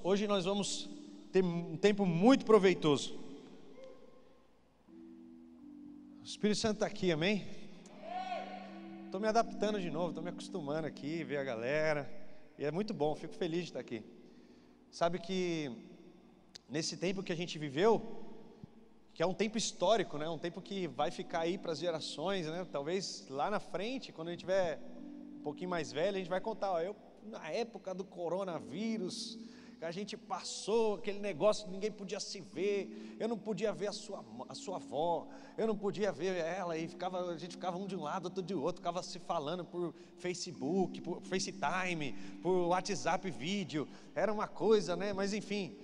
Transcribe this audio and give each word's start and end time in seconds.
Hoje 0.00 0.26
nós 0.26 0.46
vamos 0.46 0.88
ter 1.30 1.44
um 1.44 1.76
tempo 1.76 2.06
muito 2.06 2.46
proveitoso. 2.46 3.14
O 6.18 6.24
Espírito 6.24 6.58
Santo 6.58 6.76
está 6.76 6.86
aqui, 6.86 7.12
amém? 7.12 7.46
Estou 9.04 9.20
me 9.20 9.28
adaptando 9.28 9.78
de 9.78 9.90
novo, 9.90 10.08
estou 10.08 10.24
me 10.24 10.30
acostumando 10.30 10.86
aqui, 10.86 11.22
ver 11.22 11.36
a 11.36 11.44
galera. 11.44 12.10
E 12.58 12.64
é 12.64 12.70
muito 12.70 12.94
bom, 12.94 13.14
fico 13.14 13.34
feliz 13.34 13.64
de 13.64 13.66
estar 13.66 13.80
aqui. 13.80 14.02
Sabe 14.90 15.18
que 15.18 15.70
nesse 16.70 16.96
tempo 16.96 17.22
que 17.22 17.32
a 17.32 17.36
gente 17.36 17.58
viveu, 17.58 18.00
que 19.12 19.22
é 19.22 19.26
um 19.26 19.34
tempo 19.34 19.58
histórico, 19.58 20.16
né? 20.16 20.26
Um 20.26 20.38
tempo 20.38 20.62
que 20.62 20.88
vai 20.88 21.10
ficar 21.10 21.40
aí 21.40 21.58
para 21.58 21.72
as 21.72 21.78
gerações, 21.78 22.46
né? 22.46 22.66
Talvez 22.72 23.26
lá 23.28 23.50
na 23.50 23.60
frente, 23.60 24.10
quando 24.10 24.28
a 24.28 24.30
gente 24.30 24.40
tiver 24.40 24.80
um 25.36 25.42
pouquinho 25.42 25.68
mais 25.68 25.92
velho, 25.92 26.16
a 26.16 26.18
gente 26.18 26.30
vai 26.30 26.40
contar, 26.40 26.72
ó, 26.72 26.80
eu 26.80 26.96
na 27.24 27.50
época 27.50 27.94
do 27.94 28.04
coronavírus, 28.04 29.38
a 29.84 29.90
gente 29.90 30.16
passou 30.16 30.94
aquele 30.94 31.18
negócio, 31.18 31.68
ninguém 31.68 31.90
podia 31.90 32.20
se 32.20 32.40
ver, 32.40 33.16
eu 33.18 33.26
não 33.26 33.36
podia 33.36 33.72
ver 33.72 33.88
a 33.88 33.92
sua, 33.92 34.24
a 34.48 34.54
sua 34.54 34.76
avó, 34.76 35.26
eu 35.58 35.66
não 35.66 35.76
podia 35.76 36.12
ver 36.12 36.36
ela, 36.36 36.78
e 36.78 36.86
ficava, 36.86 37.30
a 37.30 37.36
gente 37.36 37.52
ficava 37.52 37.76
um 37.76 37.86
de 37.86 37.96
um 37.96 38.02
lado, 38.02 38.26
outro 38.26 38.42
de 38.42 38.54
outro, 38.54 38.76
ficava 38.76 39.02
se 39.02 39.18
falando 39.18 39.64
por 39.64 39.92
Facebook, 40.18 41.00
por 41.00 41.20
FaceTime, 41.22 42.12
por 42.40 42.68
WhatsApp 42.68 43.28
vídeo, 43.30 43.88
era 44.14 44.32
uma 44.32 44.46
coisa, 44.46 44.94
né? 44.94 45.12
Mas 45.12 45.32
enfim, 45.32 45.76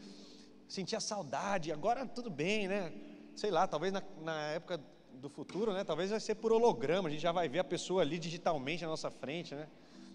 sentia 0.69 1.01
saudade, 1.01 1.73
agora 1.73 2.07
tudo 2.07 2.31
bem, 2.31 2.69
né? 2.69 2.93
Sei 3.35 3.51
lá, 3.51 3.67
talvez 3.67 3.93
na, 3.93 4.03
na 4.23 4.41
época 4.51 4.81
do 5.15 5.29
futuro, 5.29 5.73
né? 5.73 5.83
Talvez 5.83 6.11
vai 6.11 6.21
ser 6.21 6.37
por 6.37 6.53
holograma, 6.53 7.09
a 7.09 7.11
gente 7.11 7.23
já 7.23 7.33
vai 7.33 7.49
ver 7.49 7.59
a 7.59 7.65
pessoa 7.65 8.03
ali 8.03 8.19
digitalmente 8.19 8.85
na 8.85 8.91
nossa 8.91 9.11
frente, 9.11 9.57
né? 9.57 9.67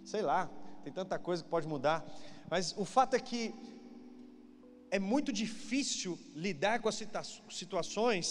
Sei 0.05 0.21
lá, 0.21 0.49
tem 0.83 0.93
tanta 0.93 1.19
coisa 1.19 1.43
que 1.43 1.49
pode 1.49 1.67
mudar. 1.67 2.05
Mas 2.49 2.73
o 2.77 2.85
fato 2.85 3.15
é 3.15 3.19
que 3.19 3.53
é 4.95 4.99
muito 4.99 5.31
difícil 5.43 6.11
lidar 6.45 6.75
com 6.81 6.88
as 6.88 6.99
situações 7.59 8.25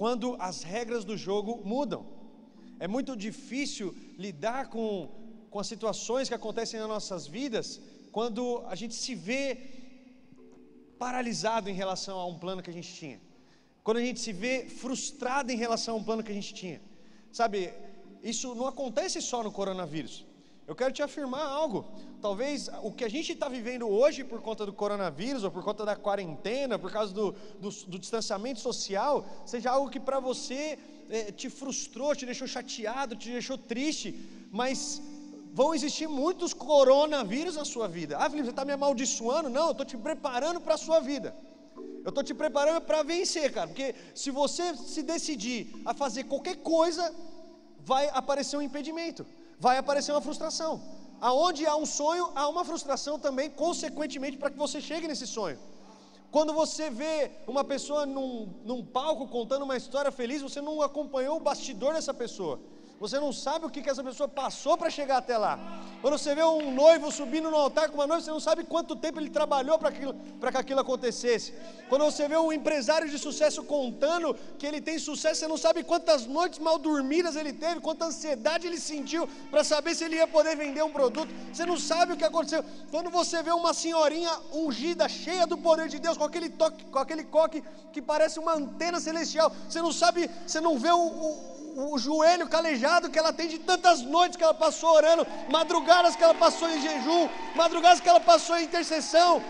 quando 0.00 0.36
as 0.48 0.62
regras 0.74 1.04
do 1.04 1.16
jogo 1.26 1.52
mudam. 1.72 2.02
É 2.84 2.88
muito 2.88 3.12
difícil 3.14 3.94
lidar 4.26 4.62
com, 4.74 4.86
com 5.50 5.58
as 5.62 5.66
situações 5.72 6.28
que 6.30 6.38
acontecem 6.40 6.80
nas 6.80 6.88
nossas 6.88 7.26
vidas 7.26 7.66
quando 8.10 8.42
a 8.72 8.74
gente 8.74 8.94
se 8.94 9.14
vê 9.14 9.42
paralisado 10.98 11.68
em 11.68 11.74
relação 11.82 12.16
a 12.18 12.26
um 12.32 12.38
plano 12.38 12.62
que 12.62 12.70
a 12.70 12.78
gente 12.78 12.92
tinha. 13.00 13.20
Quando 13.84 13.98
a 13.98 14.04
gente 14.08 14.20
se 14.26 14.32
vê 14.32 14.54
frustrado 14.82 15.52
em 15.52 15.58
relação 15.64 15.96
a 15.96 15.98
um 15.98 16.04
plano 16.08 16.22
que 16.22 16.32
a 16.32 16.38
gente 16.40 16.54
tinha. 16.54 16.80
Sabe, 17.30 17.70
isso 18.22 18.54
não 18.54 18.66
acontece 18.66 19.20
só 19.20 19.42
no 19.42 19.52
coronavírus. 19.52 20.24
Eu 20.66 20.76
quero 20.76 20.92
te 20.92 21.02
afirmar 21.02 21.44
algo. 21.44 21.84
Talvez 22.20 22.68
o 22.82 22.92
que 22.92 23.04
a 23.04 23.08
gente 23.08 23.32
está 23.32 23.48
vivendo 23.48 23.88
hoje 23.88 24.22
por 24.22 24.40
conta 24.40 24.64
do 24.64 24.72
coronavírus, 24.72 25.42
ou 25.42 25.50
por 25.50 25.64
conta 25.64 25.84
da 25.84 25.96
quarentena, 25.96 26.78
por 26.78 26.90
causa 26.90 27.12
do, 27.12 27.32
do, 27.58 27.70
do 27.70 27.98
distanciamento 27.98 28.60
social, 28.60 29.26
seja 29.44 29.70
algo 29.72 29.90
que 29.90 29.98
para 29.98 30.20
você 30.20 30.78
é, 31.10 31.32
te 31.32 31.50
frustrou, 31.50 32.14
te 32.14 32.24
deixou 32.24 32.46
chateado, 32.46 33.16
te 33.16 33.30
deixou 33.30 33.58
triste, 33.58 34.14
mas 34.52 35.02
vão 35.52 35.74
existir 35.74 36.06
muitos 36.06 36.54
coronavírus 36.54 37.56
na 37.56 37.64
sua 37.64 37.88
vida. 37.88 38.16
Ah, 38.16 38.30
Felipe, 38.30 38.46
você 38.46 38.50
está 38.50 38.64
me 38.64 38.72
amaldiçoando? 38.72 39.50
Não, 39.50 39.66
eu 39.66 39.72
estou 39.72 39.84
te 39.84 39.96
preparando 39.96 40.60
para 40.60 40.74
a 40.74 40.78
sua 40.78 41.00
vida. 41.00 41.34
Eu 42.04 42.10
estou 42.10 42.22
te 42.22 42.34
preparando 42.34 42.80
para 42.80 43.02
vencer, 43.02 43.52
cara, 43.52 43.66
porque 43.66 43.94
se 44.14 44.30
você 44.30 44.76
se 44.76 45.02
decidir 45.02 45.72
a 45.84 45.92
fazer 45.92 46.24
qualquer 46.24 46.56
coisa, 46.56 47.14
vai 47.80 48.08
aparecer 48.10 48.56
um 48.56 48.62
impedimento 48.62 49.26
vai 49.64 49.76
aparecer 49.78 50.10
uma 50.14 50.24
frustração. 50.28 50.72
Aonde 51.28 51.64
há 51.70 51.74
um 51.82 51.86
sonho, 51.86 52.24
há 52.34 52.44
uma 52.48 52.64
frustração 52.70 53.16
também, 53.26 53.48
consequentemente, 53.64 54.36
para 54.36 54.50
que 54.50 54.58
você 54.64 54.78
chegue 54.80 55.06
nesse 55.10 55.26
sonho. 55.36 55.56
Quando 56.32 56.52
você 56.52 56.90
vê 56.90 57.30
uma 57.46 57.62
pessoa 57.72 58.04
num, 58.04 58.30
num 58.64 58.80
palco 58.84 59.28
contando 59.28 59.62
uma 59.68 59.76
história 59.76 60.10
feliz, 60.10 60.42
você 60.42 60.60
não 60.60 60.82
acompanhou 60.82 61.36
o 61.36 61.44
bastidor 61.48 61.94
dessa 61.94 62.12
pessoa. 62.12 62.58
Você 63.02 63.18
não 63.18 63.32
sabe 63.32 63.66
o 63.66 63.68
que, 63.68 63.82
que 63.82 63.90
essa 63.90 64.04
pessoa 64.04 64.28
passou 64.28 64.78
para 64.78 64.88
chegar 64.88 65.16
até 65.16 65.36
lá. 65.36 65.58
Quando 66.00 66.16
você 66.16 66.36
vê 66.36 66.44
um 66.44 66.72
noivo 66.72 67.10
subindo 67.10 67.50
no 67.50 67.56
altar 67.56 67.88
com 67.88 67.96
uma 67.96 68.06
noiva, 68.06 68.22
você 68.22 68.30
não 68.30 68.38
sabe 68.38 68.62
quanto 68.62 68.94
tempo 68.94 69.18
ele 69.18 69.28
trabalhou 69.28 69.76
para 69.76 69.90
que 70.52 70.56
aquilo 70.56 70.78
acontecesse. 70.78 71.52
Quando 71.88 72.04
você 72.04 72.28
vê 72.28 72.36
um 72.36 72.52
empresário 72.52 73.10
de 73.10 73.18
sucesso 73.18 73.64
contando 73.64 74.36
que 74.56 74.64
ele 74.64 74.80
tem 74.80 75.00
sucesso, 75.00 75.40
você 75.40 75.48
não 75.48 75.56
sabe 75.56 75.82
quantas 75.82 76.26
noites 76.26 76.60
mal 76.60 76.78
dormidas 76.78 77.34
ele 77.34 77.52
teve, 77.52 77.80
quanta 77.80 78.04
ansiedade 78.04 78.68
ele 78.68 78.78
sentiu 78.78 79.28
para 79.50 79.64
saber 79.64 79.96
se 79.96 80.04
ele 80.04 80.14
ia 80.14 80.28
poder 80.28 80.56
vender 80.56 80.84
um 80.84 80.92
produto. 80.92 81.34
Você 81.52 81.66
não 81.66 81.76
sabe 81.76 82.12
o 82.12 82.16
que 82.16 82.24
aconteceu. 82.24 82.64
Quando 82.92 83.10
você 83.10 83.42
vê 83.42 83.50
uma 83.50 83.74
senhorinha 83.74 84.30
ungida, 84.52 85.08
cheia 85.08 85.44
do 85.44 85.58
poder 85.58 85.88
de 85.88 85.98
Deus, 85.98 86.16
com 86.16 86.22
aquele 86.22 86.50
toque, 86.50 86.84
com 86.84 87.00
aquele 87.00 87.24
coque 87.24 87.64
que 87.92 88.00
parece 88.00 88.38
uma 88.38 88.54
antena 88.54 89.00
celestial, 89.00 89.50
você 89.68 89.82
não 89.82 89.92
sabe, 89.92 90.30
você 90.46 90.60
não 90.60 90.78
vê 90.78 90.92
o, 90.92 91.00
o 91.00 91.61
o 91.76 91.98
joelho 91.98 92.48
calejado 92.48 93.10
que 93.10 93.18
ela 93.18 93.32
tem 93.32 93.48
de 93.48 93.58
tantas 93.58 94.02
noites 94.02 94.36
que 94.36 94.44
ela 94.44 94.54
passou 94.54 94.90
orando, 94.90 95.26
madrugadas 95.50 96.16
que 96.16 96.24
ela 96.24 96.34
passou 96.34 96.68
em 96.68 96.80
jejum, 96.80 97.28
madrugadas 97.54 98.00
que 98.00 98.08
ela 98.08 98.20
passou 98.20 98.56
em 98.56 98.64
intercessão. 98.64 99.42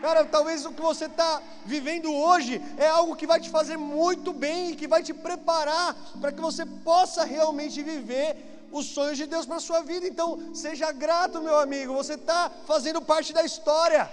Cara, 0.00 0.24
talvez 0.24 0.64
o 0.64 0.72
que 0.72 0.82
você 0.82 1.06
está 1.06 1.42
vivendo 1.64 2.12
hoje 2.12 2.62
é 2.76 2.88
algo 2.88 3.16
que 3.16 3.26
vai 3.26 3.40
te 3.40 3.50
fazer 3.50 3.76
muito 3.76 4.32
bem 4.32 4.70
e 4.70 4.76
que 4.76 4.86
vai 4.86 5.02
te 5.02 5.14
preparar 5.14 5.96
para 6.20 6.32
que 6.32 6.40
você 6.40 6.66
possa 6.66 7.24
realmente 7.24 7.82
viver 7.82 8.28
os 8.70 8.86
sonhos 8.86 9.16
de 9.16 9.26
Deus 9.26 9.46
para 9.46 9.56
a 9.56 9.60
sua 9.60 9.80
vida. 9.82 10.06
Então, 10.06 10.54
seja 10.54 10.92
grato, 10.92 11.40
meu 11.40 11.58
amigo, 11.58 11.94
você 11.94 12.14
está 12.14 12.50
fazendo 12.66 13.00
parte 13.00 13.32
da 13.32 13.42
história. 13.44 14.08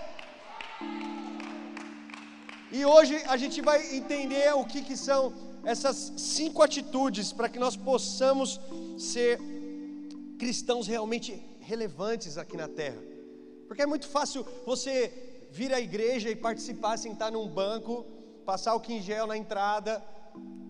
E 2.72 2.86
hoje 2.86 3.22
a 3.28 3.38
gente 3.38 3.62
vai 3.62 3.96
entender 3.96 4.52
o 4.56 4.66
que, 4.66 4.82
que 4.82 4.98
são 4.98 5.34
essas 5.64 6.14
cinco 6.18 6.62
atitudes 6.62 7.32
para 7.32 7.48
que 7.48 7.58
nós 7.58 7.76
possamos 7.76 8.60
ser 8.98 9.40
cristãos 10.38 10.88
realmente 10.88 11.42
relevantes 11.62 12.38
aqui 12.38 12.58
na 12.58 12.68
terra. 12.68 13.02
Porque 13.68 13.82
é 13.82 13.86
muito 13.86 14.08
fácil 14.08 14.46
você 14.66 15.48
vir 15.52 15.74
à 15.74 15.80
igreja 15.80 16.30
e 16.30 16.36
participar, 16.36 16.98
sentar 16.98 17.32
num 17.32 17.48
banco, 17.48 18.06
passar 18.46 18.76
o 18.76 18.84
gel 19.02 19.28
na 19.28 19.38
entrada, 19.38 20.04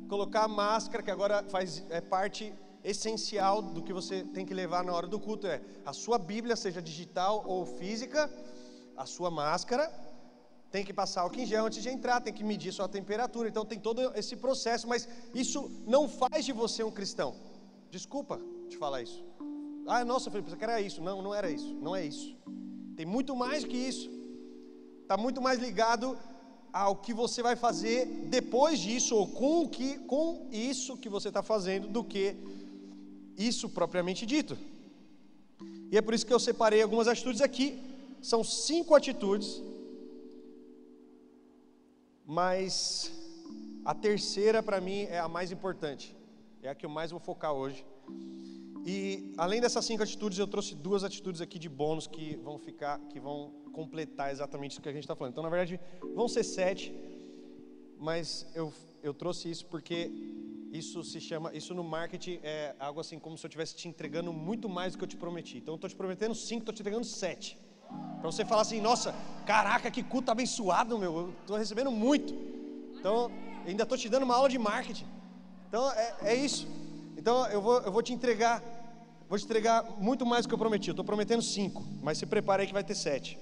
colocar 0.08 0.44
a 0.44 0.48
máscara, 0.48 1.02
que 1.02 1.09
agora 1.09 1.44
faz 1.50 1.84
é 1.90 2.00
parte 2.00 2.53
essencial 2.84 3.62
do 3.62 3.82
que 3.82 3.94
você 3.94 4.24
tem 4.24 4.46
que 4.46 4.53
levar 4.53 4.84
na 4.84 4.94
hora 4.94 5.08
do 5.08 5.20
culto 5.20 5.48
é 5.48 5.62
a 5.86 5.94
sua 5.94 6.18
Bíblia, 6.20 6.56
seja 6.56 6.82
digital 6.82 7.44
ou 7.48 7.66
física, 7.66 8.30
a 8.96 9.06
sua 9.06 9.32
máscara 9.32 9.90
tem 10.73 10.84
que 10.84 10.91
passar 10.91 11.22
álcool 11.22 11.39
em 11.39 11.45
gel 11.45 11.67
antes 11.67 11.84
de 11.84 11.89
entrar, 11.95 12.19
tem 12.19 12.34
que 12.34 12.44
medir 12.44 12.72
sua 12.73 12.88
temperatura, 12.89 13.47
então 13.47 13.63
tem 13.63 13.79
todo 13.79 14.01
esse 14.22 14.35
processo, 14.35 14.88
mas 14.88 15.07
isso 15.44 15.59
não 15.85 16.09
faz 16.09 16.44
de 16.44 16.51
você 16.51 16.81
um 16.84 16.89
cristão. 16.89 17.35
Desculpa 17.91 18.41
te 18.67 18.75
falar 18.75 19.03
isso. 19.03 19.23
Ah, 19.85 20.03
nossa, 20.03 20.31
Felipe, 20.31 20.50
você 20.50 20.63
era 20.63 20.81
isso. 20.81 21.00
Não, 21.00 21.22
não 21.22 21.31
era 21.31 21.51
isso, 21.51 21.75
não 21.75 21.95
é 21.95 22.03
isso. 22.03 22.35
Tem 22.95 23.06
muito 23.06 23.35
mais 23.35 23.63
que 23.63 23.78
isso. 23.78 24.09
Está 25.03 25.16
muito 25.16 25.39
mais 25.44 25.59
ligado 25.59 26.17
ao 26.85 26.95
que 26.95 27.13
você 27.13 27.44
vai 27.44 27.55
fazer 27.55 28.07
depois 28.38 28.79
disso, 28.79 29.16
ou 29.16 29.28
com, 29.28 29.69
que, 29.69 30.00
com 30.00 30.47
isso 30.51 30.97
que 30.97 31.07
você 31.07 31.28
está 31.28 31.44
fazendo, 31.44 31.88
do 31.88 32.03
que 32.03 32.35
isso 33.38 33.69
propriamente 33.69 34.25
dito. 34.25 34.57
E 35.91 35.95
é 35.95 36.01
por 36.01 36.16
isso 36.16 36.25
que 36.25 36.34
eu 36.34 36.40
separei 36.40 36.81
algumas 36.81 37.07
atitudes 37.07 37.41
aqui. 37.41 37.79
São 38.23 38.44
cinco 38.44 38.95
atitudes 38.95 39.61
mas 42.25 43.11
a 43.85 43.94
terceira 43.94 44.63
para 44.63 44.79
mim 44.79 45.03
é 45.03 45.19
a 45.19 45.28
mais 45.28 45.51
importante, 45.51 46.16
é 46.61 46.69
a 46.69 46.75
que 46.75 46.85
eu 46.85 46.89
mais 46.89 47.11
vou 47.11 47.19
focar 47.19 47.53
hoje. 47.53 47.85
E 48.85 49.34
além 49.38 49.61
dessas 49.61 49.85
cinco 49.85 50.03
atitudes, 50.03 50.38
eu 50.38 50.47
trouxe 50.47 50.75
duas 50.75 51.03
atitudes 51.03 51.39
aqui 51.39 51.57
de 51.57 51.69
bônus 51.69 52.06
que 52.06 52.35
vão 52.38 52.57
ficar, 52.57 53.00
que 53.09 53.19
vão 53.19 53.51
completar 53.72 54.31
exatamente 54.31 54.72
isso 54.72 54.81
que 54.81 54.89
a 54.89 54.94
gente 54.94 55.03
está 55.03 55.16
falando. 55.16 55.31
Então, 55.31 55.43
na 55.43 55.49
verdade, 55.49 55.79
vão 56.14 56.28
ser 56.28 56.43
sete, 56.43 56.93
mas 57.97 58.46
eu, 58.53 58.73
eu 59.02 59.14
trouxe 59.14 59.49
isso 59.49 59.66
porque 59.67 60.11
isso 60.72 61.03
se 61.03 61.22
chama, 61.22 61.53
isso 61.53 61.73
no 61.73 61.84
marketing 61.84 62.40
é 62.43 62.76
algo 62.79 62.99
assim 62.99 63.19
como 63.19 63.37
se 63.37 63.46
eu 63.46 63.47
estivesse 63.47 63.76
te 63.76 63.87
entregando 63.87 64.34
muito 64.34 64.67
mais 64.67 64.93
do 64.93 64.97
que 64.97 65.03
eu 65.03 65.08
te 65.08 65.17
prometi. 65.17 65.58
Então, 65.59 65.73
eu 65.73 65.76
estou 65.76 65.90
te 65.90 65.96
prometendo 65.96 66.35
cinco, 66.35 66.61
estou 66.64 66.73
te 66.73 66.81
entregando 66.81 67.05
sete. 67.05 67.58
Para 68.19 68.31
você 68.31 68.45
falar 68.45 68.61
assim, 68.61 68.79
nossa, 68.79 69.13
caraca, 69.45 69.91
que 69.91 70.01
culto 70.01 70.31
abençoado, 70.31 70.97
meu, 70.97 71.17
eu 71.17 71.29
estou 71.41 71.57
recebendo 71.57 71.91
muito. 71.91 72.34
Então, 72.99 73.29
ainda 73.66 73.84
estou 73.84 73.97
te 73.97 74.07
dando 74.07 74.23
uma 74.23 74.35
aula 74.35 74.49
de 74.49 74.57
marketing. 74.57 75.05
Então, 75.67 75.91
é, 75.91 76.16
é 76.22 76.35
isso. 76.35 76.67
Então, 77.17 77.45
eu 77.47 77.61
vou, 77.61 77.81
eu 77.81 77.91
vou 77.91 78.01
te 78.01 78.13
entregar, 78.13 78.63
vou 79.28 79.37
te 79.37 79.45
entregar 79.45 79.84
muito 79.99 80.25
mais 80.25 80.45
do 80.45 80.49
que 80.49 80.53
eu 80.53 80.57
prometi. 80.57 80.90
Eu 80.90 80.93
estou 80.93 81.05
prometendo 81.05 81.41
cinco, 81.41 81.84
mas 82.01 82.17
se 82.17 82.25
prepare 82.25 82.61
aí 82.61 82.67
que 82.67 82.73
vai 82.73 82.84
ter 82.84 82.95
sete. 82.95 83.37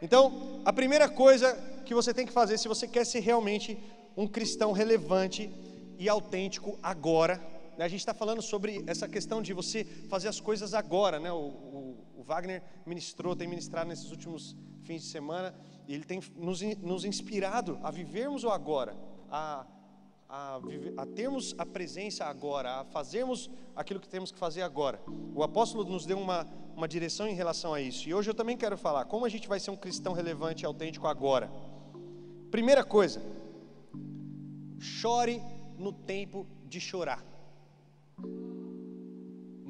Então, 0.00 0.60
a 0.64 0.72
primeira 0.72 1.08
coisa 1.08 1.54
que 1.84 1.94
você 1.94 2.12
tem 2.12 2.26
que 2.26 2.32
fazer, 2.32 2.58
se 2.58 2.68
você 2.68 2.86
quer 2.86 3.04
ser 3.04 3.20
realmente 3.20 3.78
um 4.16 4.26
cristão 4.26 4.72
relevante 4.72 5.50
e 5.98 6.08
autêntico 6.08 6.78
agora, 6.82 7.40
a 7.84 7.88
gente 7.88 8.00
está 8.00 8.12
falando 8.12 8.42
sobre 8.42 8.82
essa 8.86 9.08
questão 9.08 9.40
de 9.40 9.52
você 9.52 9.84
fazer 10.08 10.28
as 10.28 10.40
coisas 10.40 10.74
agora, 10.74 11.20
né? 11.20 11.30
O, 11.30 11.36
o, 11.36 12.06
o 12.16 12.22
Wagner 12.24 12.62
ministrou, 12.84 13.36
tem 13.36 13.46
ministrado 13.46 13.88
nesses 13.88 14.10
últimos 14.10 14.56
fins 14.82 15.02
de 15.02 15.08
semana, 15.08 15.54
e 15.86 15.94
ele 15.94 16.04
tem 16.04 16.20
nos, 16.36 16.60
nos 16.78 17.04
inspirado 17.04 17.78
a 17.82 17.90
vivermos 17.90 18.42
o 18.42 18.50
agora, 18.50 18.96
a, 19.30 19.66
a, 20.28 20.60
a 20.96 21.06
termos 21.06 21.54
a 21.56 21.64
presença 21.64 22.24
agora, 22.24 22.80
a 22.80 22.84
fazermos 22.84 23.50
aquilo 23.76 24.00
que 24.00 24.08
temos 24.08 24.32
que 24.32 24.38
fazer 24.38 24.62
agora. 24.62 25.00
O 25.34 25.42
apóstolo 25.42 25.84
nos 25.84 26.04
deu 26.04 26.18
uma, 26.18 26.46
uma 26.74 26.88
direção 26.88 27.28
em 27.28 27.34
relação 27.34 27.72
a 27.74 27.80
isso, 27.80 28.08
e 28.08 28.14
hoje 28.14 28.28
eu 28.28 28.34
também 28.34 28.56
quero 28.56 28.76
falar 28.76 29.04
como 29.04 29.24
a 29.24 29.28
gente 29.28 29.46
vai 29.46 29.60
ser 29.60 29.70
um 29.70 29.76
cristão 29.76 30.12
relevante 30.12 30.64
e 30.64 30.66
autêntico 30.66 31.06
agora. 31.06 31.50
Primeira 32.50 32.82
coisa, 32.82 33.22
chore 34.80 35.40
no 35.76 35.92
tempo 35.92 36.46
de 36.66 36.80
chorar. 36.80 37.37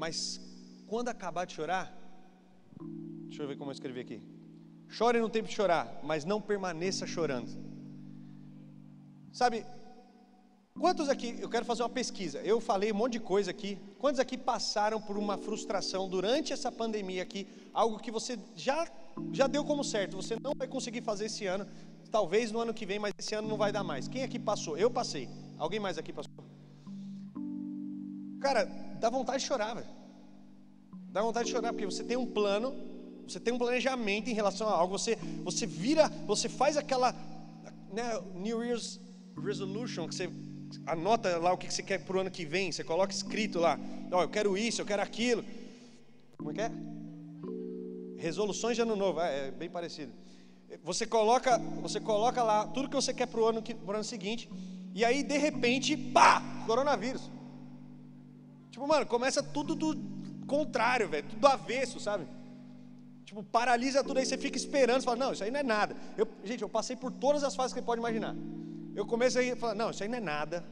Mas 0.03 0.41
quando 0.87 1.09
acabar 1.09 1.45
de 1.45 1.55
chorar, 1.55 1.87
deixa 3.27 3.43
eu 3.43 3.49
ver 3.49 3.57
como 3.59 3.71
eu 3.71 3.75
escrevi 3.79 4.01
aqui. 4.01 4.23
Chore 4.89 5.21
no 5.21 5.29
tempo 5.29 5.49
de 5.49 5.55
chorar, 5.55 6.01
mas 6.05 6.25
não 6.25 6.41
permaneça 6.41 7.05
chorando. 7.05 7.51
Sabe, 9.33 9.67
quantos 10.79 11.09
aqui, 11.09 11.37
eu 11.41 11.51
quero 11.51 11.65
fazer 11.65 11.83
uma 11.83 11.91
pesquisa. 11.91 12.39
Eu 12.53 12.61
falei 12.61 12.93
um 12.93 12.95
monte 12.95 13.15
de 13.15 13.21
coisa 13.21 13.51
aqui. 13.51 13.77
Quantos 13.99 14.21
aqui 14.21 14.39
passaram 14.39 15.01
por 15.01 15.19
uma 15.19 15.37
frustração 15.37 16.09
durante 16.09 16.53
essa 16.53 16.71
pandemia 16.71 17.23
aqui? 17.25 17.47
Algo 17.75 17.99
que 17.99 18.13
você 18.13 18.39
já, 18.55 18.89
já 19.33 19.49
deu 19.49 19.65
como 19.65 19.83
certo, 19.83 20.17
você 20.17 20.37
não 20.41 20.53
vai 20.57 20.69
conseguir 20.69 21.03
fazer 21.03 21.27
esse 21.27 21.45
ano. 21.45 21.67
Talvez 22.09 22.53
no 22.53 22.61
ano 22.61 22.73
que 22.73 22.87
vem, 22.87 23.01
mas 23.01 23.13
esse 23.19 23.35
ano 23.35 23.49
não 23.49 23.57
vai 23.57 23.73
dar 23.73 23.83
mais. 23.83 24.07
Quem 24.07 24.23
aqui 24.23 24.39
passou? 24.39 24.79
Eu 24.79 24.91
passei. 24.91 25.29
Alguém 25.59 25.81
mais 25.81 25.99
aqui 25.99 26.13
passou? 26.13 26.48
Cara, 28.41 28.65
dá 29.01 29.11
vontade 29.11 29.43
de 29.43 29.49
chorar, 29.49 29.75
velho. 29.75 29.87
Dá 31.11 31.23
vontade 31.23 31.47
de 31.47 31.53
chorar, 31.53 31.73
porque 31.73 31.87
você 31.87 32.05
tem 32.05 32.17
um 32.17 32.27
plano, 32.27 32.75
você 33.27 33.41
tem 33.41 33.53
um 33.53 33.59
planejamento 33.59 34.29
em 34.29 34.35
relação 34.35 34.69
a 34.69 34.73
algo, 34.73 34.99
você, 34.99 35.17
você 35.43 35.67
vira, 35.67 36.09
você 36.27 36.49
faz 36.49 36.77
aquela 36.77 37.13
né, 37.93 38.21
New 38.35 38.63
Year's 38.63 39.01
Resolution, 39.43 40.09
que 40.09 40.15
você 40.15 40.31
anota 40.87 41.39
lá 41.39 41.53
o 41.53 41.59
que 41.59 41.73
você 41.73 41.83
quer 41.83 42.05
para 42.05 42.17
o 42.17 42.21
ano 42.21 42.31
que 42.31 42.45
vem, 42.45 42.71
você 42.71 42.85
coloca 42.85 43.13
escrito 43.13 43.59
lá, 43.59 43.79
ó, 44.13 44.19
oh, 44.19 44.23
eu 44.23 44.29
quero 44.29 44.57
isso, 44.57 44.81
eu 44.81 44.87
quero 44.87 45.03
aquilo. 45.03 45.45
Como 46.37 46.51
é 46.51 46.55
que 46.55 46.61
é? 46.61 46.71
Resoluções 48.19 48.77
de 48.77 48.83
ano 48.83 48.97
novo, 48.97 49.21
é, 49.21 49.49
é 49.49 49.51
bem 49.51 49.71
parecido. 49.71 50.13
Você 50.85 51.07
coloca, 51.07 51.59
você 51.81 51.99
coloca 51.99 52.43
lá 52.43 52.67
tudo 52.67 52.89
que 52.89 52.97
você 52.97 53.15
quer 53.15 53.27
para 53.27 53.41
o 53.41 53.47
ano, 53.47 53.63
ano 53.89 54.05
seguinte, 54.05 54.49
e 54.95 55.05
aí 55.05 55.23
de 55.23 55.39
repente, 55.39 55.97
pá, 55.97 56.43
coronavírus. 56.67 57.31
Tipo, 58.79 58.87
mano, 58.87 59.05
começa 59.07 59.43
tudo 59.43 59.75
do 59.75 59.97
contrário, 60.47 61.09
velho, 61.09 61.27
tudo 61.29 61.41
do 61.41 61.49
avesso, 61.49 61.99
sabe? 61.99 62.29
Tipo, 63.25 63.43
paralisa 63.43 64.05
tudo 64.05 64.19
aí, 64.21 64.25
você 64.25 64.39
fica 64.39 64.57
esperando, 64.57 65.01
você 65.01 65.05
fala, 65.05 65.17
não, 65.17 65.33
isso 65.33 65.43
aí 65.43 65.51
não 65.51 65.59
é 65.59 65.65
nada. 65.65 65.97
Eu, 66.17 66.29
gente, 66.45 66.63
eu 66.63 66.69
passei 66.69 66.95
por 66.95 67.11
todas 67.11 67.43
as 67.43 67.57
fases 67.57 67.73
que 67.73 67.81
você 67.81 67.85
pode 67.85 67.99
imaginar. 67.99 68.37
Eu 68.95 69.05
comecei 69.05 69.51
a 69.51 69.57
falar, 69.57 69.75
não, 69.75 69.91
isso 69.91 70.01
aí 70.01 70.09
não 70.09 70.19
é 70.19 70.21
nada. 70.21 70.65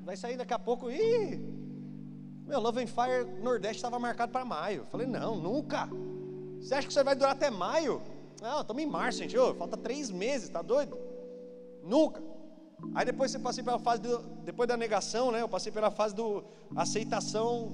Vai 0.00 0.16
sair 0.16 0.36
daqui 0.36 0.52
a 0.52 0.58
pouco, 0.58 0.90
ih, 0.90 1.38
meu 2.44 2.58
Love 2.58 2.82
and 2.82 2.88
Fire 2.88 3.40
Nordeste 3.40 3.76
estava 3.76 3.96
marcado 3.96 4.32
para 4.32 4.44
maio. 4.44 4.80
Eu 4.80 4.86
falei, 4.86 5.06
não, 5.06 5.36
nunca. 5.36 5.88
Você 6.60 6.74
acha 6.74 6.88
que 6.88 6.92
você 6.92 7.04
vai 7.04 7.14
durar 7.14 7.30
até 7.30 7.48
maio? 7.48 8.02
Não, 8.40 8.62
estamos 8.62 8.82
em 8.82 8.86
março, 8.86 9.20
gente. 9.20 9.38
Ô, 9.38 9.54
falta 9.54 9.76
três 9.76 10.10
meses, 10.10 10.48
tá 10.48 10.62
doido? 10.62 10.98
Nunca. 11.84 12.20
Aí 12.94 13.04
depois 13.04 13.30
você 13.30 13.38
passei 13.38 13.62
pela 13.64 13.78
fase 13.78 14.02
do, 14.02 14.18
depois 14.44 14.68
da 14.68 14.76
negação, 14.76 15.30
né? 15.30 15.40
Eu 15.40 15.48
passei 15.48 15.72
pela 15.72 15.90
fase 15.90 16.14
do 16.14 16.44
aceitação 16.76 17.72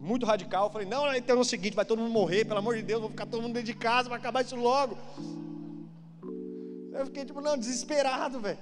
muito 0.00 0.26
radical. 0.26 0.66
Eu 0.66 0.70
falei, 0.70 0.88
não, 0.88 1.14
então 1.14 1.36
é 1.36 1.40
o 1.40 1.44
seguinte, 1.44 1.74
vai 1.74 1.84
todo 1.84 2.00
mundo 2.00 2.12
morrer, 2.12 2.44
pelo 2.44 2.58
amor 2.58 2.76
de 2.76 2.82
Deus, 2.82 3.00
vou 3.00 3.10
ficar 3.10 3.26
todo 3.26 3.42
mundo 3.42 3.54
dentro 3.54 3.66
de 3.66 3.74
casa, 3.74 4.08
vai 4.08 4.18
acabar 4.18 4.44
isso 4.44 4.56
logo. 4.56 4.96
Eu 6.92 7.06
fiquei 7.06 7.24
tipo, 7.24 7.40
não, 7.40 7.56
desesperado, 7.56 8.40
velho. 8.40 8.58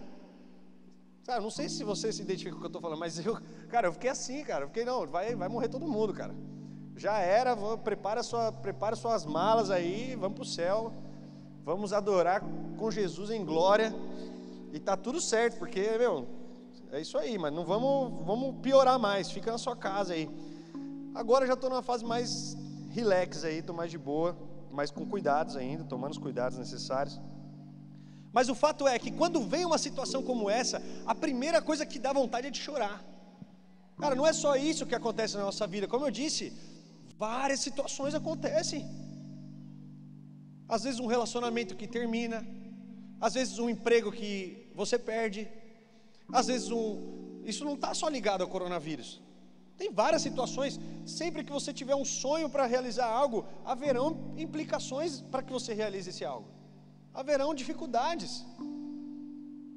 Sabe, 1.22 1.42
não 1.42 1.50
sei 1.50 1.68
se 1.68 1.82
você 1.82 2.12
se 2.12 2.22
identifica 2.22 2.52
com 2.52 2.58
o 2.58 2.60
que 2.60 2.66
eu 2.66 2.68
estou 2.68 2.80
falando, 2.80 3.00
mas 3.00 3.24
eu, 3.24 3.38
cara, 3.68 3.88
eu 3.88 3.92
fiquei 3.92 4.10
assim, 4.10 4.44
cara. 4.44 4.64
Eu 4.64 4.68
fiquei, 4.68 4.84
não, 4.84 5.06
vai, 5.06 5.34
vai 5.34 5.48
morrer 5.48 5.68
todo 5.68 5.86
mundo, 5.86 6.12
cara. 6.12 6.34
Já 6.96 7.18
era, 7.18 7.54
vou, 7.54 7.76
prepara, 7.76 8.22
sua, 8.22 8.52
prepara 8.52 8.94
suas 8.94 9.24
malas 9.24 9.70
aí, 9.70 10.14
vamos 10.14 10.34
para 10.36 10.42
o 10.42 10.46
céu. 10.46 10.92
Vamos 11.64 11.92
adorar 11.92 12.42
com 12.78 12.90
Jesus 12.90 13.30
em 13.30 13.44
glória. 13.44 13.92
E 14.76 14.78
tá 14.78 14.94
tudo 14.94 15.22
certo, 15.22 15.58
porque, 15.58 15.80
meu, 15.96 16.28
é 16.92 17.00
isso 17.00 17.16
aí, 17.16 17.38
mas 17.38 17.50
não 17.50 17.64
vamos, 17.64 18.26
vamos 18.26 18.56
piorar 18.60 18.98
mais, 18.98 19.30
fica 19.30 19.50
na 19.50 19.56
sua 19.56 19.74
casa 19.74 20.12
aí. 20.12 20.28
Agora 21.14 21.46
já 21.46 21.54
estou 21.54 21.70
numa 21.70 21.82
fase 21.82 22.04
mais 22.04 22.54
relax 22.90 23.42
aí, 23.42 23.60
estou 23.60 23.74
mais 23.74 23.90
de 23.90 23.96
boa, 23.96 24.36
mas 24.70 24.90
com 24.90 25.06
cuidados 25.06 25.56
ainda, 25.56 25.82
tomando 25.84 26.12
os 26.12 26.18
cuidados 26.18 26.58
necessários. 26.58 27.18
Mas 28.34 28.50
o 28.50 28.54
fato 28.54 28.86
é 28.86 28.98
que 28.98 29.10
quando 29.10 29.40
vem 29.48 29.64
uma 29.64 29.78
situação 29.78 30.22
como 30.22 30.50
essa, 30.50 30.82
a 31.06 31.14
primeira 31.14 31.62
coisa 31.62 31.86
que 31.86 31.98
dá 31.98 32.12
vontade 32.12 32.48
é 32.48 32.50
de 32.50 32.58
chorar. 32.58 33.02
Cara, 33.98 34.14
não 34.14 34.26
é 34.26 34.34
só 34.34 34.56
isso 34.56 34.84
que 34.84 34.94
acontece 34.94 35.38
na 35.38 35.44
nossa 35.44 35.66
vida, 35.66 35.88
como 35.88 36.04
eu 36.04 36.10
disse, 36.10 36.52
várias 37.16 37.60
situações 37.60 38.14
acontecem. 38.14 38.86
Às 40.68 40.84
vezes 40.84 41.00
um 41.00 41.06
relacionamento 41.06 41.74
que 41.74 41.86
termina, 41.86 42.46
às 43.18 43.32
vezes 43.32 43.58
um 43.58 43.70
emprego 43.70 44.12
que 44.12 44.65
você 44.80 44.96
perde. 45.10 45.40
Às 46.40 46.46
vezes 46.50 46.70
um, 46.70 46.86
isso 47.52 47.64
não 47.68 47.74
está 47.78 47.92
só 48.00 48.08
ligado 48.16 48.42
ao 48.42 48.48
coronavírus. 48.54 49.10
Tem 49.80 49.90
várias 50.02 50.22
situações. 50.26 50.78
Sempre 51.20 51.44
que 51.46 51.56
você 51.58 51.72
tiver 51.80 51.96
um 52.02 52.08
sonho 52.22 52.48
para 52.54 52.66
realizar 52.74 53.08
algo, 53.22 53.38
haverão 53.72 54.06
implicações 54.44 55.20
para 55.32 55.42
que 55.42 55.52
você 55.58 55.72
realize 55.82 56.10
esse 56.12 56.24
algo. 56.34 56.48
Haverão 57.20 57.50
dificuldades. 57.62 58.32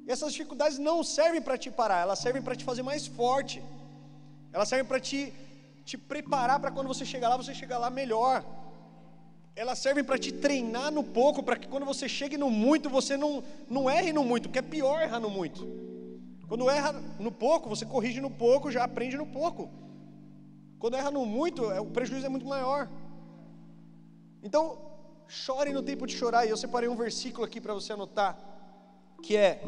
E 0.06 0.10
essas 0.14 0.32
dificuldades 0.32 0.78
não 0.78 0.96
servem 1.16 1.42
para 1.46 1.56
te 1.64 1.70
parar, 1.80 2.00
elas 2.06 2.18
servem 2.24 2.42
para 2.46 2.56
te 2.60 2.64
fazer 2.70 2.82
mais 2.90 3.06
forte. 3.20 3.58
Elas 4.54 4.68
servem 4.68 4.86
para 4.90 5.00
te, 5.08 5.20
te 5.84 5.96
preparar 6.12 6.58
para 6.60 6.72
quando 6.76 6.88
você 6.92 7.04
chegar 7.12 7.28
lá, 7.30 7.36
você 7.42 7.54
chegar 7.62 7.78
lá 7.84 7.90
melhor 8.02 8.36
elas 9.60 9.78
servem 9.78 10.02
para 10.02 10.16
te 10.16 10.32
treinar 10.32 10.90
no 10.90 11.04
pouco, 11.04 11.42
para 11.42 11.54
que 11.54 11.68
quando 11.68 11.84
você 11.84 12.08
chegue 12.08 12.38
no 12.38 12.48
muito, 12.48 12.88
você 12.88 13.14
não, 13.14 13.44
não 13.68 13.90
erre 13.90 14.10
no 14.10 14.24
muito, 14.24 14.48
porque 14.48 14.58
é 14.58 14.62
pior 14.62 15.02
errar 15.02 15.20
no 15.20 15.28
muito. 15.28 15.68
Quando 16.48 16.70
erra 16.70 16.92
no 17.18 17.30
pouco, 17.30 17.68
você 17.68 17.84
corrige 17.84 18.22
no 18.22 18.30
pouco, 18.30 18.70
já 18.70 18.82
aprende 18.84 19.18
no 19.18 19.26
pouco. 19.26 19.68
Quando 20.78 20.96
erra 20.96 21.10
no 21.10 21.26
muito, 21.26 21.70
é, 21.70 21.78
o 21.78 21.84
prejuízo 21.84 22.24
é 22.24 22.30
muito 22.30 22.46
maior. 22.46 22.88
Então, 24.42 24.78
chore 25.28 25.74
no 25.74 25.82
tempo 25.82 26.06
de 26.06 26.16
chorar. 26.16 26.46
E 26.46 26.48
eu 26.48 26.56
separei 26.56 26.88
um 26.88 26.96
versículo 26.96 27.44
aqui 27.44 27.60
para 27.60 27.74
você 27.74 27.92
anotar, 27.92 28.38
que 29.22 29.36
é 29.36 29.60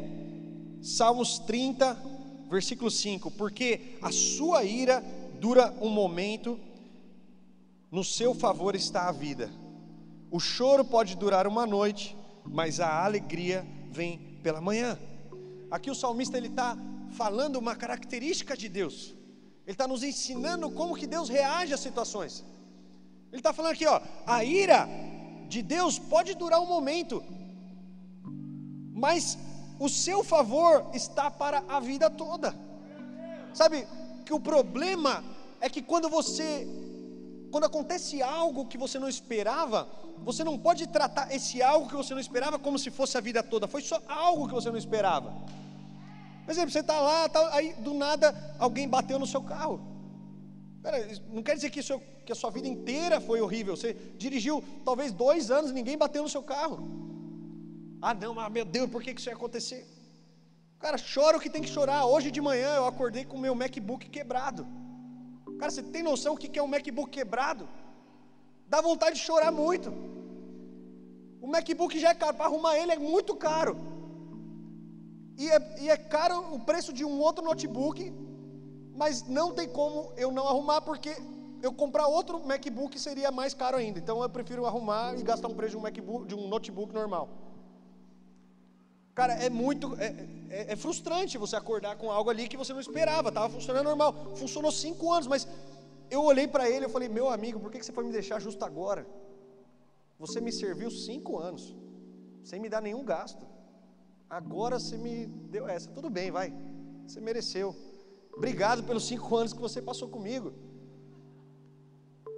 Salmos 0.80 1.38
30, 1.40 1.98
versículo 2.48 2.90
5: 2.90 3.30
Porque 3.32 3.98
a 4.00 4.10
sua 4.10 4.64
ira 4.64 5.04
dura 5.38 5.70
um 5.82 5.90
momento, 5.90 6.58
no 7.90 8.02
seu 8.02 8.34
favor 8.34 8.74
está 8.74 9.06
a 9.06 9.12
vida. 9.12 9.60
O 10.36 10.40
choro 10.40 10.82
pode 10.82 11.14
durar 11.14 11.46
uma 11.46 11.66
noite, 11.66 12.16
mas 12.46 12.80
a 12.80 13.04
alegria 13.04 13.66
vem 13.90 14.38
pela 14.42 14.62
manhã. 14.62 14.98
Aqui 15.70 15.90
o 15.90 15.94
salmista 15.94 16.38
ele 16.38 16.46
está 16.46 16.74
falando 17.10 17.56
uma 17.56 17.76
característica 17.76 18.56
de 18.56 18.66
Deus. 18.66 19.14
Ele 19.66 19.74
está 19.74 19.86
nos 19.86 20.02
ensinando 20.02 20.70
como 20.70 20.96
que 20.96 21.06
Deus 21.06 21.28
reage 21.28 21.74
às 21.74 21.80
situações. 21.80 22.42
Ele 23.30 23.40
está 23.40 23.52
falando 23.52 23.72
aqui, 23.72 23.86
ó, 23.86 24.00
a 24.26 24.42
ira 24.42 24.88
de 25.50 25.60
Deus 25.60 25.98
pode 25.98 26.32
durar 26.34 26.60
um 26.62 26.66
momento, 26.66 27.22
mas 29.04 29.36
o 29.78 29.88
seu 29.88 30.24
favor 30.24 30.90
está 30.94 31.30
para 31.30 31.62
a 31.68 31.78
vida 31.78 32.08
toda. 32.08 32.54
Sabe 33.52 33.86
que 34.24 34.32
o 34.32 34.40
problema 34.40 35.22
é 35.60 35.68
que 35.68 35.82
quando 35.82 36.08
você, 36.08 36.66
quando 37.50 37.64
acontece 37.64 38.22
algo 38.22 38.64
que 38.64 38.78
você 38.78 38.98
não 38.98 39.10
esperava, 39.10 39.86
você 40.24 40.44
não 40.44 40.58
pode 40.58 40.86
tratar 40.86 41.34
esse 41.34 41.62
algo 41.62 41.88
que 41.88 41.96
você 41.96 42.14
não 42.14 42.20
esperava 42.20 42.58
como 42.58 42.78
se 42.78 42.90
fosse 42.90 43.16
a 43.18 43.20
vida 43.20 43.42
toda. 43.42 43.66
Foi 43.68 43.82
só 43.82 44.00
algo 44.08 44.48
que 44.48 44.54
você 44.54 44.70
não 44.70 44.78
esperava. 44.78 45.32
Por 46.44 46.50
exemplo, 46.50 46.70
você 46.70 46.80
está 46.80 47.00
lá, 47.00 47.28
tá, 47.28 47.54
aí 47.54 47.72
do 47.74 47.94
nada 47.94 48.34
alguém 48.58 48.88
bateu 48.88 49.18
no 49.18 49.26
seu 49.26 49.42
carro. 49.42 49.80
Pera, 50.82 51.08
não 51.28 51.42
quer 51.42 51.54
dizer 51.54 51.70
que, 51.70 51.80
que 52.26 52.32
a 52.32 52.34
sua 52.34 52.50
vida 52.50 52.66
inteira 52.66 53.20
foi 53.20 53.40
horrível. 53.40 53.76
Você 53.76 53.94
dirigiu 54.16 54.62
talvez 54.84 55.12
dois 55.12 55.50
anos 55.50 55.70
e 55.70 55.74
ninguém 55.74 55.96
bateu 55.96 56.22
no 56.22 56.28
seu 56.28 56.42
carro. 56.42 56.78
Ah, 58.00 58.14
não, 58.14 58.34
mas 58.34 58.52
meu 58.52 58.64
Deus, 58.64 58.90
por 58.90 59.02
que 59.02 59.12
isso 59.12 59.28
ia 59.28 59.34
acontecer? 59.34 59.86
Cara, 60.80 60.96
chora 60.98 61.36
o 61.36 61.40
que 61.40 61.48
tem 61.48 61.62
que 61.62 61.68
chorar. 61.68 62.04
Hoje 62.04 62.32
de 62.32 62.40
manhã 62.40 62.74
eu 62.74 62.86
acordei 62.86 63.24
com 63.24 63.36
o 63.36 63.40
meu 63.40 63.54
MacBook 63.54 64.08
quebrado. 64.08 64.66
Cara, 65.58 65.70
você 65.70 65.82
tem 65.82 66.02
noção 66.02 66.34
o 66.34 66.36
que 66.36 66.58
é 66.58 66.62
um 66.62 66.66
MacBook 66.66 67.10
quebrado? 67.10 67.68
Dá 68.72 68.80
vontade 68.80 69.16
de 69.16 69.24
chorar 69.28 69.52
muito. 69.52 69.88
O 71.44 71.46
MacBook 71.46 71.94
já 72.04 72.10
é 72.10 72.14
caro, 72.14 72.34
para 72.38 72.46
arrumar 72.46 72.74
ele 72.78 72.92
é 72.92 72.98
muito 72.98 73.32
caro. 73.46 73.72
E 75.36 75.50
é, 75.56 75.58
e 75.82 75.90
é 75.90 75.96
caro 76.14 76.36
o 76.54 76.60
preço 76.68 76.90
de 76.98 77.04
um 77.04 77.16
outro 77.26 77.44
notebook, 77.44 77.98
mas 79.00 79.28
não 79.38 79.52
tem 79.52 79.68
como 79.68 80.12
eu 80.16 80.30
não 80.32 80.46
arrumar, 80.48 80.80
porque 80.80 81.12
eu 81.66 81.72
comprar 81.82 82.06
outro 82.06 82.40
MacBook 82.50 82.98
seria 82.98 83.30
mais 83.30 83.52
caro 83.52 83.76
ainda. 83.76 83.98
Então 83.98 84.22
eu 84.22 84.30
prefiro 84.30 84.64
arrumar 84.64 85.18
e 85.18 85.22
gastar 85.22 85.48
um 85.48 85.54
preço 85.60 85.72
de 85.72 85.76
um 85.76 85.84
MacBook, 85.86 86.26
de 86.26 86.34
um 86.34 86.48
notebook 86.48 86.94
normal. 86.94 87.28
Cara, 89.14 89.34
é 89.34 89.50
muito. 89.50 89.94
É, 90.00 90.06
é, 90.48 90.72
é, 90.72 90.76
frustrante 90.76 91.36
você 91.36 91.56
acordar 91.56 91.96
com 91.96 92.10
algo 92.10 92.30
ali 92.30 92.48
que 92.48 92.56
você 92.56 92.72
não 92.72 92.80
esperava, 92.80 93.28
estava 93.28 93.50
funcionando 93.50 93.84
normal. 93.84 94.14
Funcionou 94.34 94.72
cinco 94.72 95.12
anos, 95.12 95.26
mas 95.26 95.46
eu 96.16 96.22
olhei 96.30 96.46
para 96.54 96.64
ele 96.72 96.86
e 96.86 96.88
falei: 96.96 97.08
Meu 97.18 97.28
amigo, 97.36 97.58
por 97.62 97.70
que 97.70 97.82
você 97.82 97.92
foi 97.98 98.04
me 98.04 98.12
deixar 98.18 98.38
justo 98.46 98.64
agora? 98.70 99.02
Você 100.18 100.40
me 100.46 100.52
serviu 100.62 100.90
cinco 100.90 101.38
anos, 101.48 101.64
sem 102.50 102.60
me 102.60 102.68
dar 102.74 102.82
nenhum 102.88 103.04
gasto. 103.12 103.44
Agora 104.38 104.78
você 104.78 104.96
me 104.96 105.26
deu 105.54 105.64
essa. 105.74 105.90
Tudo 105.90 106.08
bem, 106.18 106.30
vai. 106.30 106.48
Você 107.06 107.20
mereceu. 107.20 107.74
Obrigado 108.36 108.82
pelos 108.84 109.06
cinco 109.06 109.34
anos 109.36 109.52
que 109.52 109.60
você 109.68 109.80
passou 109.90 110.08
comigo. 110.16 110.52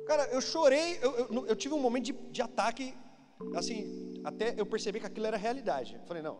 Cara, 0.06 0.24
eu 0.36 0.40
chorei, 0.40 0.98
eu, 1.00 1.12
eu, 1.20 1.46
eu 1.46 1.56
tive 1.56 1.74
um 1.74 1.80
momento 1.80 2.06
de, 2.06 2.12
de 2.36 2.42
ataque, 2.42 2.94
assim, 3.54 4.20
até 4.30 4.54
eu 4.60 4.66
percebi 4.66 5.00
que 5.00 5.06
aquilo 5.06 5.26
era 5.26 5.36
realidade. 5.36 5.94
Eu 5.94 6.06
falei, 6.06 6.22
não, 6.22 6.36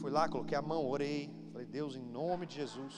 Fui 0.00 0.10
lá, 0.12 0.28
coloquei 0.28 0.56
a 0.56 0.62
mão, 0.62 0.86
orei. 0.86 1.30
Falei, 1.52 1.66
Deus, 1.66 1.96
em 1.96 2.02
nome 2.02 2.46
de 2.46 2.54
Jesus, 2.54 2.94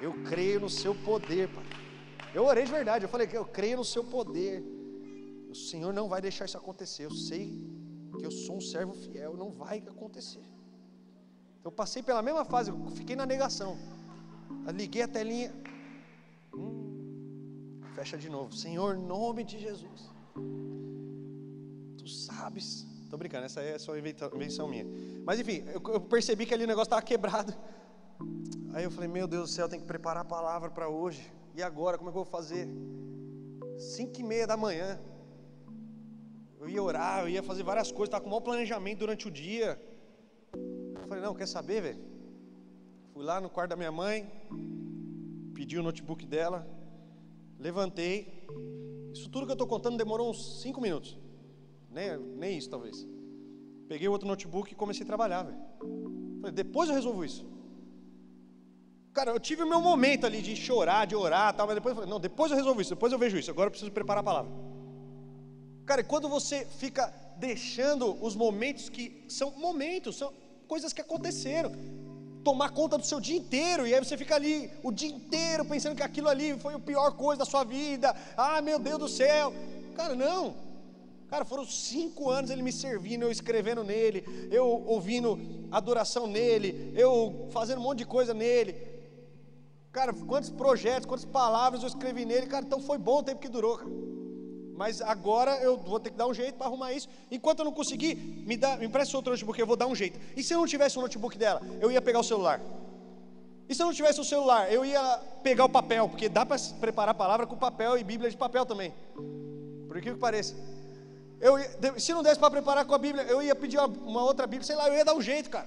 eu 0.00 0.12
creio 0.24 0.60
no 0.60 0.68
seu 0.68 0.94
poder, 0.94 1.48
Pai. 1.48 1.64
Eu 2.36 2.44
orei 2.50 2.64
de 2.68 2.72
verdade, 2.78 3.04
eu 3.04 3.08
falei 3.14 3.26
que 3.26 3.38
eu 3.40 3.46
creio 3.58 3.76
no 3.78 3.84
seu 3.84 4.02
poder. 4.16 4.56
O 5.54 5.54
Senhor 5.54 5.92
não 5.98 6.06
vai 6.12 6.20
deixar 6.20 6.44
isso 6.48 6.58
acontecer. 6.62 7.04
Eu 7.04 7.14
sei 7.28 7.44
que 8.18 8.26
eu 8.28 8.30
sou 8.30 8.56
um 8.58 8.64
servo 8.72 8.94
fiel, 9.04 9.32
não 9.42 9.50
vai 9.62 9.78
acontecer. 9.94 10.44
Eu 11.64 11.72
passei 11.80 12.02
pela 12.02 12.22
mesma 12.28 12.44
fase, 12.44 12.70
eu 12.70 12.90
fiquei 12.98 13.16
na 13.16 13.26
negação. 13.34 13.72
Eu 14.66 14.72
liguei 14.72 15.02
a 15.02 15.08
telinha. 15.08 15.50
Hum, 16.54 17.80
fecha 17.94 18.18
de 18.18 18.28
novo. 18.28 18.52
Senhor, 18.64 18.90
nome 18.96 19.42
de 19.42 19.58
Jesus. 19.58 20.00
Tu 21.98 22.06
sabes 22.08 22.86
Tô 23.10 23.16
brincando, 23.16 23.46
essa 23.46 23.60
é 23.60 23.78
só 23.78 23.96
invenção 23.96 24.68
minha. 24.68 24.84
Mas 25.24 25.38
enfim, 25.38 25.64
eu 25.72 26.00
percebi 26.00 26.44
que 26.44 26.52
ali 26.52 26.64
o 26.64 26.66
negócio 26.66 26.88
estava 26.88 27.02
quebrado. 27.02 27.54
Aí 28.74 28.84
eu 28.84 28.90
falei, 28.90 29.08
meu 29.08 29.26
Deus 29.26 29.50
do 29.50 29.54
céu, 29.54 29.68
tem 29.68 29.80
que 29.80 29.86
preparar 29.86 30.22
a 30.22 30.24
palavra 30.24 30.70
para 30.70 30.88
hoje. 30.88 31.35
E 31.56 31.62
agora, 31.62 31.96
como 31.96 32.10
é 32.10 32.12
que 32.12 32.18
eu 32.18 32.22
vou 32.22 32.30
fazer? 32.30 32.68
Cinco 33.78 34.20
e 34.20 34.22
meia 34.22 34.46
da 34.46 34.58
manhã. 34.58 35.00
Eu 36.60 36.68
ia 36.68 36.82
orar, 36.82 37.22
eu 37.22 37.30
ia 37.30 37.42
fazer 37.42 37.62
várias 37.62 37.90
coisas, 37.90 38.08
estava 38.08 38.22
com 38.22 38.28
o 38.28 38.30
maior 38.30 38.42
planejamento 38.42 38.98
durante 38.98 39.26
o 39.26 39.30
dia. 39.30 39.80
Eu 40.54 41.08
falei, 41.08 41.22
não, 41.24 41.34
quer 41.34 41.48
saber, 41.48 41.80
velho? 41.80 42.04
Fui 43.14 43.24
lá 43.24 43.40
no 43.40 43.48
quarto 43.48 43.70
da 43.70 43.76
minha 43.76 43.90
mãe, 43.90 44.30
pedi 45.54 45.78
o 45.78 45.82
notebook 45.82 46.26
dela, 46.26 46.68
levantei. 47.58 48.46
Isso 49.14 49.30
tudo 49.30 49.46
que 49.46 49.52
eu 49.52 49.54
estou 49.54 49.66
contando 49.66 49.96
demorou 49.96 50.28
uns 50.28 50.60
cinco 50.60 50.78
minutos. 50.78 51.18
Nem, 51.90 52.18
nem 52.18 52.58
isso, 52.58 52.68
talvez. 52.68 53.08
Peguei 53.88 54.08
outro 54.08 54.28
notebook 54.28 54.70
e 54.70 54.74
comecei 54.74 55.04
a 55.04 55.06
trabalhar, 55.06 55.44
velho. 55.44 55.58
Falei, 56.38 56.52
depois 56.52 56.90
eu 56.90 56.94
resolvo 56.94 57.24
isso. 57.24 57.55
Cara, 59.16 59.30
eu 59.30 59.40
tive 59.40 59.62
o 59.62 59.66
meu 59.66 59.80
momento 59.80 60.26
ali 60.26 60.42
de 60.42 60.54
chorar, 60.54 61.06
de 61.06 61.16
orar, 61.16 61.54
tal, 61.54 61.66
mas 61.66 61.74
depois 61.74 61.92
eu 61.92 61.96
falei, 61.96 62.10
não, 62.10 62.20
depois 62.20 62.50
eu 62.50 62.56
resolvo 62.58 62.82
isso, 62.82 62.90
depois 62.90 63.10
eu 63.10 63.18
vejo 63.18 63.38
isso, 63.38 63.50
agora 63.50 63.68
eu 63.68 63.70
preciso 63.70 63.90
preparar 63.90 64.20
a 64.20 64.22
palavra. 64.22 64.52
Cara, 65.86 66.02
e 66.02 66.04
quando 66.04 66.28
você 66.28 66.66
fica 66.66 67.10
deixando 67.38 68.22
os 68.22 68.36
momentos 68.36 68.90
que 68.90 69.24
são 69.26 69.52
momentos, 69.52 70.18
são 70.18 70.30
coisas 70.68 70.92
que 70.92 71.00
aconteceram, 71.00 71.72
tomar 72.44 72.68
conta 72.72 72.98
do 72.98 73.06
seu 73.06 73.18
dia 73.18 73.38
inteiro, 73.38 73.86
e 73.86 73.94
aí 73.94 74.04
você 74.04 74.18
fica 74.18 74.34
ali 74.34 74.70
o 74.82 74.92
dia 74.92 75.08
inteiro 75.08 75.64
pensando 75.64 75.96
que 75.96 76.02
aquilo 76.02 76.28
ali 76.28 76.58
foi 76.58 76.74
a 76.74 76.78
pior 76.78 77.12
coisa 77.12 77.38
da 77.38 77.46
sua 77.46 77.64
vida, 77.64 78.14
ah, 78.36 78.60
meu 78.60 78.78
Deus 78.78 78.98
do 78.98 79.08
céu. 79.08 79.50
Cara, 79.94 80.14
não. 80.14 80.54
Cara, 81.28 81.46
foram 81.46 81.64
cinco 81.64 82.28
anos 82.28 82.50
ele 82.50 82.62
me 82.62 82.70
servindo, 82.70 83.22
eu 83.22 83.30
escrevendo 83.30 83.82
nele, 83.82 84.22
eu 84.50 84.66
ouvindo 84.86 85.40
adoração 85.72 86.26
nele, 86.26 86.92
eu 86.94 87.48
fazendo 87.50 87.78
um 87.78 87.82
monte 87.82 88.00
de 88.00 88.04
coisa 88.04 88.34
nele. 88.34 88.94
Cara, 89.96 90.12
quantos 90.12 90.50
projetos, 90.50 91.06
quantas 91.06 91.24
palavras 91.24 91.80
eu 91.80 91.88
escrevi 91.88 92.26
nele, 92.26 92.46
cara, 92.46 92.66
então 92.66 92.78
foi 92.82 92.98
bom 92.98 93.20
o 93.20 93.22
tempo 93.22 93.40
que 93.40 93.48
durou, 93.48 93.78
cara. 93.78 93.90
Mas 94.76 95.00
agora 95.00 95.56
eu 95.62 95.78
vou 95.78 95.98
ter 95.98 96.10
que 96.10 96.18
dar 96.18 96.26
um 96.26 96.34
jeito 96.34 96.56
para 96.56 96.66
arrumar 96.66 96.92
isso. 96.92 97.08
Enquanto 97.30 97.60
eu 97.60 97.64
não 97.64 97.72
conseguir, 97.72 98.14
me, 98.14 98.58
dá, 98.58 98.76
me 98.76 98.84
empresta 98.84 99.16
outro 99.16 99.32
notebook, 99.32 99.58
eu 99.58 99.66
vou 99.66 99.74
dar 99.74 99.86
um 99.86 99.94
jeito. 99.94 100.20
E 100.36 100.42
se 100.42 100.52
eu 100.52 100.58
não 100.58 100.66
tivesse 100.66 100.98
o 100.98 101.00
notebook 101.00 101.38
dela, 101.38 101.62
eu 101.80 101.90
ia 101.90 102.02
pegar 102.02 102.18
o 102.18 102.22
celular. 102.22 102.60
E 103.66 103.74
se 103.74 103.80
eu 103.80 103.86
não 103.86 103.94
tivesse 103.94 104.20
o 104.20 104.24
celular, 104.24 104.70
eu 104.70 104.84
ia 104.84 105.18
pegar 105.42 105.64
o 105.64 105.68
papel, 105.70 106.10
porque 106.10 106.28
dá 106.28 106.44
para 106.44 106.60
preparar 106.78 107.12
a 107.12 107.14
palavra 107.14 107.46
com 107.46 107.56
papel 107.56 107.96
e 107.96 108.04
Bíblia 108.04 108.30
de 108.30 108.36
papel 108.36 108.66
também. 108.66 108.92
Por 109.14 109.96
incrível 109.96 110.16
que 110.16 110.20
pareça. 110.20 110.54
Eu, 111.40 111.54
se 111.98 112.12
não 112.12 112.22
desse 112.22 112.38
para 112.38 112.50
preparar 112.50 112.84
com 112.84 112.94
a 112.94 112.98
Bíblia, 112.98 113.24
eu 113.24 113.42
ia 113.42 113.54
pedir 113.54 113.78
uma, 113.78 113.88
uma, 113.88 114.22
outra 114.24 114.46
Bíblia, 114.46 114.66
sei 114.66 114.76
lá, 114.76 114.88
eu 114.88 114.94
ia 114.94 115.06
dar 115.06 115.14
um 115.14 115.22
jeito, 115.22 115.48
cara. 115.48 115.66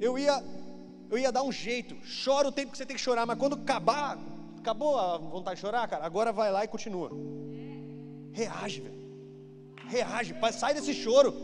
Eu 0.00 0.18
ia, 0.18 0.42
eu 1.10 1.18
ia 1.18 1.32
dar 1.32 1.42
um 1.42 1.52
jeito. 1.52 1.96
Chora 2.24 2.48
o 2.48 2.52
tempo 2.52 2.72
que 2.72 2.78
você 2.78 2.86
tem 2.86 2.96
que 2.96 3.02
chorar, 3.02 3.26
mas 3.26 3.38
quando 3.38 3.54
acabar, 3.54 4.18
acabou 4.58 4.98
a 4.98 5.18
vontade 5.18 5.56
de 5.56 5.60
chorar, 5.60 5.86
cara, 5.88 6.04
agora 6.04 6.32
vai 6.32 6.50
lá 6.50 6.64
e 6.64 6.68
continua. 6.68 7.10
Reage, 8.32 8.80
velho. 8.80 8.98
Reage, 9.88 10.34
sai 10.52 10.74
desse 10.74 10.94
choro. 10.94 11.34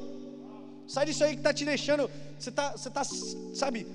Sai 0.86 1.06
disso 1.06 1.24
aí 1.24 1.32
que 1.32 1.40
está 1.40 1.52
te 1.52 1.64
deixando. 1.64 2.10
Você 2.38 2.50
está, 2.50 2.72
você 2.72 2.90
tá, 2.90 3.02
sabe, 3.54 3.86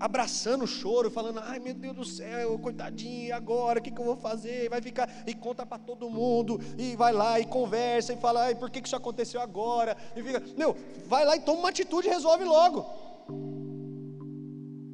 abraçando 0.00 0.64
o 0.64 0.66
choro, 0.66 1.10
falando: 1.10 1.38
ai 1.38 1.60
meu 1.60 1.74
Deus 1.74 1.94
do 1.94 2.04
céu, 2.04 2.58
coitadinho, 2.58 3.34
agora 3.34 3.78
o 3.78 3.82
que, 3.82 3.92
que 3.92 4.00
eu 4.00 4.04
vou 4.04 4.16
fazer? 4.16 4.68
Vai 4.68 4.82
ficar 4.82 5.08
e 5.24 5.34
conta 5.34 5.64
para 5.64 5.78
todo 5.78 6.10
mundo, 6.10 6.60
e 6.76 6.96
vai 6.96 7.12
lá 7.12 7.38
e 7.38 7.46
conversa 7.46 8.12
e 8.12 8.16
fala: 8.16 8.46
ai, 8.46 8.54
por 8.56 8.68
que, 8.68 8.80
que 8.80 8.88
isso 8.88 8.96
aconteceu 8.96 9.40
agora? 9.40 9.96
E 10.16 10.22
fica, 10.22 10.42
meu, 10.56 10.76
vai 11.06 11.24
lá 11.24 11.36
e 11.36 11.40
toma 11.40 11.60
uma 11.60 11.68
atitude 11.68 12.08
e 12.08 12.10
resolve 12.10 12.44
logo. 12.44 12.84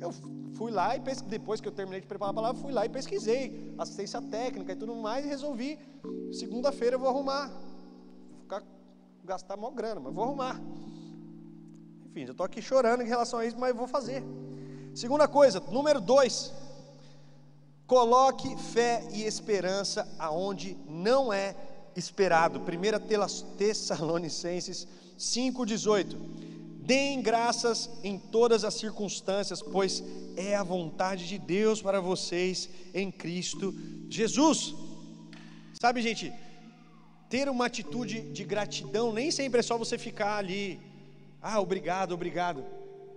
Eu 0.01 0.13
fui 0.55 0.71
lá 0.71 0.97
e 0.97 1.01
pesquisei, 1.01 1.39
depois 1.39 1.61
que 1.61 1.69
eu 1.69 1.73
terminei 1.73 2.01
de 2.01 2.07
preparar 2.07 2.31
a 2.31 2.35
palavra, 2.35 2.61
fui 2.61 2.73
lá 2.73 2.85
e 2.87 2.89
pesquisei 2.89 3.75
assistência 3.79 4.21
técnica 4.23 4.73
e 4.73 4.77
tudo 4.77 4.95
mais 4.95 5.25
e 5.25 5.29
resolvi. 5.29 5.79
Segunda-feira 6.33 6.97
eu 6.97 7.01
vou 7.01 7.09
arrumar. 7.09 7.49
Vou 7.49 8.41
ficar, 8.43 8.63
gastar 9.25 9.57
maior 9.57 9.73
grana, 9.73 10.01
mas 10.01 10.15
vou 10.15 10.25
arrumar. 10.25 10.61
Enfim, 12.07 12.27
já 12.27 12.33
estou 12.33 12.47
aqui 12.47 12.63
chorando 12.63 13.03
em 13.03 13.07
relação 13.07 13.39
a 13.41 13.47
isso, 13.47 13.59
mas 13.59 13.75
vou 13.75 13.87
fazer. 13.87 14.23
Segunda 14.95 15.29
coisa, 15.29 15.61
número 15.71 16.01
dois, 16.01 16.53
coloque 17.87 18.57
fé 18.57 19.07
e 19.13 19.23
esperança 19.23 20.09
aonde 20.19 20.77
não 20.89 21.33
é 21.33 21.55
esperado. 21.95 22.61
1 22.61 23.57
Tessalonicenses 23.57 24.87
5,18. 25.19 26.48
Deem 26.89 27.21
graças 27.21 27.91
em 28.03 28.19
todas 28.19 28.65
as 28.65 28.73
circunstâncias, 28.73 29.61
pois 29.61 30.03
é 30.39 30.55
a 30.55 30.63
vontade 30.63 31.29
de 31.29 31.39
Deus 31.39 31.83
para 31.83 32.01
vocês 32.01 32.67
em 32.95 33.11
Cristo 33.11 33.75
Jesus. 34.09 34.75
Sabe, 35.79 36.01
gente, 36.01 36.33
ter 37.29 37.47
uma 37.51 37.67
atitude 37.67 38.23
de 38.37 38.43
gratidão 38.43 39.13
nem 39.13 39.31
sempre 39.31 39.61
é 39.61 39.63
só 39.63 39.77
você 39.77 39.99
ficar 39.99 40.39
ali, 40.39 40.81
ah, 41.43 41.61
obrigado, 41.61 42.13
obrigado. 42.13 42.65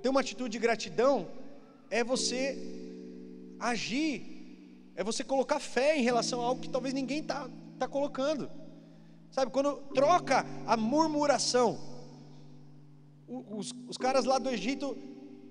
Ter 0.01 0.09
uma 0.09 0.19
atitude 0.19 0.51
de 0.51 0.59
gratidão 0.59 1.29
é 1.89 2.03
você 2.03 2.41
agir, 3.57 4.91
é 4.97 5.01
você 5.01 5.23
colocar 5.23 5.61
fé 5.61 5.97
em 5.97 6.03
relação 6.03 6.41
a 6.41 6.45
algo 6.45 6.59
que 6.59 6.69
talvez 6.69 6.93
ninguém 6.93 7.19
está 7.19 7.49
tá 7.79 7.87
colocando. 7.87 8.51
Sabe, 9.31 9.49
quando 9.49 9.77
troca 9.93 10.45
a 10.67 10.75
murmuração, 10.75 11.90
os, 13.31 13.73
os 13.87 13.97
caras 13.97 14.25
lá 14.25 14.37
do 14.37 14.49
Egito 14.49 14.97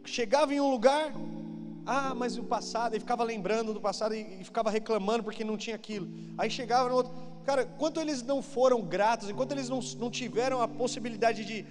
chegavam 0.04 0.54
em 0.54 0.60
um 0.60 0.70
lugar, 0.70 1.12
ah, 1.86 2.14
mas 2.14 2.36
o 2.36 2.44
passado, 2.44 2.96
e 2.96 3.00
ficava 3.00 3.24
lembrando 3.24 3.72
do 3.72 3.80
passado 3.80 4.14
e, 4.14 4.40
e 4.40 4.44
ficava 4.44 4.70
reclamando 4.70 5.24
porque 5.24 5.44
não 5.44 5.56
tinha 5.56 5.76
aquilo. 5.76 6.08
Aí 6.36 6.50
chegava 6.50 6.88
no 6.88 6.94
outro, 6.94 7.12
cara, 7.44 7.62
enquanto 7.62 8.00
eles 8.00 8.22
não 8.22 8.42
foram 8.42 8.82
gratos, 8.82 9.30
enquanto 9.30 9.52
eles 9.52 9.68
não, 9.68 9.80
não 9.98 10.10
tiveram 10.10 10.60
a 10.60 10.68
possibilidade 10.68 11.44
de 11.44 11.64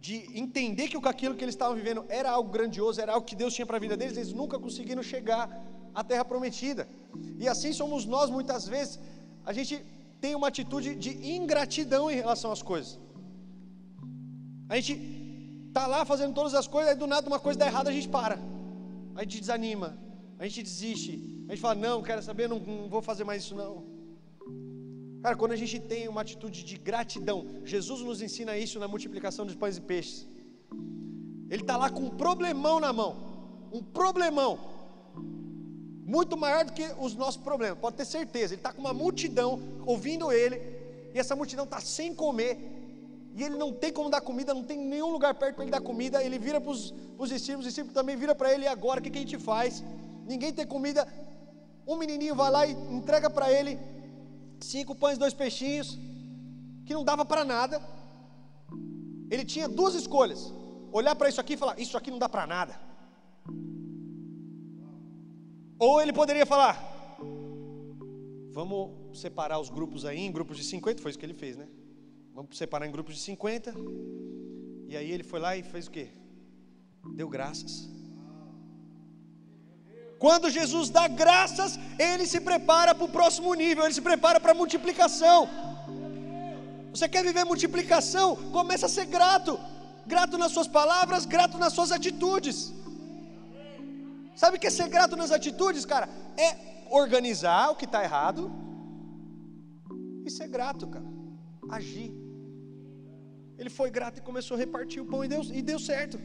de 0.00 0.14
entender 0.42 0.88
que 0.88 0.96
aquilo 1.08 1.34
que 1.34 1.44
eles 1.44 1.54
estavam 1.54 1.76
vivendo 1.76 2.04
era 2.08 2.30
algo 2.30 2.50
grandioso, 2.50 3.00
era 3.00 3.12
algo 3.12 3.26
que 3.26 3.36
Deus 3.36 3.52
tinha 3.52 3.66
para 3.66 3.76
a 3.76 3.80
vida 3.80 3.96
deles, 3.98 4.16
eles 4.16 4.32
nunca 4.32 4.58
conseguiram 4.58 5.02
chegar 5.02 5.42
à 5.94 6.02
terra 6.02 6.24
prometida. 6.24 6.88
E 7.38 7.46
assim 7.46 7.72
somos 7.80 8.06
nós 8.06 8.30
muitas 8.30 8.66
vezes, 8.66 8.98
a 9.44 9.52
gente 9.52 9.84
tem 10.18 10.34
uma 10.34 10.48
atitude 10.48 10.94
de 10.94 11.10
ingratidão 11.36 12.10
em 12.10 12.16
relação 12.16 12.50
às 12.50 12.62
coisas. 12.62 12.98
A 14.70 14.76
gente 14.76 14.92
está 15.66 15.84
lá 15.88 16.04
fazendo 16.04 16.32
todas 16.32 16.54
as 16.54 16.68
coisas, 16.68 16.92
aí 16.92 16.96
do 16.96 17.06
nada 17.08 17.26
uma 17.26 17.40
coisa 17.40 17.58
dá 17.58 17.66
errado, 17.66 17.88
a 17.88 17.92
gente 17.92 18.08
para. 18.08 18.38
A 19.16 19.22
gente 19.24 19.40
desanima, 19.40 19.98
a 20.38 20.44
gente 20.46 20.62
desiste, 20.62 21.44
a 21.48 21.50
gente 21.52 21.60
fala, 21.60 21.74
não, 21.74 22.00
quero 22.00 22.22
saber, 22.22 22.48
não, 22.48 22.60
não 22.60 22.88
vou 22.88 23.02
fazer 23.02 23.24
mais 23.24 23.42
isso 23.42 23.56
não. 23.56 23.84
Cara, 25.22 25.34
quando 25.34 25.52
a 25.52 25.56
gente 25.56 25.80
tem 25.80 26.06
uma 26.06 26.20
atitude 26.20 26.62
de 26.62 26.78
gratidão, 26.78 27.44
Jesus 27.64 28.00
nos 28.00 28.22
ensina 28.22 28.56
isso 28.56 28.78
na 28.78 28.86
multiplicação 28.86 29.44
de 29.44 29.56
pães 29.56 29.76
e 29.76 29.80
peixes. 29.80 30.24
Ele 31.50 31.62
está 31.62 31.76
lá 31.76 31.90
com 31.90 32.02
um 32.02 32.10
problemão 32.10 32.78
na 32.78 32.92
mão, 32.92 33.16
um 33.72 33.82
problemão. 33.82 34.52
muito 36.16 36.36
maior 36.36 36.64
do 36.64 36.72
que 36.72 36.86
os 36.98 37.14
nossos 37.16 37.42
problemas, 37.42 37.78
pode 37.78 37.96
ter 37.96 38.04
certeza. 38.04 38.54
Ele 38.54 38.60
está 38.60 38.72
com 38.72 38.80
uma 38.80 38.94
multidão 38.94 39.60
ouvindo 39.84 40.30
ele, 40.30 40.56
e 41.12 41.18
essa 41.18 41.34
multidão 41.34 41.64
está 41.64 41.80
sem 41.80 42.14
comer, 42.14 42.79
e 43.34 43.44
ele 43.44 43.56
não 43.56 43.72
tem 43.72 43.92
como 43.92 44.10
dar 44.10 44.20
comida, 44.20 44.52
não 44.52 44.64
tem 44.64 44.78
nenhum 44.78 45.10
lugar 45.10 45.34
perto 45.34 45.54
para 45.56 45.64
ele 45.64 45.70
dar 45.70 45.80
comida. 45.80 46.22
Ele 46.22 46.38
vira 46.38 46.60
para 46.60 46.70
os 46.70 46.92
discípulos, 47.28 47.66
os 47.66 47.72
discípulos 47.72 47.94
também 47.94 48.16
vira 48.16 48.34
para 48.34 48.52
ele, 48.52 48.64
e 48.64 48.68
agora 48.68 49.00
o 49.00 49.02
que, 49.02 49.10
que 49.10 49.18
a 49.18 49.20
gente 49.20 49.38
faz? 49.38 49.84
Ninguém 50.26 50.52
tem 50.52 50.66
comida. 50.66 51.06
Um 51.86 51.96
menininho 51.96 52.34
vai 52.34 52.50
lá 52.50 52.66
e 52.66 52.72
entrega 52.72 53.30
para 53.30 53.52
ele 53.52 53.78
cinco 54.60 54.94
pães, 54.94 55.16
dois 55.16 55.32
peixinhos, 55.32 55.98
que 56.84 56.92
não 56.92 57.04
dava 57.04 57.24
para 57.24 57.44
nada. 57.44 57.80
Ele 59.30 59.44
tinha 59.44 59.68
duas 59.68 59.94
escolhas: 59.94 60.52
olhar 60.92 61.14
para 61.14 61.28
isso 61.28 61.40
aqui 61.40 61.54
e 61.54 61.56
falar, 61.56 61.78
isso 61.78 61.96
aqui 61.96 62.10
não 62.10 62.18
dá 62.18 62.28
para 62.28 62.46
nada. 62.46 62.78
Ou 65.78 66.02
ele 66.02 66.12
poderia 66.12 66.44
falar, 66.44 66.76
vamos 68.50 69.18
separar 69.18 69.58
os 69.58 69.70
grupos 69.70 70.04
aí 70.04 70.18
em 70.18 70.32
grupos 70.32 70.56
de 70.58 70.64
50, 70.64 71.00
foi 71.00 71.10
isso 71.10 71.18
que 71.18 71.24
ele 71.24 71.32
fez, 71.32 71.56
né? 71.56 71.66
Vamos 72.40 72.56
separar 72.56 72.86
em 72.86 72.90
grupos 72.90 73.16
de 73.16 73.20
50. 73.20 73.74
E 74.88 74.96
aí 74.96 75.08
ele 75.14 75.22
foi 75.22 75.38
lá 75.38 75.50
e 75.58 75.62
fez 75.62 75.86
o 75.88 75.90
quê? 75.90 76.06
Deu 77.18 77.28
graças. 77.28 77.72
Quando 80.18 80.48
Jesus 80.58 80.88
dá 80.88 81.06
graças, 81.06 81.78
ele 81.98 82.26
se 82.26 82.40
prepara 82.40 82.94
para 82.94 83.04
o 83.04 83.10
próximo 83.16 83.52
nível, 83.52 83.84
ele 83.84 83.92
se 83.92 84.00
prepara 84.00 84.40
para 84.40 84.52
a 84.52 84.54
multiplicação. 84.54 85.38
Você 86.94 87.06
quer 87.10 87.22
viver 87.22 87.44
multiplicação? 87.44 88.28
Começa 88.58 88.86
a 88.86 88.94
ser 88.96 89.04
grato. 89.16 89.60
Grato 90.06 90.38
nas 90.38 90.52
suas 90.52 90.66
palavras, 90.78 91.26
grato 91.26 91.58
nas 91.58 91.74
suas 91.74 91.92
atitudes. 91.92 92.72
Sabe 94.34 94.56
o 94.56 94.60
que 94.60 94.68
é 94.68 94.70
ser 94.70 94.88
grato 94.88 95.14
nas 95.14 95.30
atitudes, 95.30 95.84
cara? 95.84 96.08
É 96.38 96.48
organizar 97.02 97.70
o 97.70 97.76
que 97.76 97.84
está 97.84 98.02
errado 98.02 98.50
e 100.24 100.30
ser 100.30 100.48
grato, 100.48 100.86
cara. 100.88 101.04
Agir. 101.78 102.19
Ele 103.60 103.70
foi 103.78 103.90
grato 103.96 104.18
e 104.18 104.28
começou 104.28 104.54
a 104.56 104.60
repartir 104.64 105.00
o 105.02 105.06
pão 105.12 105.22
e 105.24 105.28
deu, 105.28 105.42
e 105.58 105.60
deu 105.70 105.78
certo. 105.78 106.18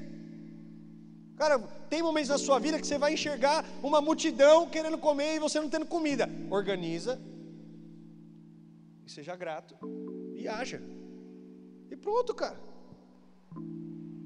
Cara, 1.36 1.60
tem 1.90 2.02
momentos 2.02 2.30
na 2.30 2.38
sua 2.38 2.58
vida 2.66 2.80
que 2.80 2.88
você 2.88 2.98
vai 2.98 3.14
enxergar 3.14 3.58
uma 3.84 4.00
multidão 4.00 4.70
querendo 4.76 4.98
comer 4.98 5.36
e 5.36 5.40
você 5.46 5.60
não 5.60 5.70
tendo 5.70 5.86
comida. 5.86 6.30
Organiza 6.50 7.20
e 9.06 9.12
seja 9.12 9.36
grato 9.36 9.76
e 10.34 10.48
haja. 10.48 10.82
E 11.92 11.96
pronto, 11.98 12.34
cara. 12.34 12.58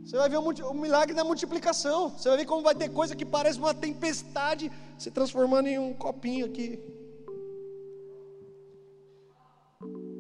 Você 0.04 0.16
vai 0.16 0.30
ver 0.30 0.38
o, 0.38 0.74
milagre 0.74 1.16
da 1.16 1.24
multiplicação. 1.24 2.10
Você 2.10 2.30
vai 2.30 2.38
ver 2.38 2.46
como 2.46 2.62
vai 2.62 2.76
ter 2.76 2.90
coisa 2.90 3.16
que 3.16 3.26
parece 3.26 3.58
uma 3.58 3.74
tempestade 3.74 4.72
se 5.00 5.10
transformando 5.10 5.68
em 5.68 5.80
um 5.80 5.94
copinho 5.96 6.46
aqui. 6.46 6.80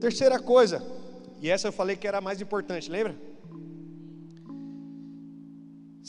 Terceira 0.01 0.39
coisa, 0.39 0.81
e 1.41 1.49
essa 1.49 1.67
eu 1.67 1.71
falei 1.71 1.95
que 1.95 2.07
era 2.07 2.17
a 2.19 2.21
mais 2.21 2.41
importante, 2.41 2.89
lembra? 2.89 3.15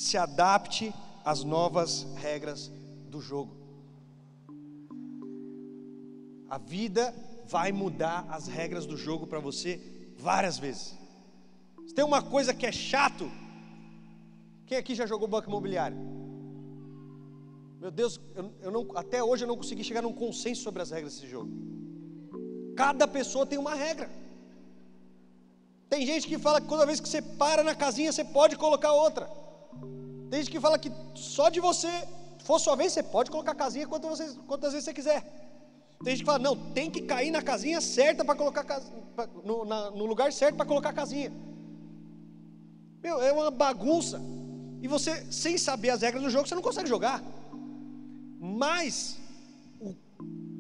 se 0.01 0.17
adapte 0.17 0.95
às 1.23 1.45
novas 1.45 2.07
regras 2.17 2.73
do 3.11 3.21
jogo. 3.21 3.55
A 6.49 6.57
vida 6.57 7.15
vai 7.47 7.71
mudar 7.71 8.27
as 8.31 8.47
regras 8.47 8.87
do 8.87 8.97
jogo 8.97 9.27
para 9.27 9.39
você 9.39 9.79
várias 10.17 10.59
vezes. 10.59 10.97
Se 11.87 11.95
tem 11.95 12.03
uma 12.03 12.23
coisa 12.23 12.55
que 12.55 12.65
é 12.65 12.73
chato, 12.73 13.31
quem 14.65 14.79
aqui 14.79 14.95
já 14.95 15.05
jogou 15.05 15.29
banco 15.29 15.51
imobiliário? 15.51 15.99
Meu 17.79 17.91
Deus, 17.91 18.19
eu, 18.35 18.53
eu 18.63 18.71
não, 18.71 18.97
até 18.97 19.23
hoje 19.23 19.45
eu 19.45 19.49
não 19.49 19.57
consegui 19.57 19.85
chegar 19.85 20.01
num 20.01 20.15
consenso 20.15 20.63
sobre 20.63 20.81
as 20.81 20.91
regras 20.91 21.15
desse 21.15 21.27
jogo. 21.27 21.51
Cada 22.75 23.07
pessoa 23.07 23.45
tem 23.45 23.59
uma 23.59 23.75
regra. 23.75 24.11
Tem 25.91 26.07
gente 26.07 26.29
que 26.29 26.39
fala 26.39 26.61
que 26.61 26.69
toda 26.69 26.87
vez 26.87 27.01
que 27.01 27.09
você 27.09 27.21
para 27.21 27.65
na 27.65 27.75
casinha, 27.75 28.13
você 28.13 28.25
pode 28.25 28.57
colocar 28.57 28.93
outra. 28.93 29.29
Tem 30.31 30.39
gente 30.41 30.53
que 30.53 30.61
fala 30.61 30.79
que 30.79 30.93
só 31.17 31.49
de 31.49 31.59
você 31.59 31.91
for 32.45 32.61
sua 32.61 32.77
vez, 32.77 32.93
você 32.93 33.03
pode 33.03 33.29
colocar 33.29 33.51
a 33.51 33.57
casinha 33.57 33.89
quantas, 33.89 34.39
quantas 34.47 34.73
vezes 34.73 34.85
você 34.85 34.95
quiser. 34.95 35.21
Tem 36.05 36.13
gente 36.13 36.21
que 36.21 36.31
fala, 36.31 36.39
não, 36.39 36.57
tem 36.73 36.89
que 36.89 37.03
cair 37.03 37.33
na 37.33 37.43
casinha 37.43 37.81
certa 37.81 38.25
para 38.25 38.37
colocar 38.37 38.81
no, 39.45 39.65
na, 39.65 39.91
no 39.91 40.07
lugar 40.07 40.33
certo 40.33 40.57
para 40.57 40.65
colocar 40.65 40.91
a 40.91 40.93
casinha. 40.93 41.33
Meu, 43.03 43.21
é 43.21 43.33
uma 43.33 43.51
bagunça. 43.51 44.21
E 44.81 44.87
você, 44.87 45.27
sem 45.31 45.59
saber 45.59 45.91
as 45.91 46.03
regras 46.03 46.23
do 46.23 46.31
jogo, 46.31 46.47
você 46.47 46.55
não 46.55 46.63
consegue 46.63 46.89
jogar. 46.89 47.23
Mas, 48.39 49.19
o 49.81 49.95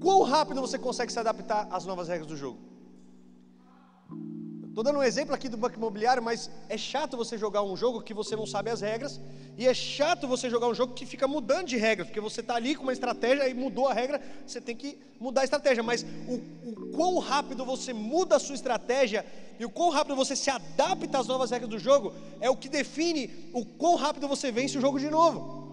quão 0.00 0.22
rápido 0.22 0.60
você 0.60 0.78
consegue 0.78 1.12
se 1.12 1.18
adaptar 1.20 1.68
às 1.70 1.86
novas 1.86 2.08
regras 2.08 2.26
do 2.26 2.36
jogo? 2.36 2.69
Estou 4.70 4.84
dando 4.84 5.00
um 5.00 5.02
exemplo 5.02 5.34
aqui 5.34 5.48
do 5.48 5.56
banco 5.56 5.76
imobiliário, 5.76 6.22
mas 6.22 6.48
é 6.68 6.78
chato 6.78 7.16
você 7.16 7.36
jogar 7.36 7.60
um 7.60 7.76
jogo 7.76 8.00
que 8.00 8.14
você 8.14 8.36
não 8.36 8.46
sabe 8.46 8.70
as 8.70 8.80
regras, 8.80 9.20
e 9.58 9.66
é 9.66 9.74
chato 9.74 10.28
você 10.28 10.48
jogar 10.48 10.68
um 10.68 10.74
jogo 10.74 10.94
que 10.94 11.04
fica 11.04 11.26
mudando 11.26 11.66
de 11.66 11.76
regras, 11.76 12.06
porque 12.06 12.20
você 12.20 12.40
está 12.40 12.54
ali 12.54 12.76
com 12.76 12.84
uma 12.84 12.92
estratégia 12.92 13.48
e 13.48 13.52
mudou 13.52 13.88
a 13.88 13.92
regra, 13.92 14.22
você 14.46 14.60
tem 14.60 14.76
que 14.76 14.96
mudar 15.18 15.40
a 15.40 15.44
estratégia. 15.44 15.82
Mas 15.82 16.06
o, 16.28 16.70
o 16.70 16.92
quão 16.92 17.18
rápido 17.18 17.64
você 17.64 17.92
muda 17.92 18.36
a 18.36 18.38
sua 18.38 18.54
estratégia 18.54 19.26
e 19.58 19.64
o 19.64 19.70
quão 19.70 19.90
rápido 19.90 20.14
você 20.14 20.36
se 20.36 20.48
adapta 20.48 21.18
às 21.18 21.26
novas 21.26 21.50
regras 21.50 21.68
do 21.68 21.78
jogo 21.78 22.14
é 22.40 22.48
o 22.48 22.56
que 22.56 22.68
define 22.68 23.50
o 23.52 23.66
quão 23.66 23.96
rápido 23.96 24.28
você 24.28 24.52
vence 24.52 24.78
o 24.78 24.80
jogo 24.80 25.00
de 25.00 25.10
novo. 25.10 25.68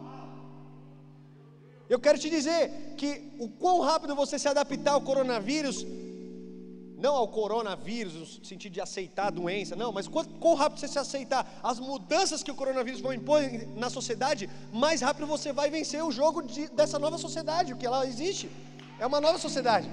Eu 1.88 2.00
quero 2.00 2.18
te 2.18 2.32
dizer 2.32 2.96
que 2.98 3.32
o 3.38 3.48
quão 3.48 3.80
rápido 3.80 4.16
você 4.16 4.40
se 4.40 4.48
adaptar 4.48 4.94
ao 4.94 5.02
coronavírus 5.02 5.86
não 6.98 7.16
ao 7.16 7.28
coronavírus, 7.28 8.14
no 8.40 8.46
sentido 8.46 8.74
de 8.74 8.82
aceitar 8.82 9.28
a 9.28 9.30
doença, 9.30 9.76
não, 9.76 9.92
mas 9.92 10.08
quanto, 10.08 10.32
quão 10.40 10.56
rápido 10.56 10.80
você 10.80 10.88
se 10.88 10.98
aceitar 10.98 11.60
as 11.62 11.80
mudanças 11.80 12.42
que 12.42 12.50
o 12.50 12.56
coronavírus 12.56 13.00
vai 13.00 13.16
impor 13.16 13.40
na 13.76 13.88
sociedade, 13.90 14.50
mais 14.74 15.02
rápido 15.02 15.28
você 15.28 15.54
vai 15.54 15.70
vencer 15.70 16.04
o 16.04 16.12
jogo 16.12 16.42
de, 16.42 16.68
dessa 16.70 16.98
nova 16.98 17.20
sociedade, 17.20 17.74
porque 17.74 17.86
ela 17.86 18.06
existe, 18.08 18.50
é 19.00 19.06
uma 19.06 19.22
nova 19.22 19.38
sociedade. 19.38 19.88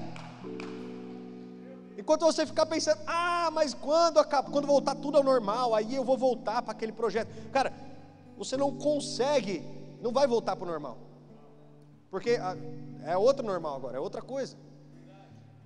Enquanto 1.98 2.22
você 2.22 2.46
ficar 2.46 2.64
pensando, 2.64 3.00
ah, 3.06 3.50
mas 3.52 3.74
quando, 3.74 4.18
acaba, 4.18 4.50
quando 4.50 4.66
voltar 4.66 4.94
tudo 4.94 5.18
ao 5.18 5.22
normal, 5.22 5.74
aí 5.74 5.94
eu 5.94 6.04
vou 6.04 6.16
voltar 6.16 6.62
para 6.62 6.72
aquele 6.72 6.92
projeto. 6.92 7.28
Cara, 7.50 7.70
você 8.36 8.56
não 8.56 8.74
consegue, 8.74 9.62
não 10.00 10.10
vai 10.10 10.26
voltar 10.26 10.56
para 10.56 10.64
o 10.64 10.70
normal, 10.70 10.96
porque 12.10 12.38
é 13.04 13.16
outro 13.16 13.44
normal 13.44 13.76
agora, 13.76 13.98
é 13.98 14.00
outra 14.00 14.22
coisa. 14.22 14.56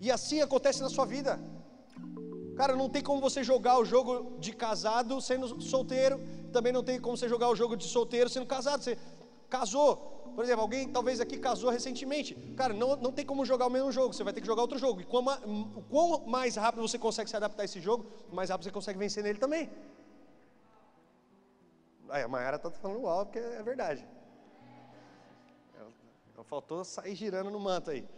E 0.00 0.10
assim 0.10 0.40
acontece 0.40 0.80
na 0.80 0.88
sua 0.88 1.04
vida. 1.04 1.40
Cara, 2.56 2.74
não 2.74 2.88
tem 2.88 3.02
como 3.02 3.20
você 3.20 3.44
jogar 3.44 3.78
o 3.78 3.84
jogo 3.84 4.36
de 4.38 4.52
casado 4.52 5.20
sendo 5.20 5.60
solteiro, 5.60 6.20
também 6.52 6.72
não 6.72 6.82
tem 6.82 7.00
como 7.00 7.16
você 7.16 7.28
jogar 7.28 7.48
o 7.48 7.56
jogo 7.56 7.76
de 7.76 7.84
solteiro 7.84 8.28
sendo 8.28 8.46
casado. 8.46 8.82
Você 8.82 8.98
casou, 9.48 9.96
por 10.34 10.44
exemplo, 10.44 10.62
alguém 10.62 10.88
talvez 10.88 11.20
aqui 11.20 11.38
casou 11.38 11.70
recentemente. 11.70 12.34
Cara, 12.56 12.74
não, 12.74 12.96
não 12.96 13.12
tem 13.12 13.24
como 13.24 13.44
jogar 13.44 13.66
o 13.66 13.70
mesmo 13.70 13.92
jogo, 13.92 14.12
você 14.12 14.24
vai 14.24 14.32
ter 14.32 14.40
que 14.40 14.46
jogar 14.46 14.62
outro 14.62 14.78
jogo. 14.78 15.00
E 15.00 15.04
quão, 15.04 15.24
quão 15.88 16.26
mais 16.26 16.56
rápido 16.56 16.86
você 16.86 16.98
consegue 16.98 17.30
se 17.30 17.36
adaptar 17.36 17.62
a 17.62 17.64
esse 17.64 17.80
jogo, 17.80 18.06
mais 18.32 18.50
rápido 18.50 18.64
você 18.64 18.72
consegue 18.72 18.98
vencer 18.98 19.22
nele 19.22 19.38
também. 19.38 19.70
Aí 22.08 22.22
a 22.22 22.28
Mayara 22.28 22.56
está 22.56 22.70
falando 22.70 23.02
uau, 23.02 23.24
porque 23.26 23.38
é 23.38 23.62
verdade. 23.62 24.04
Faltou 26.44 26.84
sair 26.84 27.14
girando 27.14 27.50
no 27.50 27.60
manto 27.60 27.90
aí. 27.90 28.08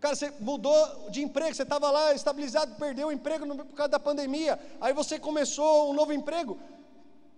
Cara, 0.00 0.16
você 0.16 0.32
mudou 0.40 1.10
de 1.10 1.22
emprego, 1.22 1.54
você 1.54 1.62
estava 1.62 1.90
lá 1.90 2.14
estabilizado, 2.14 2.74
perdeu 2.76 3.08
o 3.08 3.12
emprego 3.12 3.46
por 3.54 3.74
causa 3.74 3.90
da 3.90 4.00
pandemia, 4.00 4.58
aí 4.80 4.94
você 4.94 5.18
começou 5.18 5.90
um 5.90 5.92
novo 5.92 6.12
emprego. 6.12 6.58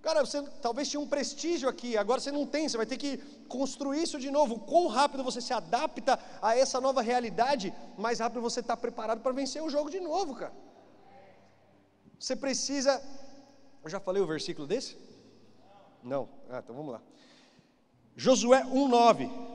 Cara, 0.00 0.24
você 0.24 0.42
talvez 0.60 0.88
tinha 0.88 1.00
um 1.00 1.06
prestígio 1.06 1.68
aqui, 1.68 1.96
agora 1.96 2.20
você 2.20 2.30
não 2.30 2.46
tem, 2.46 2.68
você 2.68 2.76
vai 2.76 2.86
ter 2.86 2.96
que 2.96 3.18
construir 3.48 4.02
isso 4.02 4.18
de 4.18 4.30
novo. 4.30 4.60
Quão 4.60 4.86
rápido 4.86 5.24
você 5.24 5.40
se 5.40 5.52
adapta 5.52 6.18
a 6.40 6.56
essa 6.56 6.80
nova 6.80 7.02
realidade, 7.02 7.74
mais 7.98 8.20
rápido 8.20 8.40
você 8.40 8.60
está 8.60 8.76
preparado 8.76 9.20
para 9.20 9.32
vencer 9.32 9.62
o 9.62 9.70
jogo 9.70 9.90
de 9.90 10.00
novo, 10.00 10.34
cara. 10.34 10.52
Você 12.18 12.36
precisa. 12.36 13.02
Eu 13.82 13.90
já 13.90 13.98
falei 13.98 14.22
o 14.22 14.26
versículo 14.26 14.66
desse? 14.66 14.96
Não. 16.02 16.28
Ah, 16.48 16.60
então 16.62 16.74
vamos 16.74 16.92
lá. 16.92 17.02
Josué 18.16 18.62
1,9. 18.64 19.51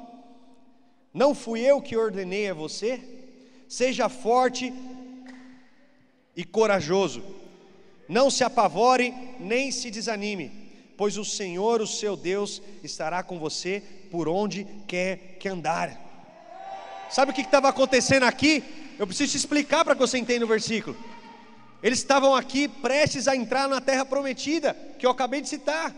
Não 1.13 1.33
fui 1.33 1.61
eu 1.61 1.81
que 1.81 1.97
ordenei 1.97 2.49
a 2.49 2.53
você? 2.53 3.01
Seja 3.67 4.09
forte 4.09 4.73
e 6.35 6.43
corajoso. 6.43 7.23
Não 8.07 8.29
se 8.29 8.43
apavore 8.43 9.13
nem 9.39 9.71
se 9.71 9.91
desanime, 9.91 10.51
pois 10.95 11.17
o 11.17 11.25
Senhor, 11.25 11.81
o 11.81 11.87
seu 11.87 12.15
Deus, 12.15 12.61
estará 12.83 13.21
com 13.23 13.37
você 13.37 13.83
por 14.09 14.29
onde 14.29 14.65
quer 14.87 15.37
que 15.39 15.49
andar. 15.49 16.05
Sabe 17.09 17.31
o 17.31 17.33
que 17.33 17.41
estava 17.41 17.69
acontecendo 17.69 18.23
aqui? 18.23 18.63
Eu 18.97 19.05
preciso 19.05 19.31
te 19.31 19.37
explicar 19.37 19.83
para 19.83 19.95
que 19.95 20.01
você 20.01 20.17
entenda 20.17 20.45
o 20.45 20.47
versículo. 20.47 20.95
Eles 21.83 21.99
estavam 21.99 22.35
aqui 22.35 22.67
prestes 22.67 23.27
a 23.27 23.35
entrar 23.35 23.67
na 23.67 23.79
terra 23.79 24.03
prometida, 24.03 24.75
que 24.97 25.05
eu 25.05 25.11
acabei 25.11 25.41
de 25.41 25.49
citar. 25.49 25.93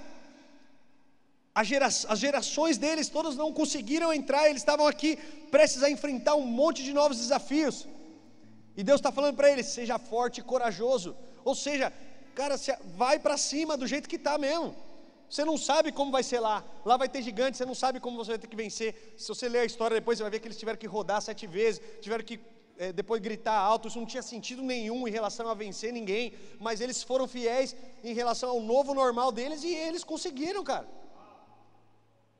As 1.53 2.19
gerações 2.19 2.77
deles 2.77 3.09
todas 3.09 3.35
não 3.35 3.51
conseguiram 3.51 4.13
entrar, 4.13 4.49
eles 4.49 4.61
estavam 4.61 4.87
aqui 4.87 5.17
prestes 5.51 5.83
a 5.83 5.89
enfrentar 5.89 6.35
um 6.35 6.45
monte 6.45 6.83
de 6.83 6.93
novos 6.93 7.17
desafios. 7.17 7.87
E 8.77 8.83
Deus 8.83 8.99
está 8.99 9.11
falando 9.11 9.35
para 9.35 9.51
eles: 9.51 9.65
seja 9.65 9.97
forte 9.97 10.39
e 10.39 10.43
corajoso. 10.43 11.15
Ou 11.43 11.55
seja, 11.55 11.91
cara, 12.35 12.55
vai 12.95 13.19
para 13.19 13.35
cima 13.37 13.75
do 13.75 13.87
jeito 13.87 14.07
que 14.07 14.15
está 14.15 14.37
mesmo. 14.37 14.75
Você 15.29 15.45
não 15.45 15.57
sabe 15.57 15.91
como 15.91 16.11
vai 16.11 16.23
ser 16.23 16.39
lá. 16.39 16.63
Lá 16.85 16.97
vai 16.97 17.09
ter 17.09 17.21
gigante, 17.21 17.57
você 17.57 17.65
não 17.65 17.75
sabe 17.75 17.99
como 17.99 18.17
você 18.17 18.31
vai 18.31 18.39
ter 18.39 18.47
que 18.47 18.55
vencer. 18.55 19.15
Se 19.17 19.27
você 19.27 19.47
ler 19.47 19.59
a 19.59 19.65
história 19.65 19.95
depois, 19.95 20.17
você 20.17 20.23
vai 20.23 20.31
ver 20.31 20.39
que 20.39 20.47
eles 20.47 20.57
tiveram 20.57 20.79
que 20.79 20.87
rodar 20.87 21.21
sete 21.21 21.45
vezes, 21.45 21.81
tiveram 22.01 22.23
que 22.23 22.39
é, 22.77 22.91
depois 22.91 23.21
gritar 23.21 23.57
alto. 23.57 23.87
Isso 23.87 23.99
não 23.99 24.07
tinha 24.07 24.23
sentido 24.23 24.63
nenhum 24.63 25.07
em 25.07 25.11
relação 25.11 25.47
a 25.49 25.53
vencer 25.53 25.91
ninguém. 25.91 26.33
Mas 26.59 26.81
eles 26.81 27.03
foram 27.03 27.27
fiéis 27.27 27.75
em 28.03 28.13
relação 28.13 28.49
ao 28.49 28.61
novo 28.61 28.93
normal 28.93 29.31
deles 29.31 29.63
e 29.63 29.73
eles 29.73 30.03
conseguiram, 30.03 30.63
cara. 30.63 30.87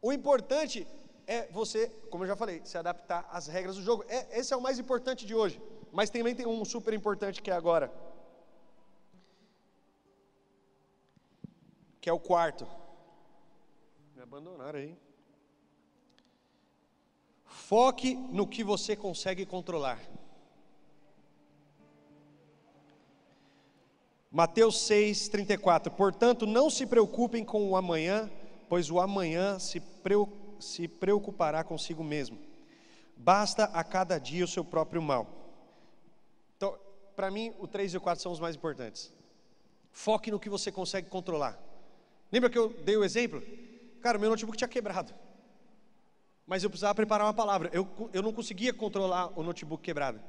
O 0.02 0.14
importante 0.14 0.88
é 1.28 1.48
você, 1.52 1.90
como 2.10 2.24
eu 2.24 2.28
já 2.28 2.36
falei, 2.36 2.62
se 2.64 2.78
adaptar 2.78 3.28
às 3.32 3.48
regras 3.48 3.76
do 3.76 3.84
jogo. 3.84 4.04
É, 4.08 4.40
esse 4.40 4.54
é 4.54 4.58
o 4.58 4.62
mais 4.62 4.80
importante 4.80 5.26
de 5.26 5.36
hoje. 5.36 5.62
Mas 5.92 6.10
também 6.10 6.36
tem 6.36 6.48
um 6.48 6.64
super 6.66 6.94
importante 6.94 7.42
que 7.42 7.52
é 7.52 7.54
agora. 7.54 7.92
Que 12.00 12.10
é 12.10 12.14
o 12.14 12.20
quarto. 12.20 12.68
Me 14.16 14.22
abandonaram 14.22 14.80
aí. 14.80 14.98
Foque 17.46 18.16
no 18.16 18.48
que 18.48 18.64
você 18.64 18.96
consegue 18.96 19.46
controlar. 19.46 20.00
Mateus 24.32 24.80
6, 24.82 25.28
34. 25.30 25.92
Portanto, 25.92 26.46
não 26.46 26.70
se 26.70 26.86
preocupem 26.86 27.44
com 27.44 27.70
o 27.70 27.76
amanhã, 27.76 28.30
pois 28.70 28.92
o 28.92 29.00
amanhã 29.00 29.58
se, 29.58 29.82
preocupará 30.88 31.64
consigo 31.64 32.04
mesmo. 32.04 32.38
Basta 33.18 33.66
a 33.66 33.84
cada 33.84 34.20
dia 34.20 34.46
o 34.46 34.48
seu 34.48 34.64
próprio 34.64 35.02
mal. 35.02 35.28
Então, 36.56 36.78
para 37.16 37.32
mim, 37.32 37.54
o 37.60 37.68
3 37.68 37.96
e 37.96 37.98
o 37.98 38.02
4 38.02 38.22
são 38.22 38.32
os 38.32 38.40
mais 38.40 38.56
importantes. 38.56 39.12
Foque 39.92 40.30
no 40.32 40.40
que 40.40 40.50
você 40.50 40.72
consegue 40.72 41.10
controlar. 41.10 41.60
Lembra 42.32 42.50
que 42.50 42.58
eu 42.58 42.70
dei 42.70 42.96
o 42.96 43.04
exemplo? 43.04 43.42
Cara, 44.02 44.20
meu 44.20 44.30
notebook 44.30 44.58
tinha 44.58 44.68
quebrado. 44.68 45.14
Mas 46.46 46.64
eu 46.64 46.70
precisava 46.70 46.96
preparar 46.96 47.26
uma 47.26 47.34
palavra. 47.34 47.70
Eu, 47.74 47.88
eu 48.14 48.22
não 48.22 48.32
conseguia 48.32 48.72
controlar 48.72 49.38
o 49.38 49.44
notebook 49.44 49.84
quebrado. 49.84 50.22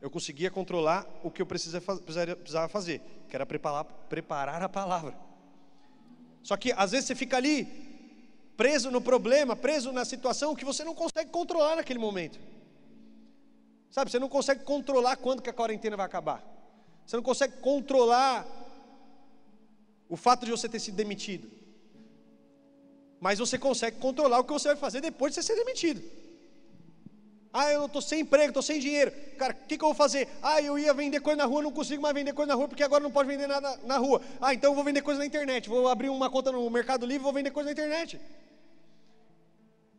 Eu 0.00 0.08
conseguia 0.08 0.50
controlar 0.50 1.04
o 1.24 1.30
que 1.30 1.42
eu 1.42 1.46
precisava 1.46 2.68
fazer, 2.68 3.00
que 3.28 3.34
era 3.34 3.44
preparar, 3.44 3.84
preparar 3.84 4.62
a 4.62 4.68
palavra. 4.68 5.14
Só 6.42 6.56
que 6.56 6.72
às 6.72 6.92
vezes 6.92 7.06
você 7.06 7.14
fica 7.14 7.36
ali, 7.36 7.87
preso 8.58 8.90
no 8.90 9.00
problema, 9.00 9.54
preso 9.54 9.92
na 9.92 10.04
situação 10.04 10.56
que 10.56 10.64
você 10.64 10.82
não 10.82 10.92
consegue 10.92 11.30
controlar 11.30 11.76
naquele 11.76 12.00
momento. 12.00 12.40
Sabe, 13.88 14.10
você 14.10 14.18
não 14.18 14.28
consegue 14.28 14.64
controlar 14.64 15.16
quando 15.16 15.40
que 15.40 15.48
a 15.48 15.52
quarentena 15.52 15.96
vai 15.96 16.04
acabar. 16.04 16.44
Você 17.06 17.14
não 17.14 17.22
consegue 17.22 17.54
controlar 17.58 18.44
o 20.08 20.16
fato 20.16 20.44
de 20.44 20.50
você 20.50 20.68
ter 20.68 20.80
sido 20.80 20.96
demitido. 20.96 21.48
Mas 23.20 23.38
você 23.38 23.56
consegue 23.56 23.98
controlar 23.98 24.40
o 24.40 24.44
que 24.44 24.52
você 24.52 24.68
vai 24.68 24.76
fazer 24.76 25.00
depois 25.00 25.32
de 25.32 25.40
você 25.40 25.46
ser 25.46 25.56
demitido. 25.64 26.02
Ah, 27.52 27.72
eu 27.72 27.86
estou 27.86 28.02
sem 28.02 28.20
emprego, 28.20 28.48
estou 28.48 28.62
sem 28.62 28.80
dinheiro. 28.80 29.12
Cara, 29.38 29.52
o 29.52 29.66
que, 29.68 29.78
que, 29.78 29.84
eu 29.84 29.88
vou 29.88 29.94
fazer? 29.94 30.28
Ah, 30.42 30.60
eu 30.60 30.76
ia 30.76 30.92
vender 30.92 31.20
coisa 31.20 31.36
na 31.36 31.44
rua, 31.44 31.62
não 31.62 31.70
consigo 31.70 32.02
mais 32.02 32.14
vender 32.14 32.32
coisa 32.32 32.48
na 32.48 32.56
rua, 32.56 32.66
porque 32.66 32.82
agora 32.82 33.02
não 33.04 33.10
pode 33.10 33.28
vender 33.28 33.46
nada 33.46 33.78
na 33.84 33.98
rua. 33.98 34.20
Ah, 34.40 34.52
então 34.52 34.72
eu 34.72 34.74
vou 34.74 34.82
vender 34.82 35.02
coisa 35.02 35.20
na 35.20 35.26
internet. 35.26 35.68
Vou 35.68 35.88
abrir 35.88 36.08
uma 36.08 36.28
conta 36.28 36.50
no 36.50 36.68
Mercado 36.68 37.06
Livre, 37.06 37.22
vou 37.22 37.32
vender 37.32 37.52
coisa 37.52 37.68
na 37.68 37.72
internet. 37.72 38.20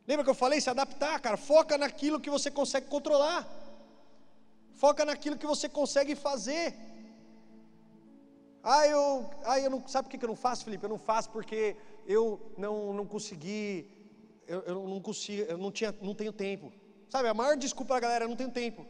Lembra 0.10 0.24
que 0.24 0.32
eu 0.32 0.42
falei? 0.44 0.60
Se 0.60 0.72
adaptar, 0.72 1.16
cara. 1.26 1.38
Foca 1.38 1.78
naquilo 1.78 2.20
que 2.20 2.32
você 2.36 2.50
consegue 2.60 2.88
controlar. 2.88 3.42
Foca 4.84 5.06
naquilo 5.06 5.38
que 5.38 5.46
você 5.46 5.70
consegue 5.70 6.16
fazer. 6.16 6.66
Ah, 8.64 8.88
eu, 8.88 9.30
ah, 9.46 9.60
eu 9.60 9.70
não, 9.70 9.88
sabe 9.88 10.10
por 10.10 10.18
que 10.18 10.26
eu 10.26 10.34
não 10.34 10.36
faço, 10.36 10.66
Felipe? 10.66 10.84
Eu 10.84 10.90
não 10.90 10.98
faço 10.98 11.30
porque 11.30 11.76
eu 12.08 12.42
não, 12.58 12.92
não 12.92 13.06
consegui, 13.06 13.88
eu, 14.48 14.60
eu 14.62 14.88
não 14.88 15.00
consigo, 15.00 15.44
eu 15.44 15.58
não, 15.60 15.72
tinha, 15.72 15.94
não 16.02 16.16
tenho 16.16 16.34
tempo. 16.34 16.74
Sabe, 17.08 17.28
a 17.30 17.34
maior 17.34 17.56
desculpa 17.56 17.94
da 17.94 18.00
galera, 18.00 18.26
eu 18.26 18.30
não 18.30 18.36
tenho 18.36 18.50
tempo. 18.50 18.82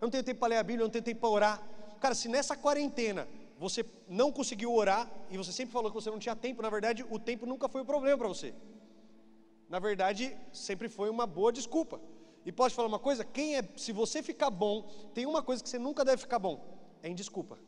Eu 0.00 0.06
não 0.06 0.10
tenho 0.10 0.22
tempo 0.22 0.38
para 0.38 0.50
ler 0.50 0.58
a 0.58 0.62
Bíblia, 0.62 0.82
eu 0.82 0.86
não 0.86 0.92
tenho 0.92 1.04
tempo 1.04 1.20
para 1.20 1.30
orar. 1.30 1.62
Cara, 2.00 2.14
se 2.14 2.28
nessa 2.28 2.56
quarentena 2.56 3.26
você 3.58 3.84
não 4.08 4.30
conseguiu 4.30 4.72
orar 4.72 5.10
e 5.30 5.36
você 5.36 5.50
sempre 5.50 5.72
falou 5.72 5.90
que 5.90 5.96
você 6.00 6.10
não 6.10 6.18
tinha 6.20 6.36
tempo, 6.36 6.62
na 6.62 6.70
verdade, 6.70 7.04
o 7.10 7.18
tempo 7.18 7.44
nunca 7.44 7.68
foi 7.68 7.82
o 7.82 7.84
problema 7.84 8.16
para 8.16 8.28
você. 8.28 8.54
Na 9.74 9.80
verdade, 9.80 10.24
sempre 10.52 10.88
foi 10.88 11.10
uma 11.10 11.26
boa 11.26 11.50
desculpa. 11.52 12.00
E 12.46 12.52
pode 12.52 12.72
falar 12.76 12.86
uma 12.86 13.00
coisa, 13.06 13.24
quem 13.24 13.56
é, 13.56 13.62
se 13.76 13.90
você 13.90 14.22
ficar 14.22 14.48
bom, 14.48 14.88
tem 15.12 15.26
uma 15.26 15.42
coisa 15.42 15.60
que 15.60 15.68
você 15.68 15.80
nunca 15.80 16.04
deve 16.04 16.18
ficar 16.18 16.38
bom, 16.38 16.54
é 17.02 17.08
em 17.08 17.14
desculpa. 17.22 17.58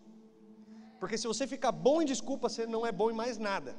Porque 1.00 1.18
se 1.18 1.26
você 1.26 1.48
ficar 1.48 1.72
bom 1.72 2.00
em 2.00 2.04
desculpa, 2.04 2.48
você 2.48 2.64
não 2.64 2.86
é 2.86 2.92
bom 2.92 3.10
em 3.10 3.12
mais 3.12 3.38
nada. 3.38 3.74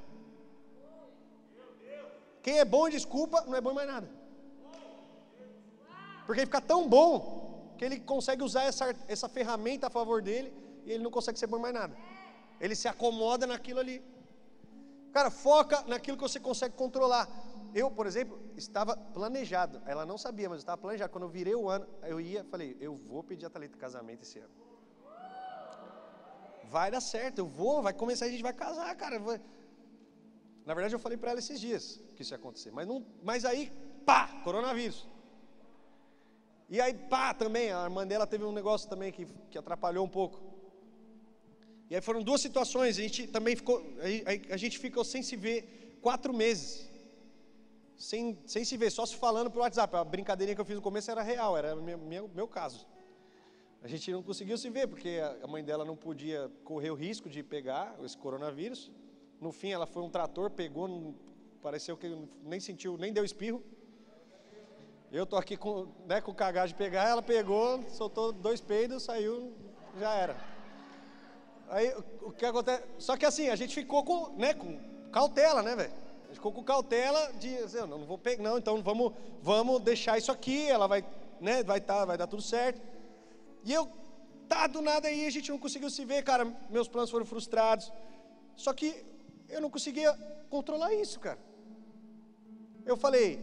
Quem 2.43 2.59
é 2.59 2.65
bom 2.65 2.85
em 2.89 2.91
desculpa, 2.91 3.45
não 3.47 3.55
é 3.55 3.61
bom 3.61 3.71
em 3.71 3.75
mais 3.75 3.87
nada. 3.87 4.09
Porque 6.25 6.41
ele 6.41 6.47
fica 6.47 6.59
tão 6.59 6.85
bom 6.89 7.73
que 7.77 7.85
ele 7.85 7.97
consegue 7.97 8.43
usar 8.43 8.63
essa, 8.63 8.93
essa 9.07 9.29
ferramenta 9.29 9.87
a 9.87 9.89
favor 9.89 10.21
dele 10.21 10.53
e 10.85 10.91
ele 10.91 11.01
não 11.01 11.11
consegue 11.11 11.39
ser 11.39 11.47
bom 11.47 11.59
em 11.59 11.61
mais 11.61 11.73
nada. 11.73 11.95
Ele 12.59 12.75
se 12.75 12.89
acomoda 12.89 13.47
naquilo 13.47 13.79
ali. 13.79 14.03
Cara, 15.13 15.31
foca 15.31 15.81
naquilo 15.87 16.17
que 16.17 16.23
você 16.23 16.41
consegue 16.41 16.75
controlar. 16.75 17.46
Eu, 17.81 17.91
por 17.91 18.07
exemplo, 18.07 18.39
estava 18.55 18.97
planejado. 18.97 19.79
Ela 19.85 20.03
não 20.03 20.17
sabia, 20.17 20.49
mas 20.49 20.57
eu 20.57 20.61
estava 20.61 20.81
planejado. 20.81 21.11
Quando 21.11 21.25
eu 21.25 21.29
virei 21.29 21.53
o 21.53 21.69
ano, 21.69 21.85
eu 22.01 22.19
ia, 22.19 22.43
falei, 22.45 22.75
eu 22.79 22.95
vou 22.95 23.21
pedir 23.23 23.45
a 23.45 23.51
Thalita 23.51 23.77
casamento 23.77 24.23
esse 24.23 24.39
ano. 24.39 24.55
Vai 26.63 26.89
dar 26.89 27.01
certo, 27.01 27.37
eu 27.37 27.45
vou, 27.45 27.83
vai 27.83 27.93
começar, 27.93 28.25
a 28.25 28.29
gente 28.29 28.41
vai 28.41 28.51
casar, 28.51 28.95
cara. 28.95 29.19
Na 30.65 30.73
verdade, 30.73 30.95
eu 30.95 30.99
falei 30.99 31.19
para 31.19 31.29
ela 31.31 31.39
esses 31.39 31.59
dias 31.59 32.01
que 32.15 32.23
isso 32.23 32.33
ia 32.33 32.37
acontecer. 32.37 32.71
Mas, 32.71 32.87
não, 32.87 33.05
mas 33.21 33.45
aí, 33.45 33.71
pá, 34.07 34.41
coronavírus. 34.43 35.07
E 36.67 36.81
aí, 36.81 36.95
pá, 36.95 37.31
também, 37.31 37.71
a 37.71 37.83
irmã 37.83 38.07
dela 38.07 38.25
teve 38.25 38.43
um 38.43 38.51
negócio 38.51 38.89
também 38.89 39.11
que, 39.11 39.27
que 39.51 39.57
atrapalhou 39.57 40.03
um 40.03 40.09
pouco. 40.09 40.41
E 41.91 41.95
aí 41.95 42.01
foram 42.01 42.23
duas 42.23 42.41
situações, 42.41 42.97
a 42.97 43.01
gente 43.03 43.27
também 43.27 43.55
ficou, 43.55 43.77
a, 44.01 44.53
a 44.55 44.57
gente 44.57 44.79
ficou 44.79 45.05
sem 45.05 45.21
se 45.21 45.35
ver 45.35 45.99
quatro 46.01 46.33
meses. 46.33 46.87
Sem, 47.97 48.38
sem 48.45 48.63
se 48.63 48.77
ver, 48.77 48.91
só 48.91 49.05
se 49.05 49.15
falando 49.15 49.49
pelo 49.49 49.63
WhatsApp. 49.63 49.95
A 49.95 50.03
brincadeirinha 50.03 50.55
que 50.55 50.62
eu 50.62 50.65
fiz 50.65 50.75
no 50.75 50.81
começo 50.81 51.10
era 51.10 51.23
real, 51.23 51.57
era 51.57 51.75
meu, 51.75 51.97
meu, 51.97 52.29
meu 52.33 52.47
caso. 52.47 52.88
A 53.81 53.88
gente 53.88 54.12
não 54.12 54.21
conseguiu 54.21 54.57
se 54.57 54.69
ver, 54.69 54.88
porque 54.88 55.19
a 55.41 55.47
mãe 55.47 55.63
dela 55.63 55.83
não 55.83 55.95
podia 55.95 56.51
correr 56.63 56.91
o 56.91 56.95
risco 56.95 57.27
de 57.29 57.41
pegar 57.41 57.95
esse 58.03 58.15
coronavírus. 58.15 58.91
No 59.41 59.51
fim, 59.51 59.69
ela 59.69 59.88
foi 59.88 60.03
um 60.03 60.10
trator, 60.10 60.51
pegou, 60.51 61.15
pareceu 61.62 61.97
que 61.97 62.15
nem 62.43 62.60
sentiu, 62.60 62.97
nem 62.97 63.12
deu 63.12 63.25
espirro. 63.25 63.63
Eu 65.12 65.25
tô 65.25 65.36
aqui 65.36 65.55
com, 65.55 65.88
né, 66.05 66.21
com 66.21 66.33
cagagem 66.33 66.75
de 66.75 66.77
pegar, 66.77 67.07
ela 67.07 67.21
pegou, 67.21 67.81
soltou 67.89 68.31
dois 68.31 68.60
peidos, 68.60 69.03
saiu, 69.03 69.53
já 69.97 70.13
era. 70.13 70.36
Aí 71.69 71.93
o 72.21 72.31
que 72.31 72.45
acontece? 72.45 72.83
Só 72.99 73.15
que 73.15 73.25
assim, 73.25 73.49
a 73.49 73.55
gente 73.55 73.73
ficou 73.73 74.03
com, 74.03 74.36
né, 74.38 74.53
com 74.53 74.77
cautela, 75.12 75.63
né, 75.63 75.75
velho? 75.75 76.07
Ficou 76.38 76.52
com 76.52 76.63
cautela 76.63 77.34
de, 77.34 77.58
assim, 77.58 77.78
não, 77.78 77.88
não 77.88 78.06
vou 78.06 78.15
pegar, 78.15 78.43
não, 78.43 78.60
então 78.60 78.80
vamos, 78.84 79.12
vamos 79.41 79.82
deixar 79.82 80.19
isso 80.19 80.32
aqui, 80.32 80.69
ela 80.69 80.86
vai, 80.86 81.04
né, 81.41 81.63
vai 81.63 81.82
tá, 81.82 82.06
vai 82.06 82.15
dar 82.15 82.28
tudo 82.28 82.43
certo. 82.43 82.80
E 83.63 83.73
eu, 83.73 83.89
tá 84.47 84.67
do 84.67 84.80
nada 84.80 85.08
aí, 85.08 85.26
a 85.26 85.32
gente 85.32 85.50
não 85.50 85.58
conseguiu 85.58 85.89
se 85.89 86.06
ver, 86.06 86.23
cara, 86.23 86.45
meus 86.69 86.88
planos 86.88 87.10
foram 87.10 87.26
frustrados. 87.26 87.91
Só 88.56 88.71
que 88.71 89.04
eu 89.50 89.60
não 89.60 89.71
conseguia 89.71 90.13
controlar 90.47 90.93
isso, 90.93 91.19
cara. 91.19 91.39
Eu 92.86 92.95
falei, 92.95 93.39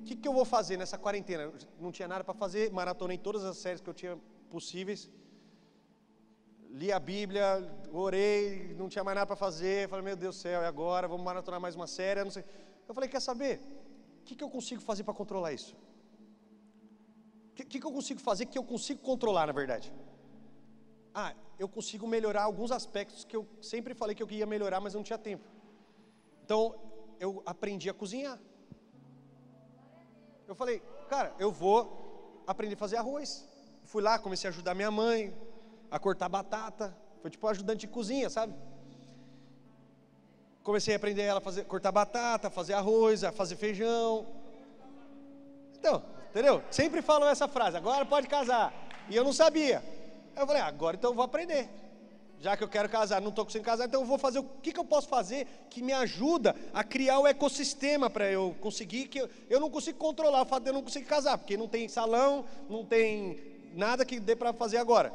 o 0.00 0.04
que, 0.04 0.16
que 0.16 0.26
eu 0.26 0.32
vou 0.32 0.46
fazer 0.46 0.78
nessa 0.78 0.96
quarentena? 0.96 1.52
Não 1.78 1.92
tinha 1.92 2.08
nada 2.08 2.24
para 2.24 2.32
fazer, 2.32 2.72
maratonei 2.72 3.18
todas 3.18 3.44
as 3.44 3.58
séries 3.58 3.82
que 3.82 3.90
eu 3.90 3.94
tinha 3.94 4.18
possíveis. 4.48 5.10
Li 6.72 6.90
a 6.90 6.98
Bíblia, 6.98 7.44
orei, 7.92 8.74
não 8.78 8.88
tinha 8.88 9.04
mais 9.04 9.14
nada 9.14 9.26
para 9.26 9.36
fazer. 9.36 9.88
Falei, 9.90 10.04
meu 10.04 10.16
Deus 10.16 10.36
do 10.36 10.40
céu, 10.40 10.62
e 10.62 10.64
agora? 10.64 11.06
Vamos 11.06 11.22
maratonar 11.22 11.60
mais 11.60 11.74
uma 11.76 11.86
série? 11.86 12.24
Não 12.24 12.30
sei. 12.30 12.44
Eu 12.88 12.94
falei, 12.94 13.10
quer 13.10 13.20
saber? 13.20 13.60
O 14.20 14.24
que, 14.24 14.34
que 14.34 14.42
eu 14.42 14.48
consigo 14.48 14.80
fazer 14.80 15.04
para 15.04 15.12
controlar 15.12 15.52
isso? 15.52 15.76
O 17.50 17.54
que, 17.54 17.64
que, 17.64 17.86
eu 17.86 17.92
consigo 17.92 18.20
fazer 18.20 18.46
que 18.46 18.56
eu 18.56 18.64
consigo 18.64 19.02
controlar, 19.02 19.46
na 19.46 19.52
verdade? 19.52 19.92
Ah, 21.14 21.34
eu 21.58 21.68
consigo 21.68 22.06
melhorar 22.06 22.44
alguns 22.44 22.72
aspectos 22.72 23.22
que 23.22 23.36
eu 23.36 23.46
sempre 23.60 23.92
falei 23.92 24.14
que 24.14 24.22
eu 24.22 24.26
queria 24.26 24.46
melhorar, 24.46 24.80
mas 24.80 24.94
não 24.94 25.02
tinha 25.02 25.18
tempo. 25.18 25.44
Então, 26.42 26.74
eu 27.20 27.42
aprendi 27.44 27.90
a 27.90 27.94
cozinhar. 27.94 28.40
Eu 30.48 30.54
falei, 30.54 30.80
cara, 31.10 31.34
eu 31.38 31.52
vou 31.52 32.42
aprender 32.46 32.74
a 32.74 32.78
fazer 32.78 32.96
arroz. 32.96 33.46
Fui 33.84 34.02
lá, 34.02 34.18
comecei 34.18 34.48
a 34.48 34.50
ajudar 34.50 34.74
minha 34.74 34.90
mãe 34.90 35.36
a 35.92 35.98
cortar 35.98 36.28
batata. 36.30 36.96
Foi 37.20 37.30
tipo 37.30 37.46
ajudante 37.46 37.80
de 37.80 37.86
cozinha, 37.86 38.30
sabe? 38.30 38.54
Comecei 40.62 40.94
a 40.94 40.96
aprender 40.96 41.22
ela 41.22 41.38
a 41.38 41.42
fazer, 41.42 41.64
cortar 41.64 41.92
batata, 41.92 42.50
fazer 42.50 42.72
arroz, 42.72 43.22
a 43.22 43.30
fazer 43.30 43.56
feijão. 43.56 44.26
Então, 45.78 46.02
entendeu? 46.30 46.62
Sempre 46.70 47.02
falam 47.02 47.28
essa 47.28 47.46
frase, 47.46 47.76
agora 47.76 48.06
pode 48.06 48.26
casar. 48.26 48.72
E 49.08 49.14
eu 49.14 49.22
não 49.22 49.32
sabia. 49.32 49.84
Eu 50.34 50.46
falei, 50.46 50.62
ah, 50.62 50.66
agora 50.66 50.96
então 50.96 51.10
eu 51.10 51.14
vou 51.14 51.24
aprender. 51.24 51.68
Já 52.40 52.56
que 52.56 52.64
eu 52.64 52.68
quero 52.68 52.88
casar, 52.88 53.20
não 53.20 53.28
estou 53.28 53.44
conseguindo 53.44 53.66
casar, 53.66 53.86
então 53.86 54.00
eu 54.00 54.06
vou 54.06 54.18
fazer 54.18 54.38
o 54.38 54.44
que, 54.44 54.72
que 54.72 54.80
eu 54.80 54.84
posso 54.84 55.08
fazer 55.08 55.46
que 55.68 55.82
me 55.82 55.92
ajuda 55.92 56.56
a 56.72 56.82
criar 56.82 57.20
o 57.20 57.26
ecossistema 57.26 58.08
para 58.08 58.28
eu 58.30 58.56
conseguir, 58.60 59.06
que 59.06 59.20
eu, 59.20 59.30
eu 59.48 59.60
não 59.60 59.70
consigo 59.70 59.98
controlar 59.98 60.42
o 60.42 60.46
fato 60.46 60.64
de 60.64 60.70
eu 60.70 60.74
não 60.74 60.82
conseguir 60.82 61.06
casar, 61.06 61.38
porque 61.38 61.56
não 61.56 61.68
tem 61.68 61.86
salão, 61.86 62.44
não 62.68 62.84
tem 62.84 63.38
nada 63.74 64.04
que 64.04 64.18
dê 64.18 64.34
para 64.34 64.52
fazer 64.52 64.78
agora. 64.78 65.12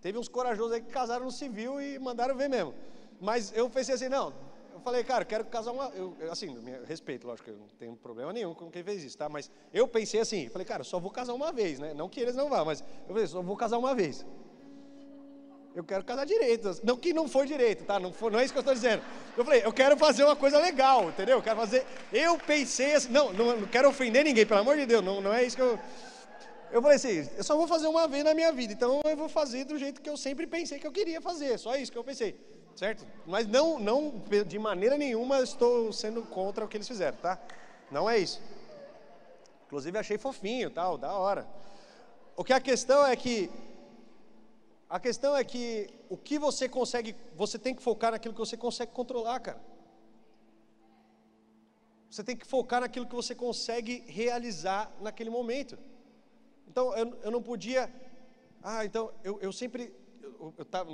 Teve 0.00 0.18
uns 0.18 0.28
corajosos 0.28 0.72
aí 0.72 0.80
que 0.80 0.90
casaram 0.90 1.24
no 1.24 1.30
civil 1.30 1.80
e 1.80 1.98
mandaram 1.98 2.34
ver 2.36 2.48
mesmo. 2.48 2.74
Mas 3.20 3.52
eu 3.54 3.68
pensei 3.68 3.94
assim, 3.94 4.08
não, 4.08 4.32
eu 4.80 4.80
falei, 4.80 5.04
cara, 5.04 5.24
quero 5.26 5.44
casar 5.44 5.72
uma. 5.72 5.90
Eu, 5.94 6.16
assim, 6.30 6.56
respeito, 6.86 7.26
lógico, 7.26 7.50
eu 7.50 7.56
não 7.56 7.66
tenho 7.78 7.94
problema 7.96 8.32
nenhum 8.32 8.54
com 8.54 8.70
quem 8.70 8.82
fez 8.82 9.04
isso, 9.04 9.18
tá? 9.18 9.28
Mas 9.28 9.50
eu 9.74 9.86
pensei 9.86 10.20
assim, 10.20 10.48
falei, 10.48 10.64
cara, 10.64 10.82
só 10.82 10.98
vou 10.98 11.10
casar 11.10 11.34
uma 11.34 11.52
vez, 11.52 11.78
né? 11.78 11.92
Não 11.92 12.08
que 12.08 12.18
eles 12.18 12.34
não 12.34 12.48
vão, 12.48 12.64
mas 12.64 12.80
eu 12.80 13.08
falei, 13.08 13.26
só 13.26 13.42
vou 13.42 13.56
casar 13.56 13.76
uma 13.76 13.94
vez. 13.94 14.24
Eu 15.74 15.84
quero 15.84 16.02
casar 16.02 16.24
direito. 16.24 16.80
Não 16.82 16.96
que 16.96 17.12
não 17.12 17.28
foi 17.28 17.46
direito, 17.46 17.84
tá? 17.84 18.00
Não, 18.00 18.12
foi, 18.12 18.30
não 18.30 18.40
é 18.40 18.44
isso 18.44 18.52
que 18.52 18.58
eu 18.58 18.62
estou 18.62 18.74
dizendo. 18.74 19.02
Eu 19.36 19.44
falei, 19.44 19.62
eu 19.64 19.72
quero 19.72 19.96
fazer 19.96 20.24
uma 20.24 20.34
coisa 20.34 20.58
legal, 20.58 21.10
entendeu? 21.10 21.36
Eu 21.36 21.42
quero 21.42 21.56
fazer. 21.56 21.86
Eu 22.12 22.38
pensei 22.38 22.94
assim, 22.94 23.12
não, 23.12 23.32
não, 23.32 23.60
não 23.60 23.68
quero 23.68 23.88
ofender 23.88 24.24
ninguém, 24.24 24.46
pelo 24.46 24.60
amor 24.60 24.76
de 24.76 24.86
Deus, 24.86 25.04
não, 25.04 25.20
não 25.20 25.32
é 25.32 25.44
isso 25.44 25.56
que 25.56 25.62
eu. 25.62 25.78
Eu 26.72 26.80
falei 26.80 26.96
assim, 26.96 27.28
eu 27.36 27.42
só 27.42 27.56
vou 27.56 27.66
fazer 27.66 27.86
uma 27.86 28.06
vez 28.06 28.24
na 28.24 28.34
minha 28.34 28.52
vida, 28.52 28.72
então 28.72 29.00
eu 29.04 29.16
vou 29.16 29.28
fazer 29.28 29.64
do 29.64 29.78
jeito 29.78 30.00
que 30.00 30.08
eu 30.08 30.16
sempre 30.16 30.46
pensei 30.46 30.78
que 30.78 30.86
eu 30.86 30.92
queria 30.92 31.20
fazer, 31.20 31.58
só 31.58 31.76
isso 31.76 31.90
que 31.90 31.98
eu 31.98 32.04
pensei 32.04 32.38
certo? 32.80 33.06
Mas 33.26 33.46
não, 33.46 33.78
não 33.78 34.22
de 34.46 34.58
maneira 34.58 34.96
nenhuma 34.96 35.40
estou 35.40 35.92
sendo 35.92 36.22
contra 36.22 36.64
o 36.64 36.68
que 36.68 36.78
eles 36.78 36.88
fizeram, 36.88 37.18
tá? 37.18 37.38
Não 37.90 38.08
é 38.08 38.18
isso. 38.18 38.40
Inclusive 39.66 39.98
achei 39.98 40.16
fofinho, 40.16 40.70
tal, 40.70 40.96
da 40.96 41.12
hora. 41.12 41.46
O 42.34 42.42
que 42.42 42.54
a 42.54 42.60
questão 42.60 43.06
é 43.06 43.14
que 43.14 43.50
a 44.88 44.98
questão 44.98 45.36
é 45.36 45.44
que 45.44 45.90
o 46.08 46.16
que 46.16 46.38
você 46.38 46.68
consegue, 46.68 47.14
você 47.36 47.58
tem 47.58 47.74
que 47.74 47.82
focar 47.82 48.12
naquilo 48.12 48.34
que 48.34 48.40
você 48.40 48.56
consegue 48.56 48.92
controlar, 48.92 49.40
cara. 49.40 49.60
Você 52.10 52.24
tem 52.24 52.36
que 52.36 52.46
focar 52.46 52.80
naquilo 52.80 53.06
que 53.06 53.14
você 53.14 53.34
consegue 53.34 54.02
realizar 54.08 54.90
naquele 55.00 55.30
momento. 55.30 55.78
Então, 56.70 56.96
eu, 56.96 57.18
eu 57.24 57.30
não 57.32 57.42
podia. 57.42 57.92
Ah, 58.62 58.84
então, 58.84 59.12
eu, 59.24 59.40
eu 59.40 59.52
sempre 59.52 59.92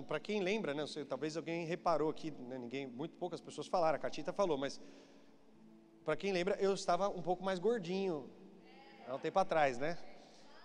para 0.08 0.18
quem 0.18 0.42
lembra, 0.42 0.74
né, 0.74 0.86
sei, 0.86 1.04
talvez 1.04 1.36
alguém 1.36 1.66
reparou 1.66 2.10
aqui, 2.10 2.30
né, 2.30 2.58
ninguém, 2.58 2.86
muito 2.86 3.14
poucas 3.14 3.40
pessoas 3.40 3.68
falaram, 3.68 3.96
a 3.96 3.98
Catita 3.98 4.32
falou, 4.32 4.58
mas 4.58 4.80
para 6.04 6.16
quem 6.16 6.32
lembra, 6.32 6.56
eu 6.56 6.74
estava 6.74 7.08
um 7.08 7.22
pouco 7.22 7.44
mais 7.44 7.58
gordinho 7.58 8.28
há 9.06 9.14
um 9.14 9.18
tempo 9.18 9.38
atrás, 9.38 9.78
né? 9.78 9.98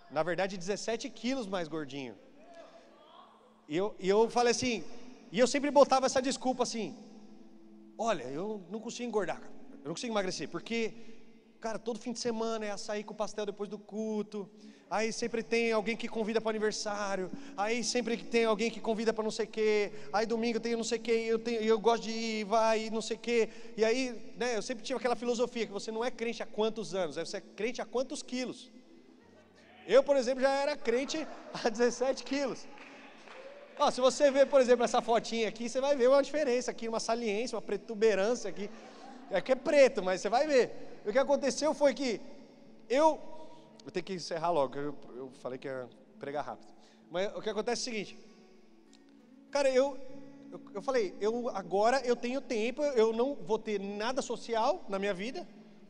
Na 0.09 0.23
verdade, 0.23 0.57
17 0.57 1.09
quilos 1.09 1.45
mais 1.45 1.67
gordinho. 1.67 2.15
E 3.67 3.75
eu, 3.75 3.95
e 3.99 4.07
eu 4.07 4.29
falei 4.29 4.51
assim, 4.51 4.83
e 5.31 5.39
eu 5.39 5.47
sempre 5.47 5.71
botava 5.71 6.05
essa 6.05 6.21
desculpa 6.21 6.63
assim: 6.63 6.95
olha, 7.97 8.23
eu 8.23 8.63
não 8.69 8.79
consigo 8.79 9.07
engordar, 9.07 9.41
eu 9.83 9.87
não 9.89 9.93
consigo 9.93 10.13
emagrecer, 10.13 10.49
porque, 10.49 10.93
cara, 11.61 11.77
todo 11.77 11.99
fim 11.99 12.11
de 12.11 12.19
semana 12.19 12.65
é 12.65 12.71
açaí 12.71 13.03
com 13.03 13.13
pastel 13.13 13.45
depois 13.45 13.69
do 13.69 13.77
culto, 13.77 14.49
aí 14.89 15.13
sempre 15.13 15.43
tem 15.43 15.71
alguém 15.71 15.95
que 15.95 16.07
convida 16.07 16.41
para 16.41 16.49
aniversário, 16.49 17.29
aí 17.55 17.83
sempre 17.83 18.17
tem 18.17 18.45
alguém 18.45 18.71
que 18.71 18.81
convida 18.81 19.13
para 19.13 19.23
não 19.23 19.29
sei 19.29 19.45
o 19.45 19.49
quê, 19.49 19.91
aí 20.11 20.25
domingo 20.25 20.59
tem 20.59 20.75
não 20.75 20.83
sei 20.83 20.97
o 20.97 21.01
quê, 21.01 21.11
eu, 21.11 21.37
tenho, 21.37 21.61
eu 21.61 21.79
gosto 21.79 22.03
de 22.03 22.09
ir, 22.09 22.45
vai, 22.45 22.89
não 22.89 22.99
sei 22.99 23.15
o 23.15 23.19
quê, 23.19 23.49
e 23.77 23.85
aí, 23.85 24.33
né, 24.37 24.57
eu 24.57 24.61
sempre 24.63 24.83
tive 24.83 24.97
aquela 24.97 25.15
filosofia 25.15 25.67
que 25.67 25.71
você 25.71 25.91
não 25.91 26.03
é 26.03 26.09
crente 26.09 26.41
há 26.41 26.47
quantos 26.47 26.95
anos, 26.95 27.15
você 27.15 27.37
é 27.37 27.41
crente 27.41 27.79
há 27.79 27.85
quantos 27.85 28.23
quilos. 28.23 28.71
Eu, 29.87 30.03
por 30.03 30.15
exemplo, 30.15 30.41
já 30.41 30.51
era 30.51 30.75
crente 30.75 31.27
há 31.53 31.69
17 31.69 32.23
quilos. 32.23 32.67
Ó, 33.77 33.89
se 33.91 34.01
você 34.01 34.29
ver, 34.31 34.47
por 34.47 34.61
exemplo, 34.61 34.83
essa 34.83 35.01
fotinha 35.01 35.47
aqui, 35.47 35.69
você 35.69 35.79
vai 35.79 35.95
ver 35.95 36.07
uma 36.07 36.21
diferença 36.21 36.71
aqui, 36.71 36.87
uma 36.87 36.99
saliência, 36.99 37.55
uma 37.55 37.61
protuberância 37.61 38.49
aqui. 38.49 38.69
É 39.29 39.41
que 39.41 39.51
é 39.51 39.55
preto, 39.55 40.03
mas 40.03 40.21
você 40.21 40.29
vai 40.29 40.45
ver. 40.45 40.90
O 41.05 41.11
que 41.11 41.17
aconteceu 41.17 41.73
foi 41.73 41.93
que 41.93 42.21
eu 42.87 43.19
eu 43.85 43.91
tenho 43.91 44.05
que 44.05 44.13
encerrar 44.13 44.51
logo, 44.51 44.77
eu, 44.77 44.95
eu 45.15 45.31
falei 45.41 45.57
que 45.57 45.67
ia 45.67 45.89
pregar 46.19 46.45
rápido. 46.45 46.71
Mas 47.09 47.35
o 47.35 47.41
que 47.41 47.49
acontece 47.49 47.81
é 47.81 47.91
o 47.91 47.93
seguinte, 47.93 48.17
cara, 49.49 49.69
eu, 49.69 49.97
eu, 50.51 50.61
eu 50.75 50.81
falei, 50.81 51.15
eu 51.19 51.49
agora 51.49 51.99
eu 52.05 52.15
tenho 52.15 52.39
tempo, 52.39 52.83
eu 52.83 53.11
não 53.11 53.35
vou 53.35 53.57
ter 53.57 53.79
nada 53.79 54.21
social 54.21 54.85
na 54.87 54.99
minha 54.99 55.13
vida 55.13 55.47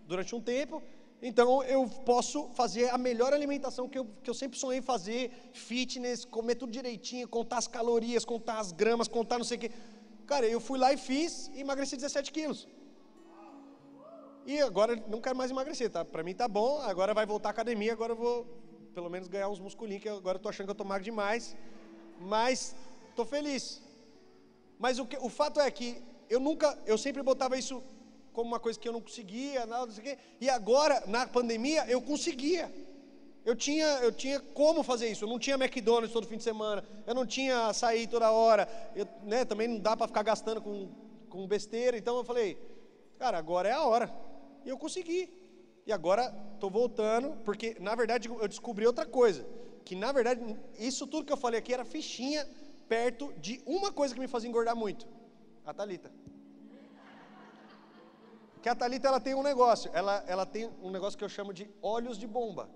durante 0.07 0.33
um 0.33 0.41
tempo, 0.41 0.81
então 1.21 1.61
eu 1.63 1.87
posso 2.05 2.47
fazer 2.53 2.89
a 2.89 2.97
melhor 2.97 3.33
alimentação 3.33 3.87
que 3.87 3.99
eu, 3.99 4.07
que 4.23 4.29
eu 4.29 4.33
sempre 4.33 4.57
sonhei 4.57 4.81
fazer, 4.81 5.31
fitness, 5.53 6.25
comer 6.25 6.55
tudo 6.55 6.71
direitinho, 6.71 7.27
contar 7.27 7.57
as 7.57 7.67
calorias, 7.67 8.25
contar 8.25 8.59
as 8.59 8.71
gramas, 8.71 9.07
contar 9.07 9.37
não 9.37 9.45
sei 9.45 9.57
o 9.57 9.59
quê. 9.59 9.71
Cara, 10.25 10.47
eu 10.47 10.59
fui 10.59 10.79
lá 10.79 10.91
e 10.93 10.97
fiz 10.97 11.51
e 11.53 11.59
emagreci 11.59 11.95
17 11.95 12.31
quilos. 12.31 12.67
E 14.45 14.59
agora 14.59 14.95
não 15.07 15.21
quero 15.21 15.35
mais 15.35 15.51
emagrecer, 15.51 15.89
tá? 15.89 16.03
Para 16.03 16.23
mim 16.23 16.33
tá 16.33 16.47
bom, 16.47 16.79
agora 16.81 17.13
vai 17.13 17.25
voltar 17.25 17.49
à 17.49 17.51
academia, 17.51 17.93
agora 17.93 18.13
eu 18.13 18.15
vou 18.15 18.47
pelo 18.93 19.09
menos 19.09 19.27
ganhar 19.27 19.49
uns 19.49 19.59
musculinhos, 19.59 20.01
que 20.01 20.09
agora 20.09 20.37
eu 20.37 20.41
tô 20.41 20.49
achando 20.49 20.67
que 20.67 20.71
eu 20.71 20.75
tô 20.75 20.83
magro 20.83 21.03
demais, 21.03 21.55
mas 22.19 22.75
tô 23.15 23.25
feliz. 23.25 23.81
Mas 24.77 24.99
o, 24.99 25.05
que, 25.05 25.17
o 25.17 25.29
fato 25.29 25.59
é 25.59 25.69
que 25.69 26.01
eu 26.29 26.39
nunca, 26.39 26.77
eu 26.85 26.97
sempre 26.97 27.21
botava 27.21 27.57
isso 27.57 27.83
como 28.33 28.47
uma 28.47 28.59
coisa 28.59 28.79
que 28.79 28.87
eu 28.87 28.93
não 28.93 29.01
conseguia, 29.01 29.65
nada, 29.65 29.85
não 29.85 29.93
sei 29.93 30.01
o 30.01 30.07
quê, 30.07 30.17
e 30.39 30.49
agora, 30.49 31.03
na 31.07 31.27
pandemia, 31.27 31.85
eu 31.87 32.01
conseguia. 32.01 32.71
Eu 33.43 33.55
tinha, 33.55 33.85
eu 34.03 34.11
tinha 34.11 34.39
como 34.39 34.83
fazer 34.83 35.09
isso. 35.09 35.25
Eu 35.25 35.29
não 35.29 35.39
tinha 35.39 35.55
McDonald's 35.55 36.13
todo 36.13 36.27
fim 36.27 36.37
de 36.37 36.43
semana. 36.43 36.83
Eu 37.07 37.15
não 37.15 37.25
tinha 37.25 37.67
açaí 37.67 38.05
toda 38.05 38.31
hora. 38.31 38.69
Eu, 38.95 39.07
né, 39.23 39.43
também 39.45 39.67
não 39.67 39.79
dá 39.79 39.97
para 39.97 40.07
ficar 40.07 40.21
gastando 40.21 40.61
com, 40.61 40.89
com 41.27 41.47
besteira. 41.47 41.97
Então 41.97 42.15
eu 42.17 42.23
falei, 42.23 42.55
cara, 43.17 43.39
agora 43.39 43.67
é 43.67 43.71
a 43.71 43.81
hora. 43.81 44.13
E 44.65 44.69
eu 44.69 44.77
consegui. 44.77 45.29
E 45.85 45.91
agora 45.91 46.23
estou 46.53 46.69
voltando, 46.69 47.35
porque 47.43 47.75
na 47.79 47.95
verdade 47.95 48.29
eu 48.29 48.47
descobri 48.47 48.85
outra 48.85 49.05
coisa. 49.05 49.45
Que 49.83 49.95
na 49.95 50.11
verdade, 50.11 50.39
isso 50.77 51.07
tudo 51.07 51.25
que 51.25 51.33
eu 51.33 51.37
falei 51.37 51.59
aqui 51.59 51.73
era 51.73 51.83
fichinha 51.83 52.47
perto 52.87 53.33
de 53.33 53.61
uma 53.65 53.91
coisa 53.91 54.13
que 54.13 54.19
me 54.19 54.27
fazia 54.27 54.49
engordar 54.49 54.75
muito. 54.75 55.07
A 55.65 55.73
Thalita. 55.73 56.11
Que 58.61 58.69
a 58.69 58.75
Thalita 58.75 59.07
ela 59.07 59.19
tem 59.19 59.33
um 59.33 59.41
negócio. 59.41 59.89
Ela, 59.93 60.23
ela 60.27 60.45
tem 60.45 60.69
um 60.81 60.91
negócio 60.91 61.17
que 61.17 61.23
eu 61.23 61.29
chamo 61.29 61.51
de 61.53 61.69
olhos 61.81 62.17
de 62.17 62.27
bomba. 62.27 62.69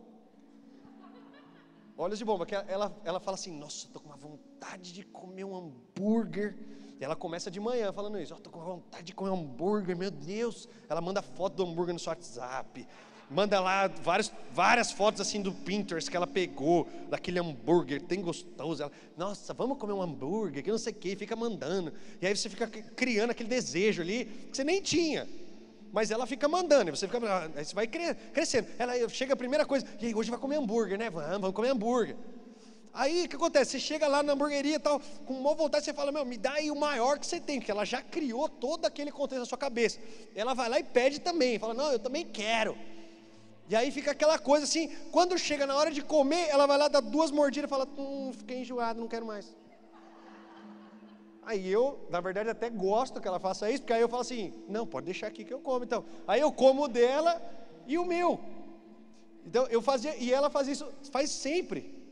Olhos 1.98 2.19
de 2.19 2.26
bomba, 2.26 2.45
que 2.45 2.56
ela, 2.56 2.93
ela 3.06 3.19
fala 3.21 3.36
assim, 3.36 3.58
nossa, 3.58 3.86
estou 3.86 4.02
com 4.02 4.10
uma 4.10 4.17
vontade 4.17 4.91
de 4.91 5.04
comer 5.04 5.45
um 5.45 5.56
hambúrguer 5.56 6.58
ela 7.06 7.15
começa 7.15 7.52
de 7.52 7.60
manhã 7.60 7.94
falando 7.94 8.20
isso. 8.20 8.34
Estou 8.34 8.52
oh, 8.54 8.58
com 8.58 8.65
vontade 8.65 9.04
de 9.04 9.13
comer 9.13 9.32
hambúrguer, 9.32 9.96
meu 9.96 10.10
Deus. 10.10 10.68
Ela 10.89 11.00
manda 11.00 11.22
foto 11.22 11.56
do 11.56 11.63
hambúrguer 11.63 11.94
no 11.94 12.00
seu 12.00 12.10
WhatsApp. 12.10 12.88
Manda 13.30 13.60
lá 13.60 13.88
várias, 13.88 14.32
várias 14.52 14.91
fotos 14.91 15.22
assim 15.22 15.41
do 15.41 15.52
Pinterest 15.52 16.10
que 16.10 16.18
ela 16.18 16.28
pegou, 16.28 16.88
daquele 17.10 17.39
hambúrguer, 17.39 18.02
tem 18.02 18.22
gostoso. 18.22 18.84
Ela, 18.84 18.91
Nossa, 19.18 19.54
vamos 19.54 19.78
comer 19.78 19.94
um 19.94 20.02
hambúrguer, 20.02 20.63
que 20.63 20.72
não 20.72 20.78
sei 20.78 20.94
o 20.94 20.96
que, 20.96 21.15
fica 21.15 21.36
mandando. 21.36 21.94
E 22.22 22.28
aí 22.28 22.36
você 22.36 22.50
fica 22.50 22.68
criando 22.68 23.32
aquele 23.32 23.50
desejo 23.50 24.02
ali 24.02 24.26
que 24.26 24.58
você 24.58 24.63
nem 24.63 24.82
tinha. 24.82 25.28
Mas 25.91 26.12
ela 26.12 26.28
fica 26.28 26.48
mandando, 26.48 26.89
e 26.89 26.96
você 26.96 27.08
fica, 27.08 27.52
aí 27.56 27.65
você 27.65 27.74
vai 27.74 27.88
crescendo. 27.88 28.68
Ela 28.78 29.08
chega 29.10 29.34
a 29.34 29.38
primeira 29.38 29.65
coisa, 29.65 29.86
e 30.02 30.08
aí 30.08 30.15
hoje 30.15 30.30
vai 30.30 30.39
comer 30.39 30.58
hambúrguer, 30.58 30.98
né? 30.98 31.10
Vamos, 31.10 31.30
vamos 31.30 31.56
comer 31.56 31.70
hambúrguer. 31.70 32.15
Aí 32.95 33.25
o 33.25 33.29
que 33.29 33.36
acontece? 33.36 33.71
Você 33.71 33.79
chega 33.79 34.08
lá 34.08 34.23
na 34.23 34.31
hamburgueria 34.31 34.75
e 34.75 34.79
tal, 34.79 35.01
com 35.25 35.34
uma 35.34 35.53
vontade, 35.53 35.84
você 35.84 35.93
fala, 35.93 36.13
meu, 36.13 36.23
me 36.23 36.38
dá 36.38 36.53
aí 36.53 36.71
o 36.71 36.75
maior 36.75 37.19
que 37.19 37.27
você 37.27 37.41
tem, 37.41 37.60
porque 37.60 37.69
ela 37.69 37.84
já 37.84 38.01
criou 38.01 38.47
todo 38.47 38.86
aquele 38.86 39.12
contexto 39.12 39.41
na 39.41 39.45
sua 39.45 39.58
cabeça. 39.58 39.99
Ela 40.34 40.53
vai 40.53 40.69
lá 40.69 40.79
e 40.79 40.84
pede 40.84 41.19
também, 41.19 41.60
fala, 41.60 41.73
não, 41.73 41.91
eu 41.91 41.99
também 41.99 42.25
quero. 42.25 42.77
E 43.67 43.75
aí 43.75 43.91
fica 43.91 44.12
aquela 44.12 44.39
coisa 44.39 44.63
assim, 44.63 44.88
quando 45.12 45.38
chega 45.38 45.67
na 45.67 45.75
hora 45.75 45.91
de 45.91 46.01
comer, 46.01 46.47
ela 46.47 46.65
vai 46.65 46.77
lá, 46.77 46.88
dá 46.88 47.01
duas 47.01 47.31
mordidas 47.31 47.67
e 47.67 47.69
fala, 47.69 47.86
hum, 47.97 48.31
fiquei 48.31 48.60
enjoado, 48.60 49.01
não 49.01 49.10
quero 49.10 49.25
mais. 49.25 49.53
Aí 51.43 51.69
eu, 51.69 52.08
na 52.10 52.21
verdade, 52.21 52.49
até 52.49 52.69
gosto 52.69 53.19
que 53.19 53.27
ela 53.27 53.41
faça 53.41 53.69
isso, 53.69 53.81
porque 53.81 53.93
aí 53.93 54.01
eu 54.01 54.10
falo 54.10 54.21
assim, 54.21 54.53
não, 54.69 54.88
pode 54.88 55.05
deixar 55.05 55.27
aqui 55.27 55.43
que 55.43 55.53
eu 55.53 55.60
como 55.60 55.84
então. 55.84 56.05
Aí 56.25 56.39
eu 56.39 56.51
como 56.51 56.86
o 56.86 56.88
dela 56.88 57.41
e 57.86 57.97
o 57.97 58.05
meu. 58.05 58.39
Então 59.45 59.67
eu 59.67 59.81
fazia, 59.81 60.15
e 60.15 60.31
ela 60.31 60.49
faz 60.49 60.69
isso, 60.69 60.88
faz 61.12 61.29
sempre. 61.29 62.05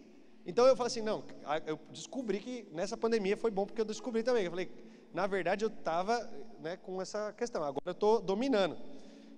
Então 0.45 0.65
eu 0.65 0.75
falei 0.75 0.87
assim, 0.87 1.01
não, 1.01 1.23
eu 1.65 1.79
descobri 1.89 2.39
que 2.39 2.67
nessa 2.71 2.97
pandemia 2.97 3.37
foi 3.37 3.49
bom 3.49 3.65
porque 3.65 3.79
eu 3.79 3.85
descobri 3.85 4.23
também. 4.23 4.43
Eu 4.43 4.51
falei, 4.51 4.69
na 5.13 5.25
verdade 5.25 5.63
eu 5.63 5.69
estava 5.69 6.29
né, 6.59 6.77
com 6.77 7.01
essa 7.01 7.31
questão, 7.33 7.63
agora 7.63 7.83
eu 7.85 7.91
estou 7.93 8.21
dominando, 8.21 8.77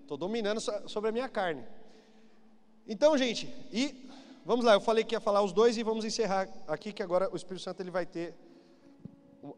estou 0.02 0.18
dominando 0.18 0.60
sobre 0.60 1.10
a 1.10 1.14
minha 1.14 1.30
carne. 1.30 1.64
Então, 2.88 3.18
gente, 3.18 3.48
e 3.72 4.10
vamos 4.44 4.66
lá, 4.66 4.74
eu 4.74 4.82
falei 4.82 5.04
que 5.04 5.16
ia 5.16 5.20
falar 5.20 5.42
os 5.42 5.54
dois 5.54 5.78
e 5.78 5.84
vamos 5.84 6.06
encerrar 6.06 6.48
aqui 6.68 6.92
que 6.92 7.04
agora 7.04 7.30
o 7.32 7.36
Espírito 7.36 7.64
Santo 7.64 7.82
ele 7.82 7.92
vai 7.92 8.06
ter 8.06 8.34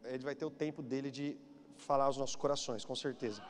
ele 0.05 0.23
vai 0.23 0.35
ter 0.35 0.43
o 0.43 0.51
tempo 0.51 0.81
dele 0.81 1.09
de 1.09 1.37
falar 1.77 2.05
aos 2.05 2.17
nossos 2.17 2.35
corações, 2.35 2.83
com 2.83 2.95
certeza. 2.95 3.41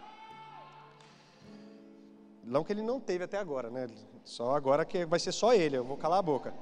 Não 2.44 2.64
que 2.64 2.72
ele 2.72 2.82
não 2.82 3.00
teve 3.00 3.24
até 3.24 3.38
agora, 3.38 3.70
né? 3.70 3.88
Só 4.24 4.56
agora 4.56 4.86
que 4.86 5.06
vai 5.06 5.20
ser 5.20 5.32
só 5.32 5.54
ele, 5.54 5.78
eu 5.78 5.84
vou 5.84 5.98
calar 5.98 6.20
a 6.20 6.22
boca. 6.22 6.54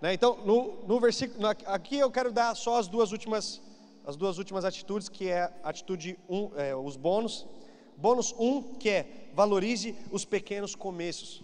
Né? 0.00 0.14
Então, 0.14 0.38
no, 0.44 0.86
no 0.86 1.00
versículo, 1.00 1.46
aqui 1.46 1.98
eu 1.98 2.10
quero 2.10 2.32
dar 2.32 2.54
só 2.54 2.78
as 2.78 2.88
duas 2.88 3.12
últimas, 3.12 3.60
as 4.06 4.16
duas 4.16 4.38
últimas 4.38 4.64
atitudes, 4.64 5.08
que 5.08 5.28
é 5.28 5.52
atitude 5.62 6.18
1, 6.28 6.36
um, 6.36 6.50
é, 6.56 6.74
os 6.74 6.96
bônus. 6.96 7.46
Bônus 7.96 8.32
1, 8.38 8.46
um, 8.46 8.62
que 8.62 8.88
é 8.88 9.30
valorize 9.34 9.94
os 10.10 10.24
pequenos 10.24 10.74
começos. 10.74 11.42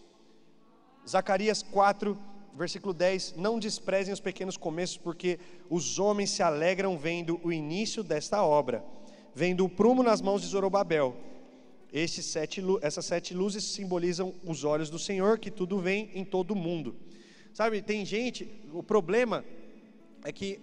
Zacarias 1.08 1.62
4, 1.62 2.16
versículo 2.54 2.94
10: 2.94 3.34
Não 3.36 3.58
desprezem 3.58 4.14
os 4.14 4.20
pequenos 4.20 4.56
começos, 4.56 4.96
porque 4.96 5.38
os 5.68 5.98
homens 5.98 6.30
se 6.30 6.42
alegram 6.42 6.96
vendo 6.96 7.40
o 7.42 7.52
início 7.52 8.04
desta 8.04 8.44
obra, 8.44 8.84
vendo 9.34 9.64
o 9.64 9.68
prumo 9.68 10.02
nas 10.02 10.20
mãos 10.20 10.42
de 10.42 10.48
Zorobabel 10.48 11.16
sete, 12.08 12.62
essas 12.82 13.04
sete 13.04 13.32
luzes 13.32 13.62
simbolizam 13.64 14.34
os 14.44 14.64
olhos 14.64 14.90
do 14.90 14.98
Senhor, 14.98 15.38
que 15.38 15.50
tudo 15.50 15.78
vem 15.78 16.10
em 16.14 16.24
todo 16.24 16.50
o 16.50 16.56
mundo. 16.56 16.96
Sabe, 17.54 17.80
tem 17.80 18.04
gente, 18.04 18.50
o 18.72 18.82
problema 18.82 19.44
é 20.24 20.32
que 20.32 20.60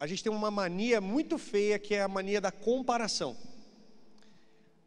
a 0.00 0.08
gente 0.08 0.24
tem 0.24 0.32
uma 0.32 0.50
mania 0.50 1.00
muito 1.00 1.38
feia 1.38 1.78
que 1.78 1.94
é 1.94 2.02
a 2.02 2.08
mania 2.08 2.40
da 2.40 2.50
comparação. 2.50 3.36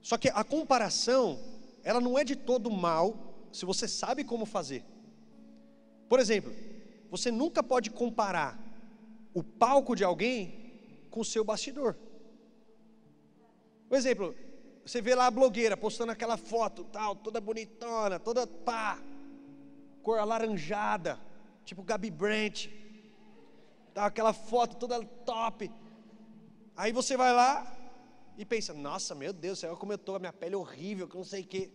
Só 0.02 0.18
que 0.18 0.28
a 0.28 0.44
comparação, 0.44 1.40
ela 1.82 2.02
não 2.02 2.20
é 2.20 2.26
de 2.26 2.36
todo 2.36 2.70
mal 2.70 3.16
se 3.54 3.66
você 3.66 3.88
sabe 3.88 4.26
como 4.26 4.46
fazer. 4.46 4.84
Por 6.10 6.20
exemplo, 6.20 6.54
você 7.10 7.32
nunca 7.32 7.64
pode 7.64 7.90
comparar 7.90 8.60
o 9.34 9.42
palco 9.42 9.96
de 9.96 10.04
alguém 10.04 11.06
com 11.10 11.22
o 11.22 11.26
seu 11.26 11.46
bastidor. 11.46 11.96
Por 13.88 13.98
exemplo, 13.98 14.36
você 14.86 15.02
vê 15.02 15.16
lá 15.16 15.28
a 15.28 15.32
blogueira 15.32 15.78
postando 15.78 16.12
aquela 16.12 16.36
foto, 16.36 16.84
tal, 16.84 17.16
toda 17.16 17.40
bonitona, 17.40 18.20
toda 18.20 18.46
pá, 18.46 19.02
cor 20.04 20.20
alaranjada, 20.20 21.20
tipo 21.64 21.84
Gabi 21.84 22.10
Brent, 22.10 22.68
tá, 23.94 24.06
aquela 24.06 24.34
foto 24.34 24.76
toda 24.78 25.04
top. 25.04 25.72
Aí 26.76 26.92
você 26.92 27.16
vai 27.16 27.34
lá 27.34 27.72
e 28.38 28.46
pensa, 28.46 28.74
nossa, 28.74 29.14
meu 29.14 29.34
Deus, 29.34 29.60
céu, 29.60 29.78
como 29.78 29.92
eu 29.92 29.98
estou, 29.98 30.16
a 30.16 30.20
minha 30.20 30.34
pele 30.34 30.56
é 30.56 30.58
horrível, 30.58 31.08
que 31.08 31.16
não 31.16 31.24
sei 31.24 31.42
o 31.42 31.48
quê. 31.48 31.70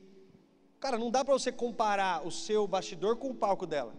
Cara, 0.81 0.99
não 0.99 1.11
dá 1.11 1.25
para 1.25 1.35
você 1.35 1.51
comparar 1.51 2.27
o 2.27 2.31
seu 2.31 2.67
bastidor 2.67 3.17
com 3.17 3.31
o 3.31 3.35
palco 3.35 3.67
dela. 3.67 3.95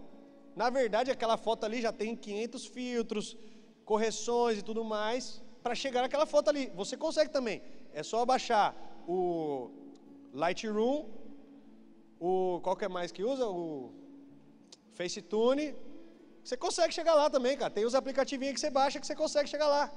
Na 0.56 0.70
verdade, 0.70 1.12
aquela 1.12 1.38
foto 1.38 1.66
ali 1.66 1.82
já 1.82 1.92
tem 1.92 2.16
500 2.16 2.66
filtros, 2.66 3.38
correções 3.86 4.60
e 4.60 4.64
tudo 4.64 4.84
mais 4.84 5.42
para 5.64 5.76
chegar 5.76 6.02
naquela 6.02 6.26
foto 6.26 6.50
ali. 6.50 6.72
Você 6.76 6.96
consegue 6.98 7.30
também. 7.30 7.62
É 7.94 8.04
só 8.04 8.26
baixar 8.26 8.76
o 9.08 9.70
Lightroom, 10.34 11.06
o 12.20 12.60
qual 12.64 12.76
que 12.76 12.86
é 12.86 12.88
mais 12.88 13.12
que 13.12 13.24
usa? 13.24 13.48
O 13.48 13.92
Facetune. 14.98 15.68
Você 16.44 16.56
consegue 16.66 16.94
chegar 16.94 17.16
lá 17.22 17.30
também, 17.30 17.56
cara. 17.58 17.72
Tem 17.78 17.86
os 17.86 17.96
aplicativinhos 18.02 18.56
que 18.56 18.62
você 18.62 18.70
baixa 18.70 19.00
que 19.00 19.08
você 19.08 19.16
consegue 19.24 19.50
chegar 19.54 19.68
lá. 19.68 19.92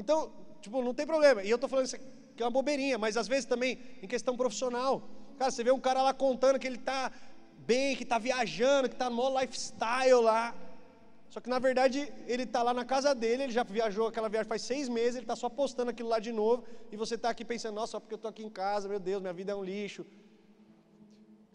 Então, 0.00 0.16
tipo, 0.60 0.82
não 0.82 0.94
tem 0.98 1.06
problema. 1.06 1.42
E 1.42 1.50
eu 1.50 1.58
tô 1.58 1.68
falando 1.68 1.86
isso 1.86 1.98
que 2.36 2.42
é 2.42 2.46
uma 2.46 2.56
bobeirinha, 2.58 2.98
mas 2.98 3.16
às 3.16 3.28
vezes 3.32 3.46
também 3.52 3.78
em 4.02 4.08
questão 4.14 4.36
profissional. 4.36 5.02
Cara, 5.38 5.50
você 5.50 5.64
vê 5.64 5.72
um 5.72 5.80
cara 5.88 6.02
lá 6.02 6.12
contando 6.12 6.58
que 6.58 6.66
ele 6.66 6.78
tá 6.78 7.10
bem, 7.70 7.96
que 7.96 8.04
tá 8.04 8.18
viajando, 8.18 8.88
que 8.88 8.96
tá 8.96 9.08
no 9.10 9.40
lifestyle 9.40 10.20
lá. 10.22 10.54
Só 11.28 11.40
que 11.40 11.48
na 11.48 11.58
verdade 11.58 12.12
ele 12.26 12.44
está 12.44 12.62
lá 12.62 12.72
na 12.72 12.84
casa 12.84 13.14
dele, 13.14 13.42
ele 13.44 13.52
já 13.52 13.64
viajou 13.64 14.06
aquela 14.06 14.28
viagem 14.28 14.48
faz 14.48 14.62
seis 14.62 14.88
meses, 14.88 15.16
ele 15.16 15.24
está 15.24 15.36
só 15.36 15.48
postando 15.48 15.90
aquilo 15.90 16.08
lá 16.08 16.18
de 16.18 16.32
novo, 16.32 16.64
e 16.90 16.96
você 16.96 17.16
está 17.16 17.28
aqui 17.30 17.44
pensando, 17.44 17.74
nossa, 17.74 17.92
só 17.92 18.00
porque 18.00 18.14
eu 18.14 18.16
estou 18.16 18.30
aqui 18.30 18.44
em 18.44 18.48
casa, 18.48 18.88
meu 18.88 19.00
Deus, 19.00 19.20
minha 19.20 19.32
vida 19.32 19.52
é 19.52 19.54
um 19.54 19.64
lixo. 19.64 20.06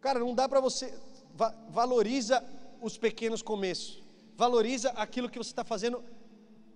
Cara, 0.01 0.19
não 0.19 0.35
dá 0.35 0.49
para 0.49 0.59
você. 0.59 0.93
Va 1.41 1.49
valoriza 1.69 2.43
os 2.79 2.97
pequenos 3.05 3.41
começos. 3.41 4.03
Valoriza 4.37 4.89
aquilo 4.91 5.27
que 5.27 5.39
você 5.39 5.49
está 5.49 5.63
fazendo 5.63 6.03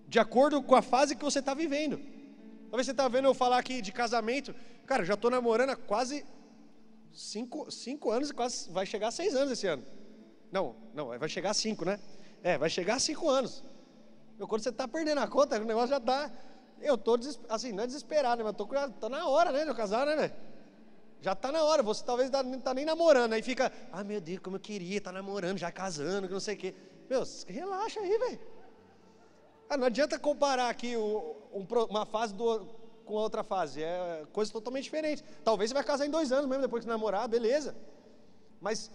de 0.08 0.18
acordo 0.18 0.60
com 0.60 0.74
a 0.74 0.82
fase 0.82 1.14
que 1.14 1.24
você 1.24 1.38
está 1.38 1.54
vivendo. 1.54 1.96
Talvez 2.68 2.86
você 2.86 2.90
está 2.90 3.06
vendo 3.06 3.26
eu 3.26 3.34
falar 3.34 3.58
aqui 3.58 3.80
de 3.80 3.92
casamento. 3.92 4.52
Cara, 4.84 5.04
já 5.04 5.14
estou 5.14 5.30
namorando 5.30 5.70
há 5.70 5.76
quase 5.76 6.26
cinco, 7.12 7.70
cinco 7.70 8.10
anos, 8.10 8.32
quase 8.32 8.68
vai 8.70 8.84
chegar 8.84 9.08
a 9.08 9.10
seis 9.12 9.36
anos 9.36 9.52
esse 9.52 9.68
ano. 9.68 9.84
Não, 10.50 10.74
não, 10.92 11.16
vai 11.16 11.28
chegar 11.28 11.50
a 11.50 11.54
cinco, 11.54 11.84
né? 11.84 12.00
É, 12.42 12.58
vai 12.58 12.68
chegar 12.68 12.96
a 12.96 12.98
cinco 12.98 13.28
anos. 13.28 13.62
Meu, 14.36 14.48
quando 14.48 14.62
você 14.62 14.70
está 14.70 14.88
perdendo 14.88 15.20
a 15.20 15.28
conta, 15.28 15.60
o 15.60 15.64
negócio 15.64 15.90
já 15.90 15.98
está. 15.98 16.30
Eu 16.80 16.96
estou, 16.96 17.18
assim, 17.48 17.70
não 17.70 17.84
é 17.84 17.86
desesperado, 17.86 18.42
né, 18.42 18.50
mas 18.50 18.90
estou 18.90 19.08
na 19.08 19.28
hora, 19.28 19.52
né, 19.52 19.62
de 19.62 19.70
eu 19.70 19.74
casar, 19.76 20.04
né, 20.06 20.16
velho? 20.16 20.34
Já 21.20 21.32
está 21.32 21.50
na 21.50 21.62
hora, 21.64 21.82
você 21.82 22.04
talvez 22.04 22.30
não 22.30 22.54
está 22.54 22.74
nem 22.74 22.84
namorando, 22.84 23.32
aí 23.32 23.42
fica, 23.42 23.72
ah, 23.90 24.04
meu 24.04 24.20
Deus, 24.20 24.38
como 24.40 24.56
eu 24.56 24.60
queria, 24.60 25.00
tá 25.00 25.10
namorando, 25.10 25.58
já 25.58 25.72
casando, 25.72 26.26
que 26.26 26.32
não 26.32 26.40
sei 26.40 26.54
o 26.54 26.58
quê. 26.58 26.74
Meu, 27.08 27.22
relaxa 27.46 28.00
aí, 28.00 28.18
velho. 28.18 28.40
Ah, 29.68 29.76
não 29.76 29.86
adianta 29.86 30.18
comparar 30.18 30.68
aqui 30.68 30.96
um, 30.96 31.34
uma 31.90 32.06
fase 32.06 32.34
do, 32.34 32.66
com 33.04 33.14
outra 33.14 33.42
fase, 33.42 33.82
é 33.82 34.24
coisa 34.32 34.52
totalmente 34.52 34.84
diferente. 34.84 35.24
Talvez 35.42 35.70
você 35.70 35.74
vai 35.74 35.84
casar 35.84 36.06
em 36.06 36.10
dois 36.10 36.30
anos 36.32 36.46
mesmo, 36.46 36.62
depois 36.62 36.84
que 36.84 36.88
namorar, 36.88 37.26
beleza. 37.28 37.76
Mas 38.60 38.90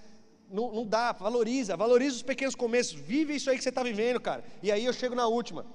não, 0.49 0.71
não 0.71 0.85
dá, 0.85 1.11
valoriza, 1.13 1.75
valoriza 1.75 2.17
os 2.17 2.23
pequenos 2.23 2.55
começos, 2.55 2.93
vive 2.93 3.35
isso 3.35 3.49
aí 3.49 3.57
que 3.57 3.63
você 3.63 3.69
está 3.69 3.83
vivendo, 3.83 4.19
cara. 4.19 4.43
E 4.61 4.71
aí 4.71 4.85
eu 4.85 4.93
chego 4.93 5.15
na 5.15 5.27
última. 5.27 5.65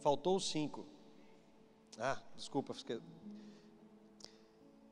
Faltou 0.00 0.38
cinco. 0.40 0.84
Ah, 1.98 2.20
desculpa. 2.36 2.74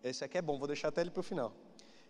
Esse 0.03 0.25
aqui 0.25 0.39
é 0.39 0.43
bom, 0.43 0.59
vou 0.59 0.67
deixar 0.67 0.89
até 0.89 1.03
ele 1.03 1.11
para 1.11 1.21
o 1.21 1.23
final. 1.23 1.53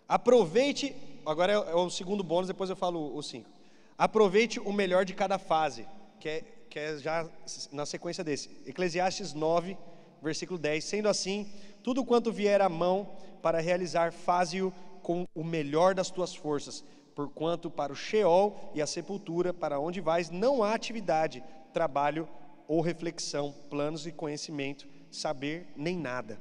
Aproveite, 0.09 0.95
agora 1.27 1.53
é, 1.53 1.57
é, 1.57 1.75
o 1.75 1.91
segundo 1.91 2.23
bônus, 2.23 2.47
depois 2.47 2.71
eu 2.71 2.77
falo 2.77 3.17
os 3.17 3.27
cinco. 3.27 3.51
Aproveite 3.99 4.61
o 4.61 4.73
melhor 4.73 5.05
de 5.05 5.13
cada 5.13 5.39
fase, 5.39 5.87
que 6.21 6.29
é, 6.29 6.45
que 6.69 6.79
é 6.79 6.99
já 6.99 7.29
na 7.73 7.85
sequência 7.85 8.23
desse. 8.23 8.49
Eclesiastes 8.65 9.35
9, 9.35 9.77
versículo 10.23 10.59
10. 10.59 10.85
Sendo 10.85 11.09
assim, 11.09 11.53
tudo 11.83 12.05
quanto 12.05 12.33
vier 12.33 12.61
à 12.61 12.69
mão 12.69 13.09
para 13.43 13.61
realizar, 13.61 14.13
faze-o 14.13 14.73
com 15.03 15.27
o 15.35 15.43
melhor 15.43 15.93
das 15.95 16.11
tuas 16.11 16.35
forças, 16.35 16.85
porquanto 17.15 17.69
para 17.71 17.93
o 17.93 17.97
Sheol 17.97 18.71
e 18.73 18.81
a 18.81 18.87
sepultura, 18.87 19.53
para 19.53 19.81
onde 19.81 20.01
vais, 20.01 20.31
não 20.31 20.63
há 20.63 20.75
atividade, 20.75 21.43
trabalho 21.73 22.29
ou 22.69 22.81
reflexão, 22.81 23.53
planos 23.69 24.07
e 24.07 24.13
conhecimento, 24.13 24.87
saber 25.11 25.67
nem 25.77 25.97
nada. 25.97 26.41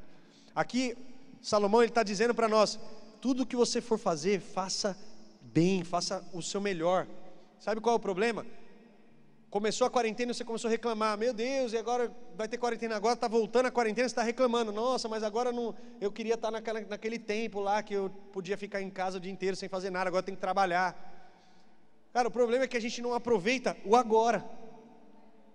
Aqui, 0.54 0.96
Salomão 1.42 1.84
está 1.84 2.04
dizendo 2.04 2.34
para 2.34 2.48
nós: 2.48 2.80
tudo 3.22 3.46
que 3.46 3.56
você 3.56 3.82
for 3.82 3.98
fazer, 3.98 4.40
faça 4.40 4.98
bem, 5.42 5.84
faça 5.84 6.24
o 6.34 6.42
seu 6.42 6.62
melhor. 6.62 7.08
Sabe 7.60 7.82
qual 7.82 7.94
é 7.94 7.98
o 7.98 8.00
problema? 8.00 8.46
Começou 9.50 9.88
a 9.88 9.90
quarentena 9.90 10.32
e 10.32 10.36
você 10.36 10.46
começou 10.46 10.68
a 10.68 10.72
reclamar, 10.72 11.18
meu 11.18 11.34
Deus, 11.34 11.74
e 11.74 11.78
agora 11.78 12.16
vai 12.38 12.48
ter 12.48 12.60
quarentena 12.60 12.96
agora, 12.96 13.16
está 13.16 13.28
voltando 13.28 13.66
a 13.66 13.72
quarentena, 13.72 14.08
você 14.08 14.12
está 14.12 14.22
reclamando, 14.22 14.72
nossa, 14.72 15.10
mas 15.10 15.24
agora 15.24 15.52
não, 15.52 15.74
eu 16.00 16.12
queria 16.12 16.36
estar 16.36 16.52
naquela, 16.52 16.82
naquele 16.82 17.18
tempo 17.18 17.60
lá 17.60 17.82
que 17.82 17.96
eu 17.96 18.12
podia 18.32 18.56
ficar 18.56 18.80
em 18.80 18.92
casa 18.92 19.18
o 19.18 19.20
dia 19.20 19.32
inteiro 19.32 19.56
sem 19.56 19.68
fazer 19.68 19.90
nada, 19.90 20.08
agora 20.08 20.22
tem 20.22 20.36
que 20.36 20.42
trabalhar. 20.42 20.96
Cara, 22.14 22.28
o 22.28 22.32
problema 22.32 22.66
é 22.66 22.68
que 22.68 22.78
a 22.78 22.82
gente 22.82 23.02
não 23.02 23.12
aproveita 23.14 23.76
o 23.84 23.96
agora. 23.96 24.46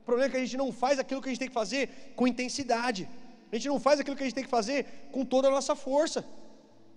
O 0.03 0.05
problema 0.05 0.29
é 0.29 0.31
que 0.31 0.37
a 0.39 0.41
gente 0.41 0.57
não 0.57 0.73
faz 0.73 0.99
aquilo 0.99 1.23
que 1.23 1.29
a 1.29 1.33
gente 1.33 1.39
tem 1.39 1.49
que 1.49 1.55
fazer 1.55 2.13
com 2.17 2.27
intensidade. 2.27 3.09
A 3.55 3.57
gente 3.57 3.69
não 3.69 3.79
faz 3.79 4.01
aquilo 4.01 4.17
que 4.17 4.23
a 4.25 4.27
gente 4.27 4.35
tem 4.35 4.43
que 4.43 4.51
fazer 4.51 4.85
com 5.13 5.25
toda 5.25 5.47
a 5.47 5.51
nossa 5.51 5.77
força. 5.77 6.25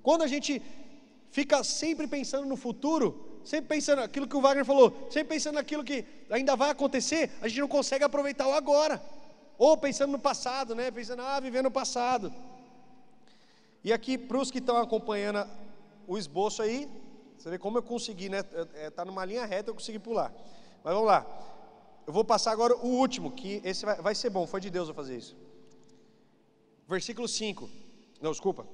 Quando 0.02 0.24
a 0.24 0.28
gente 0.28 0.60
fica 1.30 1.63
sempre 1.63 2.08
pensando 2.08 2.48
no 2.48 2.58
futuro, 2.58 3.39
sempre 3.46 3.67
pensando 3.67 4.02
aquilo 4.02 4.28
que 4.28 4.36
o 4.36 4.41
Wagner 4.41 4.65
falou, 4.65 4.91
sempre 5.12 5.36
pensando 5.36 5.54
naquilo 5.54 5.84
que 5.84 6.04
ainda 6.32 6.56
vai 6.56 6.72
acontecer, 6.72 7.30
a 7.43 7.48
gente 7.48 7.60
não 7.60 7.67
consegue 7.67 8.04
aproveitar 8.04 8.48
o 8.48 8.54
agora. 8.54 9.00
Ou 9.56 9.78
pensando 9.78 10.12
no 10.13 10.17
passado, 10.17 10.74
né? 10.74 10.89
Pensando, 10.89 11.22
ah, 11.22 11.39
vivendo 11.39 11.65
no 11.65 11.72
passado. 11.72 12.34
E 13.84 13.93
aqui, 13.93 14.17
para 14.17 14.39
os 14.39 14.50
que 14.50 14.58
estão 14.58 14.78
acompanhando 14.78 15.48
o 16.08 16.17
esboço 16.17 16.63
aí, 16.63 16.89
você 17.38 17.52
vê 17.52 17.60
como 17.60 17.78
eu 17.78 17.84
consegui, 17.84 18.30
né? 18.30 18.39
Está 18.88 19.06
numa 19.06 19.24
linha 19.26 19.46
reta, 19.46 19.70
eu 19.70 19.76
consegui 19.76 20.00
pular. 20.00 20.34
Mas 20.84 20.92
vamos 20.92 21.08
lá. 21.08 21.23
Eu 22.08 22.12
vou 22.12 22.25
passar 22.25 22.52
agora 22.52 22.75
o 22.75 22.88
último, 22.88 23.32
que 23.32 23.62
esse 23.63 23.86
vai, 23.86 24.02
vai 24.02 24.15
ser 24.15 24.32
bom, 24.32 24.48
foi 24.48 24.60
de 24.60 24.71
Deus 24.71 24.88
eu 24.88 24.96
fazer 24.96 25.17
isso. 25.17 25.46
Versículo 26.88 27.27
5. 27.27 27.69
Não, 28.21 28.31
desculpa. 28.31 28.65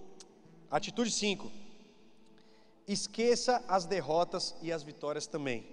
Atitude 0.70 1.12
5 1.12 1.64
esqueça 2.88 3.64
as 3.68 3.86
derrotas 3.86 4.56
e 4.62 4.72
as 4.72 4.84
vitórias 4.84 5.28
também. 5.28 5.66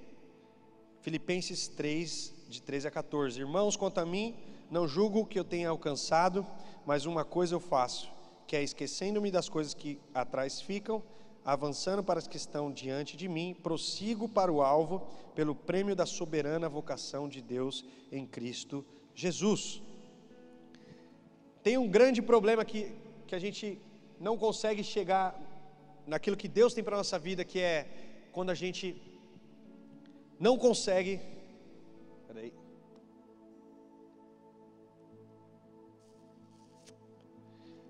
Filipenses 1.01 1.67
3, 1.69 2.35
de 2.49 2.63
13 2.63 2.89
a 2.89 2.91
14. 2.91 3.41
Irmãos, 3.41 3.77
quanto 3.77 3.99
a 3.99 4.07
mim, 4.07 4.35
não 4.71 4.87
julgo 4.87 5.27
que 5.27 5.39
eu 5.39 5.45
tenha 5.45 5.69
alcançado, 5.69 6.47
mas 6.87 7.07
uma 7.07 7.25
coisa 7.25 7.55
eu 7.55 7.61
faço, 7.61 8.11
que 8.47 8.55
é 8.55 8.63
esquecendo-me 8.63 9.31
das 9.31 9.49
coisas 9.49 9.75
que 9.75 9.99
atrás 10.15 10.61
ficam, 10.61 11.03
avançando 11.45 12.03
para 12.03 12.19
as 12.19 12.29
que 12.29 12.37
estão 12.37 12.71
diante 12.71 13.17
de 13.17 13.29
mim, 13.29 13.57
prossigo 13.63 14.29
para 14.29 14.53
o 14.53 14.63
alvo, 14.63 15.07
pelo 15.35 15.55
prêmio 15.55 15.97
da 15.97 16.05
soberana 16.05 16.69
vocação 16.69 17.29
de 17.29 17.41
Deus 17.41 17.85
em 18.13 18.27
Cristo 18.27 18.85
Jesus. 19.15 19.83
Tem 21.63 21.77
um 21.77 21.89
grande 21.89 22.21
problema 22.23 22.65
que, 22.65 22.93
que 23.27 23.35
a 23.35 23.39
gente 23.39 23.79
não 24.19 24.37
consegue 24.37 24.83
chegar 24.83 25.39
naquilo 26.07 26.37
que 26.37 26.49
Deus 26.49 26.75
tem 26.75 26.83
para 26.85 26.97
a 26.97 27.03
nossa 27.03 27.19
vida, 27.19 27.45
que 27.45 27.59
é 27.59 27.87
quando 28.33 28.51
a 28.51 28.55
gente 28.55 29.01
não 30.39 30.57
consegue. 30.57 31.21
Peraí. 32.27 32.53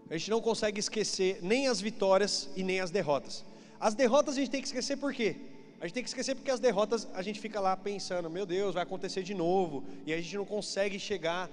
A 0.09 0.17
gente 0.17 0.31
não 0.31 0.41
consegue 0.41 0.81
esquecer 0.81 1.39
nem 1.41 1.69
as 1.69 1.81
vitórias 1.81 2.51
e 2.57 2.65
nem 2.65 2.81
as 2.81 2.91
derrotas. 2.91 3.45
As 3.79 3.95
derrotas 3.95 4.35
a 4.35 4.41
gente 4.41 4.51
tem 4.51 4.61
que 4.61 4.67
esquecer 4.67 4.97
por 4.97 5.15
quê? 5.15 5.37
A 5.81 5.87
gente 5.87 5.95
tem 5.95 6.03
que 6.03 6.11
esquecer 6.11 6.35
porque 6.35 6.51
as 6.51 6.61
derrotas 6.61 7.09
a 7.15 7.23
gente 7.23 7.41
fica 7.41 7.59
lá 7.61 7.77
pensando, 7.77 8.29
meu 8.29 8.45
Deus, 8.45 8.75
vai 8.75 8.83
acontecer 8.83 9.23
de 9.23 9.33
novo, 9.33 9.85
e 10.05 10.13
a 10.13 10.17
gente 10.17 10.37
não 10.37 10.45
consegue 10.45 10.99
chegar 10.99 11.49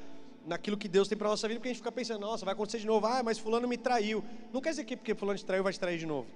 naquilo 0.48 0.78
que 0.78 0.88
Deus 0.88 1.08
tem 1.08 1.18
para 1.18 1.28
nossa 1.28 1.48
vida, 1.48 1.60
porque 1.60 1.68
a 1.70 1.72
gente 1.74 1.80
fica 1.80 1.92
pensando, 1.92 2.22
nossa, 2.22 2.46
vai 2.46 2.54
acontecer 2.54 2.80
de 2.80 2.88
novo, 2.88 3.06
ah, 3.06 3.22
mas 3.22 3.38
fulano 3.38 3.68
me 3.68 3.78
traiu. 3.78 4.24
Não 4.54 4.62
quer 4.62 4.70
dizer 4.70 4.86
que 4.86 4.96
porque 4.96 5.14
fulano 5.14 5.38
te 5.38 5.46
traiu 5.46 5.64
vai 5.64 5.74
te 5.74 5.80
trair 5.80 6.00
de 6.00 6.06
novo. 6.06 6.28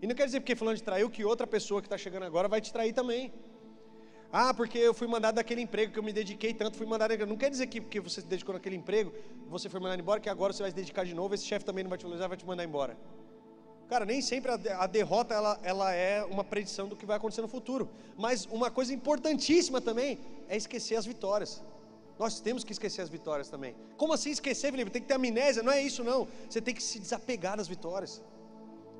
E 0.00 0.06
não 0.06 0.14
quer 0.14 0.26
dizer 0.26 0.40
porque 0.40 0.54
fulano 0.54 0.76
te 0.76 0.82
traiu 0.82 1.10
que 1.10 1.24
outra 1.24 1.46
pessoa 1.46 1.80
que 1.82 1.86
está 1.86 1.98
chegando 1.98 2.24
agora 2.24 2.48
vai 2.48 2.60
te 2.60 2.72
trair 2.72 2.92
também. 2.92 3.32
Ah, 4.32 4.54
porque 4.54 4.78
eu 4.78 4.94
fui 4.94 5.06
mandado 5.06 5.34
daquele 5.34 5.60
emprego 5.60 5.92
que 5.92 5.98
eu 5.98 6.02
me 6.02 6.12
dediquei 6.12 6.54
tanto, 6.54 6.76
fui 6.76 6.86
mandado. 6.86 7.14
Não 7.26 7.36
quer 7.36 7.50
dizer 7.50 7.66
que 7.66 7.80
porque 7.80 8.00
você 8.00 8.20
se 8.20 8.26
dedicou 8.26 8.54
naquele 8.54 8.76
emprego, 8.76 9.12
você 9.48 9.68
foi 9.68 9.80
mandado 9.80 10.00
embora, 10.00 10.20
que 10.20 10.30
agora 10.30 10.52
você 10.52 10.62
vai 10.62 10.70
se 10.70 10.76
dedicar 10.76 11.04
de 11.04 11.14
novo, 11.14 11.34
esse 11.34 11.44
chefe 11.44 11.64
também 11.64 11.84
não 11.84 11.90
vai 11.90 11.98
te 11.98 12.04
valorizar, 12.04 12.28
vai 12.28 12.36
te 12.36 12.46
mandar 12.46 12.64
embora. 12.64 12.96
Cara, 13.88 14.06
nem 14.06 14.22
sempre 14.22 14.50
a, 14.50 14.86
derrota 14.86 15.34
ela, 15.34 15.60
ela 15.62 15.92
é 15.92 16.24
uma 16.24 16.42
predição 16.42 16.88
do 16.88 16.96
que 16.96 17.04
vai 17.04 17.16
acontecer 17.18 17.42
no 17.42 17.48
futuro. 17.48 17.90
Mas 18.16 18.46
uma 18.46 18.70
coisa 18.70 18.94
importantíssima 18.94 19.82
também 19.82 20.18
é 20.48 20.56
esquecer 20.56 20.96
as 20.96 21.04
vitórias. 21.04 21.62
Nós 22.18 22.40
temos 22.40 22.62
que 22.64 22.72
esquecer 22.72 23.02
as 23.02 23.08
vitórias 23.08 23.48
também. 23.48 23.74
Como 23.96 24.12
assim 24.12 24.30
esquecer, 24.30 24.70
Felipe? 24.70 24.90
Tem 24.90 25.02
que 25.02 25.08
ter 25.08 25.14
amnésia, 25.14 25.62
não 25.62 25.72
é 25.72 25.82
isso 25.82 26.04
não. 26.04 26.28
Você 26.48 26.60
tem 26.60 26.74
que 26.74 26.82
se 26.82 26.98
desapegar 26.98 27.56
das 27.56 27.68
vitórias. 27.68 28.22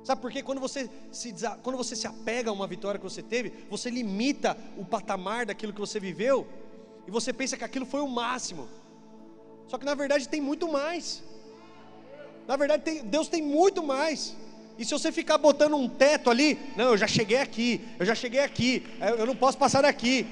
Sabe 0.03 0.21
por 0.21 0.31
quê? 0.31 0.43
Quando 0.43 0.59
você, 0.59 0.89
se, 1.11 1.33
quando 1.61 1.77
você 1.77 1.95
se 1.95 2.05
apega 2.05 2.49
a 2.49 2.53
uma 2.53 2.67
vitória 2.67 2.99
que 2.99 3.03
você 3.03 3.23
teve, 3.23 3.53
você 3.69 3.89
limita 3.89 4.57
o 4.77 4.83
patamar 4.83 5.45
daquilo 5.45 5.71
que 5.71 5.79
você 5.79 5.99
viveu 5.99 6.45
e 7.07 7.11
você 7.11 7.31
pensa 7.31 7.55
que 7.55 7.63
aquilo 7.63 7.85
foi 7.85 8.01
o 8.01 8.07
máximo. 8.07 8.67
Só 9.67 9.77
que 9.77 9.85
na 9.85 9.95
verdade 9.95 10.27
tem 10.27 10.41
muito 10.41 10.69
mais. 10.69 11.23
Na 12.47 12.57
verdade, 12.57 12.83
tem, 12.83 13.03
Deus 13.03 13.27
tem 13.27 13.41
muito 13.41 13.81
mais. 13.81 14.35
E 14.77 14.83
se 14.83 14.91
você 14.91 15.11
ficar 15.11 15.37
botando 15.37 15.75
um 15.75 15.87
teto 15.87 16.29
ali, 16.29 16.59
não, 16.75 16.85
eu 16.85 16.97
já 16.97 17.07
cheguei 17.07 17.37
aqui, 17.37 17.81
eu 17.99 18.05
já 18.05 18.15
cheguei 18.15 18.39
aqui, 18.39 18.85
eu 19.17 19.25
não 19.25 19.35
posso 19.35 19.57
passar 19.57 19.83
daqui. 19.83 20.25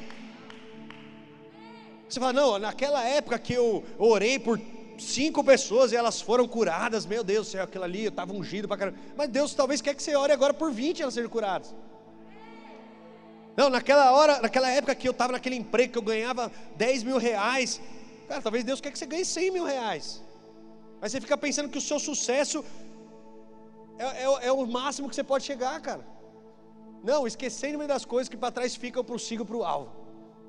Você 2.11 2.19
fala, 2.19 2.33
não, 2.33 2.59
naquela 2.59 3.01
época 3.07 3.39
que 3.39 3.53
eu 3.53 3.85
orei 3.97 4.37
por 4.37 4.59
cinco 4.99 5.41
pessoas 5.41 5.93
e 5.93 5.95
elas 5.95 6.19
foram 6.19 6.45
curadas, 6.45 7.05
meu 7.05 7.23
Deus 7.23 7.47
do 7.47 7.51
céu, 7.51 7.63
aquilo 7.63 7.85
ali, 7.85 8.03
eu 8.03 8.09
estava 8.09 8.33
ungido 8.33 8.67
para 8.67 8.75
caramba. 8.75 8.97
Mas 9.15 9.29
Deus 9.29 9.53
talvez 9.53 9.81
quer 9.81 9.95
que 9.95 10.03
você 10.03 10.13
ore 10.13 10.33
agora 10.33 10.53
por 10.53 10.73
20 10.73 10.99
e 10.99 11.01
elas 11.03 11.13
sejam 11.13 11.29
curadas. 11.29 11.73
Não, 13.55 13.69
naquela 13.69 14.11
hora, 14.11 14.41
naquela 14.41 14.69
época 14.69 14.93
que 14.93 15.07
eu 15.07 15.13
estava 15.13 15.31
naquele 15.31 15.55
emprego 15.55 15.93
que 15.93 15.97
eu 15.97 16.01
ganhava 16.01 16.51
10 16.75 17.03
mil 17.03 17.17
reais, 17.17 17.79
cara, 18.27 18.41
talvez 18.41 18.65
Deus 18.65 18.81
quer 18.81 18.91
que 18.91 18.99
você 18.99 19.05
ganhe 19.05 19.23
100 19.23 19.51
mil 19.51 19.63
reais. 19.63 20.21
Mas 20.99 21.13
você 21.13 21.21
fica 21.21 21.37
pensando 21.37 21.69
que 21.69 21.77
o 21.77 21.81
seu 21.81 21.97
sucesso 21.97 22.65
é, 23.97 24.23
é, 24.25 24.47
é 24.47 24.51
o 24.51 24.65
máximo 24.67 25.07
que 25.07 25.15
você 25.15 25.23
pode 25.23 25.45
chegar, 25.45 25.79
cara. 25.79 26.05
Não, 27.01 27.25
esquecendo 27.25 27.87
das 27.87 28.03
coisas 28.03 28.27
que 28.27 28.35
para 28.35 28.51
trás 28.51 28.75
ficam, 28.75 29.01
prossigo 29.01 29.45
para 29.45 29.55
o 29.55 29.63
alvo. 29.63 30.00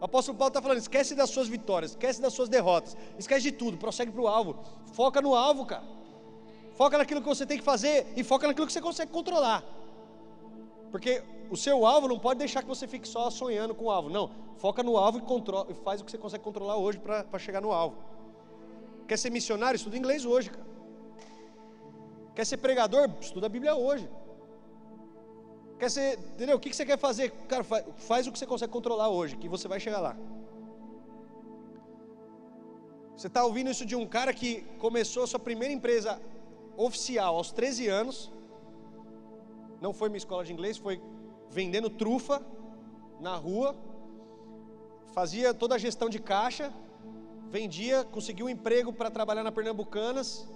O 0.02 0.06
apóstolo 0.06 0.36
Paulo 0.36 0.48
está 0.48 0.60
falando: 0.60 0.78
esquece 0.78 1.14
das 1.14 1.30
suas 1.30 1.46
vitórias, 1.46 1.92
esquece 1.92 2.20
das 2.20 2.32
suas 2.32 2.48
derrotas, 2.48 2.96
esquece 3.16 3.42
de 3.44 3.52
tudo, 3.52 3.78
prossegue 3.78 4.10
para 4.10 4.20
o 4.20 4.26
alvo. 4.26 4.58
Foca 4.92 5.22
no 5.22 5.32
alvo, 5.32 5.64
cara. 5.64 5.84
Foca 6.74 6.98
naquilo 6.98 7.22
que 7.22 7.28
você 7.28 7.46
tem 7.46 7.56
que 7.56 7.62
fazer 7.62 8.12
e 8.16 8.24
foca 8.24 8.48
naquilo 8.48 8.66
que 8.66 8.72
você 8.72 8.80
consegue 8.80 9.12
controlar. 9.12 9.62
Porque 10.90 11.22
o 11.48 11.56
seu 11.56 11.86
alvo 11.86 12.08
não 12.08 12.18
pode 12.18 12.40
deixar 12.40 12.62
que 12.62 12.68
você 12.68 12.88
fique 12.88 13.06
só 13.06 13.30
sonhando 13.30 13.76
com 13.76 13.84
o 13.84 13.90
alvo. 13.92 14.10
Não, 14.10 14.28
foca 14.56 14.82
no 14.82 14.96
alvo 14.96 15.18
e, 15.18 15.20
controla, 15.20 15.68
e 15.70 15.74
faz 15.74 16.00
o 16.00 16.04
que 16.04 16.10
você 16.10 16.18
consegue 16.18 16.42
controlar 16.42 16.76
hoje 16.78 16.98
para 16.98 17.38
chegar 17.38 17.60
no 17.60 17.70
alvo. 17.70 17.96
Quer 19.06 19.16
ser 19.16 19.30
missionário? 19.30 19.76
Estuda 19.76 19.96
inglês 19.96 20.24
hoje, 20.24 20.50
cara. 20.50 20.66
Quer 22.34 22.44
ser 22.44 22.56
pregador? 22.56 23.08
Estuda 23.20 23.46
a 23.46 23.48
Bíblia 23.48 23.76
hoje. 23.76 24.10
Quer 25.82 25.90
ser, 25.90 26.16
entendeu? 26.16 26.56
O 26.56 26.60
que 26.60 26.72
você 26.72 26.86
quer 26.86 26.96
fazer? 26.96 27.32
Cara, 27.48 27.64
faz, 27.64 28.24
o 28.24 28.30
que 28.30 28.38
você 28.38 28.46
consegue 28.46 28.72
controlar 28.72 29.08
hoje, 29.08 29.36
que 29.36 29.48
você 29.48 29.66
vai 29.66 29.80
chegar 29.80 29.98
lá. 29.98 30.16
Você 33.16 33.26
está 33.26 33.44
ouvindo 33.44 33.68
isso 33.68 33.84
de 33.84 33.96
um 33.96 34.06
cara 34.06 34.32
que 34.32 34.60
começou 34.78 35.26
sua 35.26 35.40
primeira 35.40 35.74
empresa 35.74 36.22
oficial 36.76 37.34
aos 37.34 37.50
13 37.50 37.88
anos. 37.88 38.30
Não 39.80 39.92
foi 39.92 40.08
minha 40.08 40.18
escola 40.18 40.44
de 40.44 40.52
inglês, 40.52 40.78
foi 40.78 41.02
vendendo 41.50 41.90
trufa 41.90 42.40
na 43.18 43.34
rua. 43.34 43.74
Fazia 45.12 45.52
toda 45.52 45.74
a 45.74 45.78
gestão 45.78 46.08
de 46.08 46.20
caixa. 46.20 46.72
Vendia, 47.50 48.04
conseguiu 48.04 48.46
um 48.46 48.48
emprego 48.48 48.92
para 48.92 49.10
trabalhar 49.10 49.42
na 49.42 49.50
Pernambucanas. 49.50 50.48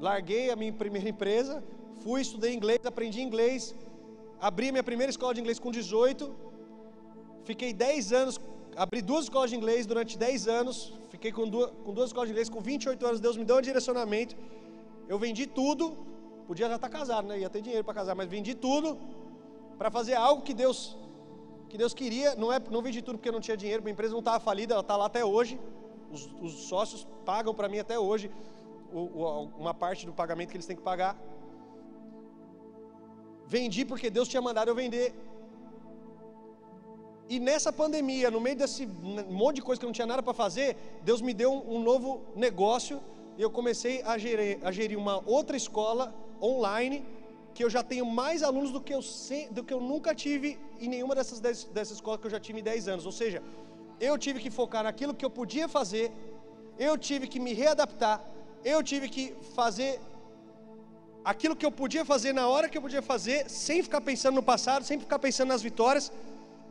Larguei 0.00 0.50
a 0.50 0.56
minha 0.56 0.72
primeira 0.72 1.08
empresa. 1.08 1.62
Fui, 2.02 2.20
estudei 2.20 2.52
inglês, 2.52 2.80
aprendi 2.84 3.20
inglês 3.20 3.72
abri 4.40 4.70
minha 4.70 4.82
primeira 4.82 5.10
escola 5.10 5.34
de 5.34 5.40
inglês 5.40 5.58
com 5.58 5.70
18, 5.70 6.34
fiquei 7.44 7.72
10 7.72 8.12
anos, 8.12 8.40
abri 8.76 9.00
duas 9.00 9.24
escolas 9.24 9.50
de 9.50 9.56
inglês 9.56 9.86
durante 9.86 10.18
10 10.18 10.48
anos, 10.48 10.92
fiquei 11.08 11.32
com 11.32 11.48
duas, 11.48 11.70
com 11.84 11.92
duas 11.92 12.08
escolas 12.10 12.28
de 12.28 12.32
inglês, 12.32 12.48
com 12.48 12.60
28 12.60 13.06
anos, 13.06 13.20
Deus 13.20 13.36
me 13.36 13.44
deu 13.44 13.56
um 13.56 13.60
direcionamento, 13.60 14.36
eu 15.08 15.18
vendi 15.18 15.46
tudo, 15.46 15.96
podia 16.46 16.68
já 16.68 16.76
estar 16.76 16.88
casado, 16.88 17.26
né? 17.28 17.38
ia 17.38 17.50
ter 17.50 17.62
dinheiro 17.62 17.84
para 17.84 17.94
casar, 17.94 18.14
mas 18.14 18.28
vendi 18.28 18.54
tudo 18.54 18.98
para 19.78 19.90
fazer 19.90 20.14
algo 20.14 20.42
que 20.42 20.54
Deus 20.54 20.96
que 21.68 21.76
Deus 21.76 21.92
queria, 21.92 22.36
não 22.36 22.52
é, 22.52 22.60
não 22.70 22.80
vendi 22.80 23.02
tudo 23.02 23.18
porque 23.18 23.30
não 23.30 23.40
tinha 23.40 23.56
dinheiro, 23.56 23.82
minha 23.82 23.92
empresa 23.92 24.12
não 24.12 24.20
estava 24.20 24.38
falida, 24.38 24.74
ela 24.74 24.82
está 24.82 24.96
lá 24.96 25.06
até 25.06 25.24
hoje, 25.24 25.58
os, 26.12 26.28
os 26.40 26.52
sócios 26.68 27.06
pagam 27.24 27.52
para 27.52 27.68
mim 27.68 27.80
até 27.80 27.98
hoje 27.98 28.30
o, 28.92 29.00
o, 29.00 29.42
uma 29.58 29.74
parte 29.74 30.06
do 30.06 30.12
pagamento 30.12 30.50
que 30.50 30.56
eles 30.56 30.66
têm 30.66 30.76
que 30.76 30.82
pagar, 30.82 31.16
Vendi 33.46 33.84
porque 33.84 34.10
Deus 34.10 34.28
tinha 34.28 34.42
mandado 34.42 34.68
eu 34.68 34.74
vender. 34.74 35.14
E 37.28 37.40
nessa 37.40 37.72
pandemia, 37.72 38.30
no 38.30 38.40
meio 38.40 38.56
desse 38.56 38.86
monte 38.86 39.56
de 39.56 39.62
coisa 39.62 39.78
que 39.80 39.84
eu 39.84 39.88
não 39.88 39.98
tinha 39.98 40.06
nada 40.06 40.22
para 40.22 40.32
fazer, 40.32 40.76
Deus 41.02 41.20
me 41.20 41.34
deu 41.34 41.52
um, 41.52 41.80
novo 41.80 42.20
negócio 42.36 43.00
e 43.36 43.42
eu 43.42 43.50
comecei 43.50 44.00
a 44.02 44.16
gerir, 44.16 44.58
a 44.62 44.70
gerir 44.70 44.98
uma 44.98 45.22
outra 45.26 45.56
escola 45.56 46.14
online 46.40 47.04
que 47.52 47.64
eu 47.64 47.70
já 47.70 47.82
tenho 47.82 48.04
mais 48.04 48.42
alunos 48.42 48.70
do 48.70 48.80
que 48.80 48.94
eu, 48.94 49.00
do 49.50 49.64
que 49.64 49.74
eu 49.74 49.80
nunca 49.80 50.14
tive 50.14 50.58
em 50.78 50.88
nenhuma 50.88 51.14
dessas, 51.14 51.40
dessas 51.40 51.94
escolas 51.96 52.20
que 52.20 52.26
eu 52.26 52.30
já 52.30 52.38
tive 52.38 52.60
em 52.60 52.62
10 52.62 52.88
anos. 52.88 53.06
Ou 53.06 53.12
seja, 53.12 53.42
eu 53.98 54.16
tive 54.18 54.38
que 54.40 54.50
focar 54.50 54.84
naquilo 54.84 55.14
que 55.14 55.24
eu 55.24 55.30
podia 55.30 55.66
fazer, 55.66 56.12
eu 56.78 56.96
tive 56.98 57.26
que 57.26 57.40
me 57.40 57.54
readaptar, 57.54 58.22
eu 58.62 58.82
tive 58.82 59.08
que 59.08 59.34
fazer 59.54 59.98
aquilo 61.32 61.56
que 61.56 61.66
eu 61.66 61.72
podia 61.72 62.04
fazer 62.04 62.32
na 62.32 62.46
hora 62.46 62.68
que 62.68 62.78
eu 62.78 62.82
podia 62.86 63.02
fazer, 63.02 63.50
sem 63.50 63.82
ficar 63.82 64.00
pensando 64.00 64.36
no 64.36 64.44
passado, 64.44 64.84
sem 64.84 64.96
ficar 64.96 65.18
pensando 65.18 65.48
nas 65.48 65.60
vitórias, 65.60 66.12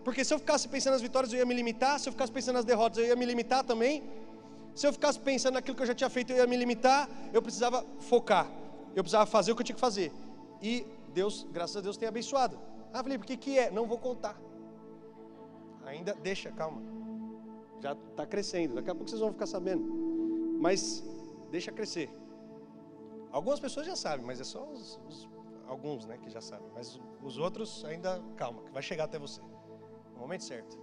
porque 0.05 0.23
se 0.23 0.33
eu 0.33 0.39
ficasse 0.39 0.65
pensando 0.69 0.93
nas 0.93 1.01
vitórias 1.01 1.33
eu 1.33 1.39
ia 1.39 1.45
me 1.45 1.53
limitar, 1.53 1.99
se 1.99 2.07
eu 2.07 2.13
ficasse 2.13 2.31
pensando 2.31 2.55
nas 2.55 2.63
derrotas 2.63 2.99
eu 2.99 3.05
ia 3.05 3.17
me 3.17 3.25
limitar 3.25 3.65
também, 3.65 4.01
se 4.73 4.87
eu 4.87 4.93
ficasse 4.93 5.19
pensando 5.19 5.55
naquilo 5.55 5.75
que 5.75 5.83
eu 5.83 5.87
já 5.91 5.93
tinha 5.93 6.09
feito 6.09 6.31
eu 6.31 6.37
ia 6.37 6.47
me 6.47 6.55
limitar, 6.55 7.09
eu 7.33 7.41
precisava 7.41 7.85
focar, 7.99 8.47
eu 8.95 9.03
precisava 9.03 9.25
fazer 9.25 9.51
o 9.51 9.55
que 9.55 9.61
eu 9.61 9.65
tinha 9.65 9.75
que 9.75 9.81
fazer, 9.81 10.09
e 10.61 10.85
Deus, 11.13 11.45
graças 11.51 11.75
a 11.75 11.81
Deus, 11.81 11.97
tem 11.97 12.07
abençoado. 12.07 12.57
Ah, 12.93 13.03
Felipe, 13.03 13.25
o 13.25 13.27
que, 13.27 13.35
que 13.35 13.59
é? 13.59 13.69
Não 13.69 13.85
vou 13.85 13.97
contar. 13.97 14.39
Ainda 15.85 16.13
deixa, 16.13 16.49
calma. 16.51 16.81
Já 17.81 17.91
está 17.91 18.25
crescendo, 18.25 18.75
daqui 18.75 18.89
a 18.89 18.95
pouco 18.95 19.09
vocês 19.09 19.19
vão 19.19 19.33
ficar 19.33 19.47
sabendo. 19.47 19.83
Mas 20.59 21.03
deixa 21.51 21.73
crescer. 21.73 22.09
Algumas 23.37 23.59
pessoas 23.59 23.85
já 23.85 23.97
sabem, 23.97 24.25
mas 24.25 24.39
é 24.39 24.45
só 24.45 24.63
os, 24.63 24.97
os, 25.09 25.29
alguns 25.67 26.05
né, 26.05 26.17
que 26.17 26.29
já 26.29 26.39
sabem. 26.39 26.69
Mas 26.73 26.97
os 27.21 27.37
outros 27.37 27.83
ainda, 27.83 28.23
calma, 28.37 28.61
que 28.63 28.71
vai 28.71 28.81
chegar 28.81 29.03
até 29.03 29.19
você. 29.19 29.41
No 30.13 30.19
momento 30.19 30.45
certo. 30.45 30.79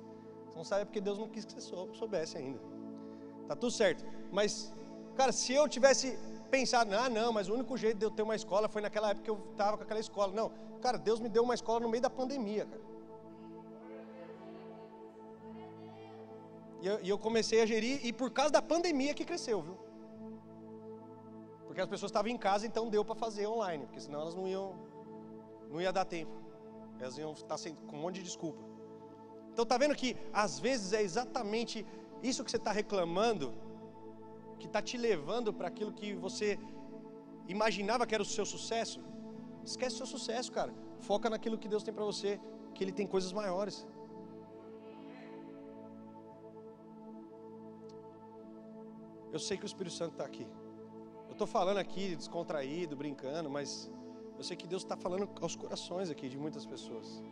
Você 0.46 0.59
não 0.59 0.62
sabe 0.62 0.84
porque 0.84 1.00
Deus 1.00 1.18
não 1.18 1.28
quis 1.30 1.46
que 1.46 1.53
você 1.55 1.62
soubesse 1.94 2.36
ainda. 2.36 2.61
Tá 3.48 3.57
tudo 3.57 3.70
certo. 3.70 4.05
Mas, 4.30 4.70
cara, 5.16 5.32
se 5.32 5.55
eu 5.55 5.66
tivesse 5.66 6.18
pensado, 6.50 6.94
ah, 6.94 7.09
não, 7.09 7.32
mas 7.32 7.48
o 7.48 7.55
único 7.55 7.74
jeito 7.74 7.96
de 7.96 8.05
eu 8.05 8.11
ter 8.11 8.20
uma 8.20 8.36
escola 8.36 8.68
foi 8.68 8.82
naquela 8.82 9.09
época 9.12 9.24
que 9.24 9.30
eu 9.30 9.38
estava 9.53 9.78
com 9.78 9.84
aquela 9.84 10.00
escola. 10.00 10.30
Não, 10.30 10.53
cara, 10.82 10.98
Deus 10.98 11.20
me 11.20 11.30
deu 11.30 11.44
uma 11.44 11.55
escola 11.55 11.80
no 11.80 11.88
meio 11.88 12.03
da 12.03 12.11
pandemia, 12.11 12.66
cara. 12.66 12.82
E 16.82 16.86
eu, 16.86 17.00
e 17.00 17.09
eu 17.09 17.18
comecei 17.18 17.62
a 17.62 17.64
gerir, 17.64 18.05
e 18.05 18.12
por 18.12 18.30
causa 18.30 18.53
da 18.53 18.61
pandemia 18.61 19.14
que 19.14 19.24
cresceu, 19.24 19.62
viu? 19.62 19.91
Porque 21.73 21.81
as 21.81 21.89
pessoas 21.89 22.11
estavam 22.11 22.31
em 22.31 22.37
casa, 22.37 22.66
então 22.66 22.91
deu 22.91 23.03
para 23.03 23.14
fazer 23.14 23.47
online, 23.47 23.87
porque 23.87 23.99
senão 23.99 24.20
elas 24.20 24.35
não 24.35 24.47
iam, 24.47 24.75
não 25.70 25.81
ia 25.81 25.91
dar 25.91 26.05
tempo. 26.05 26.35
Elas 27.01 27.16
iam 27.16 27.33
estar 27.33 27.57
sem, 27.57 27.75
com 27.75 27.97
um 27.97 28.03
monte 28.03 28.16
de 28.16 28.25
desculpa. 28.25 28.62
Então 29.51 29.64
tá 29.64 29.79
vendo 29.79 29.95
que 29.95 30.14
às 30.35 30.59
vezes 30.59 30.93
é 30.93 31.01
exatamente 31.01 31.87
isso 32.23 32.45
que 32.45 32.51
você 32.51 32.59
está 32.59 32.73
reclamando 32.73 33.55
que 34.59 34.66
está 34.66 34.83
te 34.83 34.99
levando 34.99 35.51
para 35.51 35.68
aquilo 35.68 35.95
que 35.95 36.12
você 36.12 36.59
imaginava 37.49 38.07
que 38.07 38.14
era 38.14 38.23
o 38.23 38.27
seu 38.27 38.45
sucesso, 38.45 39.01
esquece 39.64 39.95
o 39.95 39.99
seu 40.01 40.07
sucesso, 40.07 40.53
cara. 40.53 40.75
Foca 41.01 41.31
naquilo 41.31 41.57
que 41.57 41.68
Deus 41.68 41.83
tem 41.83 41.95
para 41.95 42.05
você, 42.05 42.39
que 42.75 42.85
Ele 42.85 42.93
tem 42.93 43.07
coisas 43.07 43.33
maiores. 43.33 43.87
Eu 49.33 49.39
sei 49.39 49.57
que 49.57 49.64
o 49.64 49.73
Espírito 49.73 49.97
Santo 49.97 50.12
está 50.12 50.27
aqui. 50.27 50.47
Eu 51.33 51.35
estou 51.35 51.47
falando 51.47 51.78
aqui 51.78 52.14
descontraído, 52.14 52.95
brincando, 52.95 53.49
mas 53.49 53.91
eu 54.37 54.45
sei 54.45 54.55
que 54.55 54.66
Deus 54.66 54.83
está 54.83 54.99
falando 54.99 55.26
aos 55.41 55.57
corações 55.57 56.11
aqui 56.11 56.28
de 56.28 56.37
muitas 56.37 56.66
pessoas. 56.66 57.22